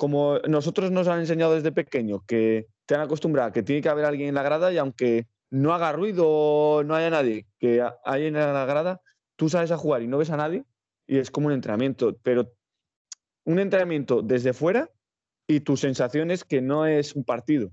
como 0.00 0.38
nosotros 0.48 0.90
nos 0.90 1.08
han 1.08 1.20
enseñado 1.20 1.54
desde 1.54 1.72
pequeño, 1.72 2.24
que 2.26 2.68
te 2.86 2.94
han 2.94 3.02
acostumbrado 3.02 3.50
a 3.50 3.52
que 3.52 3.62
tiene 3.62 3.82
que 3.82 3.90
haber 3.90 4.06
alguien 4.06 4.30
en 4.30 4.34
la 4.34 4.42
grada 4.42 4.72
y 4.72 4.78
aunque 4.78 5.26
no 5.50 5.74
haga 5.74 5.92
ruido 5.92 6.82
no 6.84 6.94
haya 6.94 7.10
nadie 7.10 7.44
que 7.58 7.82
ha- 7.82 7.96
hay 8.06 8.24
en 8.24 8.32
la 8.32 8.64
grada, 8.64 9.02
tú 9.36 9.50
sales 9.50 9.70
a 9.72 9.76
jugar 9.76 10.00
y 10.00 10.06
no 10.06 10.16
ves 10.16 10.30
a 10.30 10.38
nadie 10.38 10.64
y 11.06 11.18
es 11.18 11.30
como 11.30 11.48
un 11.48 11.52
entrenamiento, 11.52 12.16
pero 12.22 12.50
un 13.44 13.58
entrenamiento 13.58 14.22
desde 14.22 14.54
fuera 14.54 14.88
y 15.46 15.60
tu 15.60 15.76
sensación 15.76 16.30
es 16.30 16.44
que 16.44 16.62
no 16.62 16.86
es 16.86 17.14
un 17.14 17.24
partido. 17.24 17.70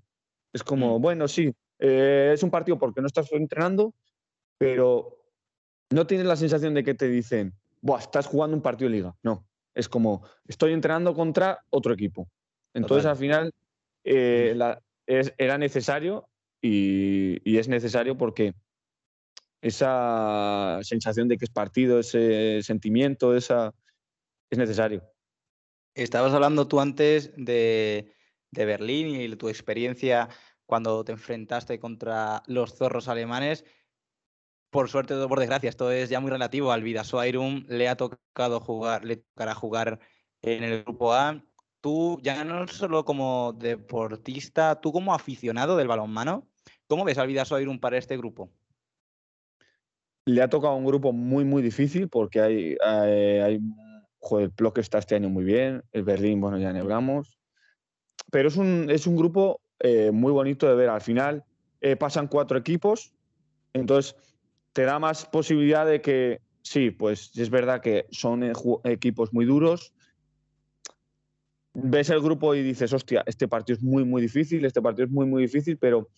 Es 0.51 0.63
como, 0.63 0.99
Mm. 0.99 1.01
bueno, 1.01 1.28
sí, 1.30 1.53
eh, 1.80 2.32
es 2.34 2.43
un 2.43 2.51
partido 2.51 2.78
porque 2.78 2.99
no 2.99 3.07
estás 3.07 3.32
entrenando, 3.32 3.93
pero 4.57 5.15
no 5.91 6.05
tienes 6.05 6.28
la 6.28 6.36
sensación 6.36 6.73
de 6.73 6.84
que 6.84 6.93
te 6.93 7.07
dicen, 7.07 7.53
Buah, 7.82 7.99
estás 7.99 8.28
jugando 8.28 8.57
un 8.57 8.61
partido 8.61 8.89
de 8.89 8.97
liga. 8.97 9.15
No, 9.23 9.45
es 9.78 9.88
como, 9.88 10.23
estoy 10.47 10.73
entrenando 10.73 11.13
contra 11.13 11.63
otro 11.69 11.93
equipo. 11.93 12.28
Entonces, 12.73 13.03
Total. 13.03 13.11
al 13.11 13.17
final, 13.17 13.53
eh, 14.03 14.53
la- 14.55 14.82
es- 15.05 15.34
era 15.38 15.57
necesario 15.57 16.28
y, 16.61 17.39
y 17.49 17.57
es 17.57 17.67
necesario 17.67 18.17
porque 18.17 18.53
esa 19.61 20.80
sensación 20.84 21.28
de 21.28 21.38
que 21.38 21.45
es 21.45 21.51
partido, 21.51 21.99
ese 21.99 22.61
sentimiento, 22.63 23.36
esa, 23.36 23.73
es 24.49 24.57
necesario. 24.57 25.03
Estabas 25.95 26.34
hablando 26.34 26.67
tú 26.67 26.80
antes 26.80 27.34
de, 27.36 28.13
de 28.51 28.65
Berlín 28.65 29.19
y 29.19 29.36
tu 29.36 29.49
experiencia 29.49 30.30
cuando 30.65 31.03
te 31.03 31.13
enfrentaste 31.13 31.80
contra 31.80 32.43
los 32.47 32.75
zorros 32.75 33.07
alemanes. 33.07 33.65
Por 34.70 34.89
suerte 34.89 35.13
o 35.13 35.30
por 35.30 35.39
desgracia, 35.39 35.70
esto 35.70 35.91
es 35.91 36.09
ya 36.09 36.20
muy 36.20 36.30
relativo. 36.30 36.72
Al 36.72 36.84
Vidaso 36.84 37.20
Airum 37.20 37.65
le 37.68 37.88
ha 37.88 37.95
tocado 37.95 38.59
jugar, 38.59 39.05
le 39.05 39.18
tocará 39.18 39.55
jugar 39.55 39.99
en 40.41 40.63
el 40.63 40.84
grupo 40.84 41.13
A. 41.13 41.43
Tú, 41.82 42.20
ya 42.22 42.43
no 42.43 42.68
solo 42.68 43.05
como 43.05 43.53
deportista, 43.53 44.82
tú 44.82 44.91
como 44.91 45.13
aficionado 45.13 45.78
del 45.78 45.88
balonmano, 45.88 46.47
¿cómo 46.88 47.05
ves 47.05 47.18
al 47.18 47.28
Vidaso 47.28 47.55
Airum 47.55 47.80
para 47.80 47.97
este 47.97 48.18
grupo? 48.18 48.49
Le 50.26 50.41
ha 50.41 50.49
tocado 50.49 50.76
un 50.76 50.86
grupo 50.86 51.13
muy, 51.13 51.45
muy 51.45 51.61
difícil 51.61 52.09
porque 52.09 52.41
hay, 52.41 52.76
hay 52.82 53.59
joder, 54.20 54.45
el 54.45 54.53
bloque 54.55 54.82
está 54.82 54.97
este 54.97 55.15
año 55.15 55.30
muy 55.30 55.43
bien, 55.43 55.84
el 55.91 56.03
Berlín, 56.03 56.41
bueno, 56.41 56.57
ya 56.57 56.74
ni 56.74 56.80
hablamos. 56.80 57.39
Pero 58.32 58.49
es 58.49 58.57
un, 58.57 58.89
es 58.89 59.07
un 59.07 59.15
grupo 59.15 59.61
eh, 59.80 60.11
muy 60.11 60.32
bonito 60.32 60.68
de 60.68 60.76
ver. 60.76 60.89
Al 60.89 61.01
final 61.01 61.45
eh, 61.82 61.95
pasan 61.95 62.28
cuatro 62.28 62.57
equipos, 62.57 63.13
entonces 63.74 64.15
te 64.78 64.84
da 64.84 64.99
más 64.99 65.25
posibilidad 65.25 65.88
de 65.88 66.01
que, 66.01 66.39
sí, 66.61 66.91
pues 66.91 67.32
es 67.36 67.49
verdad 67.49 67.82
que 67.82 68.05
son 68.11 68.43
eh, 68.43 68.53
equipos 68.84 69.34
muy 69.34 69.43
duros. 69.43 69.91
ves 71.73 72.11
el 72.11 72.21
grupo 72.21 72.53
y 72.53 72.61
dices, 72.61 72.93
hostia, 72.93 73.23
este 73.25 73.47
partido 73.47 73.78
es 73.78 73.82
muy, 73.82 74.05
muy 74.05 74.21
difícil, 74.21 74.63
este 74.65 74.80
partido 74.80 75.07
es 75.07 75.11
muy, 75.11 75.25
muy 75.25 75.41
difícil, 75.41 75.80
pero 75.80 76.09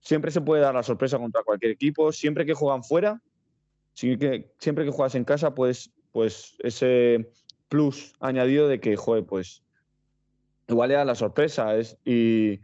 siempre 0.00 0.30
se 0.30 0.42
puede 0.42 0.60
dar 0.60 0.74
la 0.74 0.82
sorpresa 0.82 1.18
contra 1.18 1.42
cualquier 1.44 1.72
equipo. 1.72 2.12
Siempre 2.12 2.44
que 2.44 2.52
juegan 2.52 2.84
fuera, 2.84 3.22
siempre 3.94 4.84
que 4.84 4.90
juegas 4.90 5.14
en 5.14 5.24
casa, 5.24 5.54
pues, 5.54 5.90
pues 6.12 6.56
ese 6.58 7.30
plus 7.70 8.12
añadido 8.20 8.68
de 8.68 8.80
que, 8.80 8.96
joder, 8.96 9.24
pues 9.24 9.62
igual 10.68 10.90
le 10.90 10.96
da 10.96 11.06
la 11.06 11.14
sorpresa. 11.14 11.74
Es, 11.74 11.96
y 12.04 12.60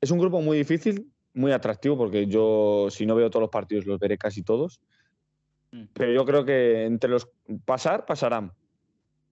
es 0.00 0.10
un 0.10 0.18
grupo 0.18 0.40
muy 0.40 0.56
difícil, 0.56 1.12
muy 1.40 1.52
atractivo, 1.52 1.96
porque 1.96 2.26
yo, 2.26 2.88
si 2.90 3.06
no 3.06 3.14
veo 3.14 3.30
todos 3.30 3.42
los 3.42 3.50
partidos, 3.50 3.86
los 3.86 3.98
veré 3.98 4.18
casi 4.18 4.42
todos. 4.42 4.80
Mm. 5.72 5.84
Pero 5.92 6.12
yo 6.12 6.24
creo 6.24 6.44
que 6.44 6.84
entre 6.84 7.10
los 7.10 7.28
pasar, 7.64 8.06
pasarán. 8.06 8.52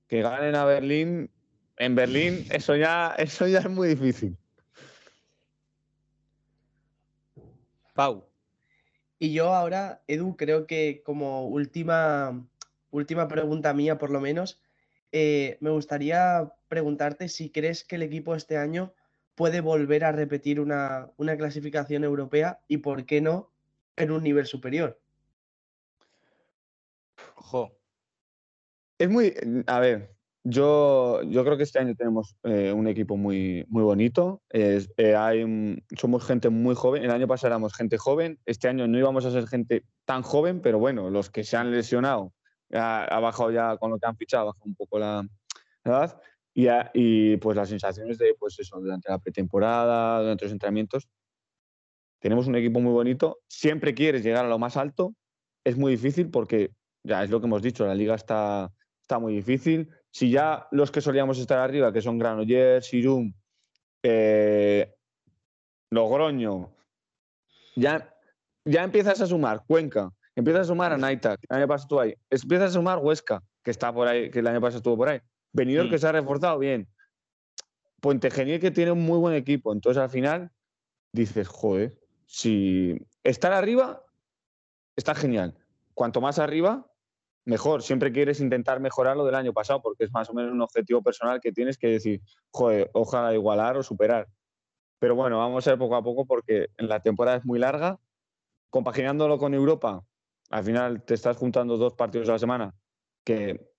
Que 0.09 0.22
ganen 0.22 0.54
a 0.54 0.64
Berlín, 0.64 1.30
en 1.76 1.94
Berlín, 1.94 2.46
eso 2.50 2.74
ya, 2.76 3.14
eso 3.18 3.46
ya 3.46 3.61
es 3.61 3.70
muy 3.70 3.88
difícil. 3.88 4.36
Pau. 7.94 8.28
Y 9.18 9.32
yo 9.32 9.52
ahora, 9.52 10.02
Edu, 10.06 10.36
creo 10.36 10.66
que 10.66 11.02
como 11.04 11.46
última, 11.48 12.46
última 12.90 13.26
pregunta 13.26 13.74
mía, 13.74 13.98
por 13.98 14.11
lo 14.11 14.20
menos, 14.20 14.61
eh, 15.11 15.59
me 15.61 15.70
gustaría 15.70 16.52
preguntarte 16.68 17.28
si 17.28 17.50
crees 17.50 17.82
que 17.82 17.96
el 17.96 18.02
equipo 18.02 18.34
este 18.34 18.56
año 18.56 18.94
puede 19.39 19.61
volver 19.61 20.05
a 20.05 20.11
repetir 20.11 20.59
una, 20.59 21.12
una 21.16 21.36
clasificación 21.36 22.03
europea 22.03 22.59
y 22.66 22.78
por 22.78 23.07
qué 23.07 23.20
no 23.20 23.53
en 23.95 24.11
un 24.11 24.24
nivel 24.24 24.47
superior. 24.47 25.01
Ojo. 27.36 27.72
Es 28.99 29.09
muy. 29.09 29.32
A 29.68 29.78
ver, 29.78 30.16
yo, 30.43 31.22
yo 31.22 31.45
creo 31.45 31.57
que 31.57 31.62
este 31.62 31.78
año 31.78 31.95
tenemos 31.95 32.34
eh, 32.43 32.72
un 32.72 32.89
equipo 32.89 33.16
muy, 33.16 33.64
muy 33.68 33.84
bonito. 33.84 34.43
Eh, 34.51 34.84
hay, 35.16 35.80
somos 35.97 36.26
gente 36.26 36.49
muy 36.49 36.74
joven. 36.74 37.05
El 37.05 37.12
año 37.12 37.28
pasado 37.28 37.53
éramos 37.53 37.74
gente 37.74 37.97
joven. 37.97 38.41
Este 38.45 38.66
año 38.66 38.89
no 38.89 38.99
íbamos 38.99 39.24
a 39.24 39.30
ser 39.30 39.47
gente 39.47 39.84
tan 40.05 40.22
joven, 40.22 40.61
pero 40.61 40.80
bueno, 40.80 41.11
los 41.11 41.30
que 41.30 41.45
se 41.45 41.57
han 41.57 41.70
lesionado 41.70 42.32
ha, 42.72 43.20
bajado 43.20 43.53
ya 43.53 43.76
con 43.76 43.93
lo 43.93 44.01
que 44.01 44.07
han 44.09 44.16
fichado, 44.16 44.43
ha 44.43 44.47
bajado 44.47 44.66
un 44.66 44.74
poco 44.74 44.99
la, 44.99 45.24
edad. 45.84 46.20
Y, 46.55 46.66
y, 46.94 47.36
pues 47.36 47.57
las 47.57 47.68
sensaciones 47.68 48.18
de, 48.18 48.34
pues 48.38 48.59
eso, 48.59 48.80
durante 48.80 49.11
la 49.11 49.18
pretemporada, 49.18 50.20
durante 50.20 50.44
los 50.44 50.53
entrenamientos. 50.53 51.09
Tenemos 52.20 52.49
un 52.49 52.57
equipo 52.57 52.80
muy 52.80 52.92
bonito. 52.92 53.38
Siempre 53.46 53.94
quieres 53.94 54.24
llegar 54.24 54.44
a 54.44 54.49
lo 54.49 54.59
más 54.59 54.76
alto. 54.76 55.14
Es 55.64 55.76
muy 55.76 55.92
difícil 55.92 56.30
porque 56.30 56.72
ya 57.05 57.24
es 57.24 57.30
lo 57.30 57.40
que 57.40 57.46
hemos 57.46 57.62
dicho, 57.62 57.86
la 57.86 57.94
liga 57.94 58.14
está, 58.14 58.70
está 59.03 59.18
muy 59.18 59.34
difícil. 59.34 59.88
Si 60.11 60.30
ya 60.30 60.66
los 60.70 60.90
que 60.90 61.01
solíamos 61.01 61.38
estar 61.38 61.59
arriba, 61.59 61.92
que 61.92 62.03
son 62.03 62.18
Granollers, 62.18 62.86
Sirum, 62.86 63.32
eh, 64.03 64.94
Logroño, 65.90 66.74
ya, 67.76 68.14
ya 68.64 68.84
empiezas 68.84 69.20
a 69.20 69.26
sumar 69.26 69.64
Cuenca, 69.66 70.11
empiezas 70.34 70.62
a 70.62 70.64
sumar 70.64 70.92
a 70.92 70.99
Naitac, 70.99 71.40
el 71.49 71.57
año 71.57 71.68
pasado 71.68 72.01
ahí, 72.01 72.14
empiezas 72.30 72.70
a 72.70 72.74
sumar 72.74 72.99
Huesca, 72.99 73.42
que 73.62 73.70
está 73.70 73.92
por 73.92 74.09
ahí, 74.09 74.30
que 74.30 74.40
el 74.40 74.46
año 74.46 74.61
pasado 74.61 74.78
estuvo 74.78 74.96
por 74.96 75.09
ahí, 75.09 75.20
Venidor 75.53 75.90
que 75.90 75.99
se 75.99 76.07
ha 76.07 76.12
reforzado 76.12 76.59
bien, 76.59 76.88
Puente 78.01 78.30
Geniel 78.30 78.61
que 78.61 78.70
tiene 78.70 78.92
un 78.92 79.05
muy 79.05 79.18
buen 79.18 79.34
equipo, 79.34 79.72
entonces 79.72 80.01
al 80.03 80.11
final 80.11 80.51
dices, 81.12 81.49
joder, 81.49 81.99
si 82.26 82.96
estar 83.24 83.53
arriba 83.53 84.05
está 84.94 85.14
genial, 85.14 85.55
cuanto 85.94 86.20
más 86.20 86.38
arriba, 86.38 86.88
mejor. 87.49 87.82
Siempre 87.82 88.12
quieres 88.12 88.40
intentar 88.40 88.78
mejorar 88.78 89.16
lo 89.16 89.24
del 89.24 89.34
año 89.34 89.53
pasado 89.53 89.82
porque 89.82 90.05
es 90.05 90.12
más 90.12 90.28
o 90.30 90.34
menos 90.34 90.53
un 90.53 90.61
objetivo 90.61 91.03
personal 91.03 91.40
que 91.40 91.51
tienes 91.51 91.78
que 91.78 91.88
decir, 91.88 92.20
joder, 92.51 92.90
ojalá 92.92 93.34
igualar 93.34 93.76
o 93.76 93.82
superar. 93.82 94.28
Pero 94.99 95.14
bueno, 95.14 95.38
vamos 95.38 95.66
a 95.66 95.70
ver 95.70 95.78
poco 95.78 95.96
a 95.96 96.03
poco 96.03 96.26
porque 96.26 96.68
en 96.76 96.88
la 96.88 97.01
temporada 97.01 97.38
es 97.38 97.44
muy 97.44 97.59
larga. 97.59 97.99
Compaginándolo 98.70 99.38
con 99.38 99.55
Europa, 99.55 100.05
al 100.51 100.62
final 100.64 101.03
te 101.03 101.14
estás 101.14 101.38
juntando 101.38 101.78
dos 101.78 101.94
partidos 101.94 102.28
a 102.28 102.32
la 102.32 102.38
semana, 102.38 102.74
que 103.24 103.70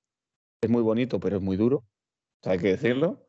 es 0.62 0.70
muy 0.70 0.82
bonito, 0.82 1.20
pero 1.20 1.38
es 1.38 1.42
muy 1.42 1.58
duro, 1.58 1.86
hay 2.44 2.60
que 2.60 2.70
decirlo. 2.70 3.26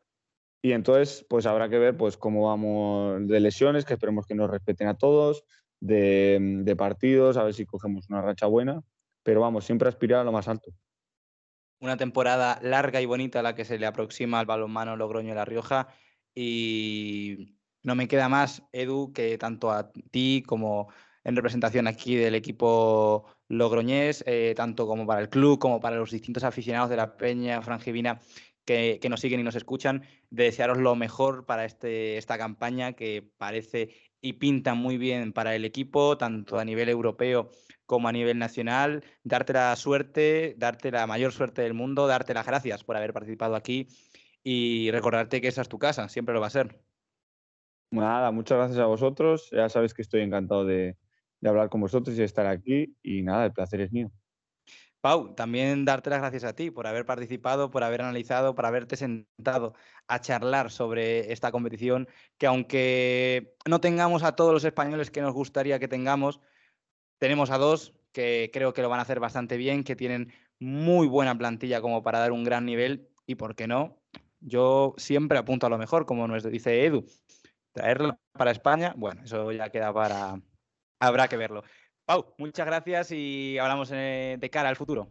Y 0.62 0.72
entonces, 0.72 1.24
pues 1.28 1.46
habrá 1.46 1.68
que 1.68 1.78
ver 1.78 1.96
pues 1.96 2.16
cómo 2.16 2.48
vamos 2.48 3.26
de 3.26 3.40
lesiones, 3.40 3.84
que 3.84 3.94
esperemos 3.94 4.26
que 4.26 4.34
nos 4.34 4.50
respeten 4.50 4.88
a 4.88 4.98
todos, 4.98 5.44
de, 5.80 6.74
partidos, 6.76 7.36
a 7.36 7.44
ver 7.44 7.54
si 7.54 7.64
cogemos 7.64 8.08
una 8.10 8.20
racha 8.20 8.46
buena. 8.46 8.82
Pero 9.22 9.40
vamos, 9.40 9.64
siempre 9.64 9.88
aspirar 9.88 10.20
a 10.20 10.24
lo 10.24 10.32
más 10.32 10.48
alto. 10.48 10.72
Una 11.80 11.96
temporada 11.96 12.58
larga 12.62 13.00
y 13.00 13.06
bonita 13.06 13.40
a 13.40 13.42
la 13.42 13.54
que 13.54 13.64
se 13.64 13.78
le 13.78 13.86
aproxima 13.86 14.38
al 14.38 14.46
balonmano 14.46 14.96
Logroño 14.96 15.32
y 15.32 15.34
La 15.34 15.46
Rioja. 15.46 15.88
Y 16.34 17.56
no 17.82 17.94
me 17.94 18.08
queda 18.08 18.28
más, 18.28 18.62
Edu, 18.72 19.12
que 19.14 19.38
tanto 19.38 19.70
a 19.70 19.90
ti 20.10 20.42
como 20.46 20.92
en 21.24 21.36
representación 21.36 21.86
aquí 21.86 22.16
del 22.16 22.34
equipo 22.34 23.26
logroñés, 23.48 24.24
eh, 24.26 24.54
tanto 24.56 24.86
como 24.86 25.06
para 25.06 25.20
el 25.20 25.28
club, 25.28 25.58
como 25.58 25.80
para 25.80 25.96
los 25.96 26.10
distintos 26.10 26.44
aficionados 26.44 26.90
de 26.90 26.96
la 26.96 27.16
Peña 27.16 27.60
Frangivina 27.62 28.20
que, 28.64 29.08
nos 29.08 29.20
siguen 29.20 29.40
y 29.40 29.42
nos 29.42 29.56
escuchan, 29.56 30.02
de 30.30 30.44
desearos 30.44 30.78
lo 30.78 30.94
mejor 30.94 31.44
para 31.44 31.64
este, 31.64 32.16
esta 32.18 32.38
campaña 32.38 32.92
que 32.92 33.28
parece 33.36 33.90
y 34.20 34.34
pinta 34.34 34.74
muy 34.74 34.98
bien 34.98 35.32
para 35.32 35.54
el 35.56 35.64
equipo, 35.64 36.16
tanto 36.16 36.58
a 36.58 36.64
nivel 36.64 36.88
europeo 36.88 37.50
como 37.86 38.08
a 38.08 38.12
nivel 38.12 38.38
nacional. 38.38 39.02
Darte 39.24 39.54
la 39.54 39.74
suerte, 39.76 40.54
darte 40.58 40.90
la 40.90 41.06
mayor 41.06 41.32
suerte 41.32 41.62
del 41.62 41.74
mundo, 41.74 42.06
darte 42.06 42.34
las 42.34 42.46
gracias 42.46 42.84
por 42.84 42.96
haber 42.96 43.12
participado 43.12 43.56
aquí 43.56 43.88
y 44.44 44.90
recordarte 44.90 45.40
que 45.40 45.48
esa 45.48 45.62
es 45.62 45.68
tu 45.68 45.78
casa, 45.78 46.08
siempre 46.08 46.34
lo 46.34 46.40
va 46.40 46.46
a 46.46 46.50
ser. 46.50 46.80
Nada, 47.90 48.30
muchas 48.30 48.58
gracias 48.58 48.78
a 48.78 48.86
vosotros. 48.86 49.48
Ya 49.50 49.68
sabes 49.68 49.94
que 49.94 50.02
estoy 50.02 50.20
encantado 50.20 50.64
de, 50.64 50.96
de 51.40 51.48
hablar 51.48 51.68
con 51.68 51.80
vosotros 51.80 52.14
y 52.16 52.18
de 52.18 52.24
estar 52.24 52.46
aquí. 52.46 52.96
Y 53.02 53.22
nada, 53.22 53.46
el 53.46 53.52
placer 53.52 53.80
es 53.80 53.92
mío. 53.92 54.10
Pau, 55.00 55.34
también 55.34 55.86
darte 55.86 56.10
las 56.10 56.20
gracias 56.20 56.44
a 56.44 56.54
ti 56.54 56.70
por 56.70 56.86
haber 56.86 57.06
participado, 57.06 57.70
por 57.70 57.84
haber 57.84 58.02
analizado, 58.02 58.54
por 58.54 58.66
haberte 58.66 58.96
sentado 58.96 59.74
a 60.06 60.20
charlar 60.20 60.70
sobre 60.70 61.32
esta 61.32 61.50
competición, 61.50 62.06
que 62.36 62.46
aunque 62.46 63.54
no 63.66 63.80
tengamos 63.80 64.22
a 64.22 64.36
todos 64.36 64.52
los 64.52 64.64
españoles 64.64 65.10
que 65.10 65.22
nos 65.22 65.32
gustaría 65.32 65.78
que 65.78 65.88
tengamos, 65.88 66.40
tenemos 67.18 67.50
a 67.50 67.56
dos 67.56 67.94
que 68.12 68.50
creo 68.52 68.74
que 68.74 68.82
lo 68.82 68.90
van 68.90 68.98
a 68.98 69.02
hacer 69.02 69.20
bastante 69.20 69.56
bien, 69.56 69.84
que 69.84 69.96
tienen 69.96 70.32
muy 70.58 71.06
buena 71.06 71.36
plantilla 71.36 71.80
como 71.80 72.02
para 72.02 72.18
dar 72.18 72.32
un 72.32 72.44
gran 72.44 72.66
nivel 72.66 73.08
y, 73.26 73.36
¿por 73.36 73.54
qué 73.54 73.66
no? 73.66 74.02
Yo 74.40 74.94
siempre 74.98 75.38
apunto 75.38 75.66
a 75.66 75.70
lo 75.70 75.78
mejor, 75.78 76.04
como 76.04 76.28
nos 76.28 76.42
dice 76.42 76.84
Edu. 76.84 77.06
Traerlo 77.72 78.18
para 78.32 78.50
España, 78.50 78.92
bueno, 78.96 79.22
eso 79.22 79.50
ya 79.52 79.70
queda 79.70 79.94
para... 79.94 80.40
Habrá 81.00 81.28
que 81.28 81.36
verlo. 81.36 81.64
Pau, 82.04 82.34
muchas 82.38 82.66
gracias 82.66 83.10
y 83.12 83.58
hablamos 83.58 83.90
eh, 83.92 84.36
de 84.38 84.50
cara 84.50 84.68
al 84.68 84.76
futuro. 84.76 85.08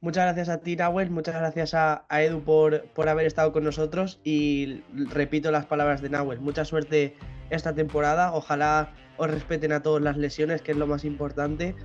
Muchas 0.00 0.24
gracias 0.24 0.48
a 0.48 0.60
ti, 0.60 0.76
Nahuel. 0.76 1.10
Muchas 1.10 1.34
gracias 1.36 1.74
a, 1.74 2.04
Edu 2.10 2.42
por, 2.42 2.88
por, 2.90 3.08
haber 3.08 3.24
estado 3.24 3.52
con 3.52 3.64
nosotros. 3.64 4.20
Y 4.24 4.82
repito 4.90 5.50
las 5.50 5.64
palabras 5.64 6.02
de 6.02 6.10
Nahuel. 6.10 6.40
Mucha 6.40 6.64
suerte 6.64 7.16
esta 7.50 7.72
temporada. 7.74 8.34
Ojalá 8.34 8.92
os 9.16 9.30
respeten 9.30 9.72
a 9.72 9.82
todos 9.82 10.02
las 10.02 10.16
lesiones, 10.16 10.60
que 10.60 10.72
es 10.72 10.76
lo 10.76 10.88
más 10.88 11.04
importante. 11.04 11.76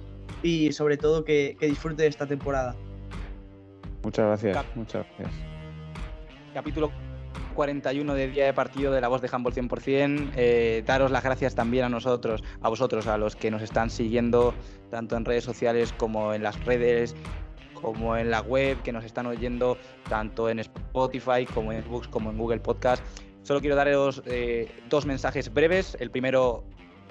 Y 0.42 0.72
sobre 0.72 0.98
todo 0.98 1.24
que, 1.24 1.56
que 1.60 1.68
disfrute 1.68 2.04
de 2.04 2.10
esta 2.10 2.26
temporada. 2.26 2.76
Muchas 4.04 4.26
gracias. 4.26 4.66
muchas 4.76 5.06
gracias. 5.20 5.32
Capítulo 6.56 6.92
41 7.58 8.14
de 8.14 8.28
día 8.28 8.46
de 8.46 8.54
partido 8.54 8.94
de 8.94 9.02
la 9.02 9.08
voz 9.08 9.20
de 9.20 9.30
Handball 9.32 9.52
100%. 9.52 10.34
Eh, 10.36 10.84
daros 10.86 11.10
las 11.10 11.24
gracias 11.24 11.56
también 11.56 11.86
a 11.86 11.90
nosotros, 11.90 12.44
a 12.62 12.70
vosotros, 12.70 13.08
a 13.08 13.18
los 13.18 13.36
que 13.36 13.50
nos 13.50 13.64
están 13.64 13.90
siguiendo 13.90 14.54
tanto 14.92 15.18
en 15.18 15.26
redes 15.26 15.44
sociales 15.44 15.92
como 15.98 16.36
en 16.36 16.44
las 16.44 16.64
redes, 16.66 17.16
como 17.74 18.16
en 18.16 18.30
la 18.30 18.42
web, 18.42 18.80
que 18.84 18.92
nos 18.92 19.04
están 19.04 19.26
oyendo 19.26 19.76
tanto 20.08 20.52
en 20.52 20.60
Spotify 20.60 21.48
como 21.52 21.72
en 21.72 21.84
Xbox 21.84 22.08
como 22.08 22.30
en 22.30 22.38
Google 22.38 22.60
Podcast. 22.60 23.04
Solo 23.42 23.60
quiero 23.60 23.76
daros 23.76 24.22
eh, 24.28 24.72
dos 24.88 25.08
mensajes 25.08 25.52
breves. 25.52 25.98
El 26.00 26.12
primero, 26.12 26.64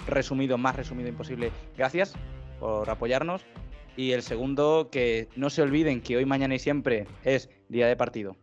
resumido, 0.06 0.58
más 0.58 0.76
resumido 0.76 1.08
imposible. 1.08 1.50
Gracias 1.76 2.14
por 2.60 2.88
apoyarnos. 2.88 3.44
Y 3.96 4.12
el 4.12 4.22
segundo, 4.22 4.90
que 4.92 5.28
no 5.34 5.50
se 5.50 5.62
olviden 5.62 6.00
que 6.00 6.16
hoy, 6.16 6.24
mañana 6.24 6.54
y 6.54 6.60
siempre 6.60 7.08
es 7.24 7.50
día 7.68 7.88
de 7.88 7.96
partido. 7.96 8.36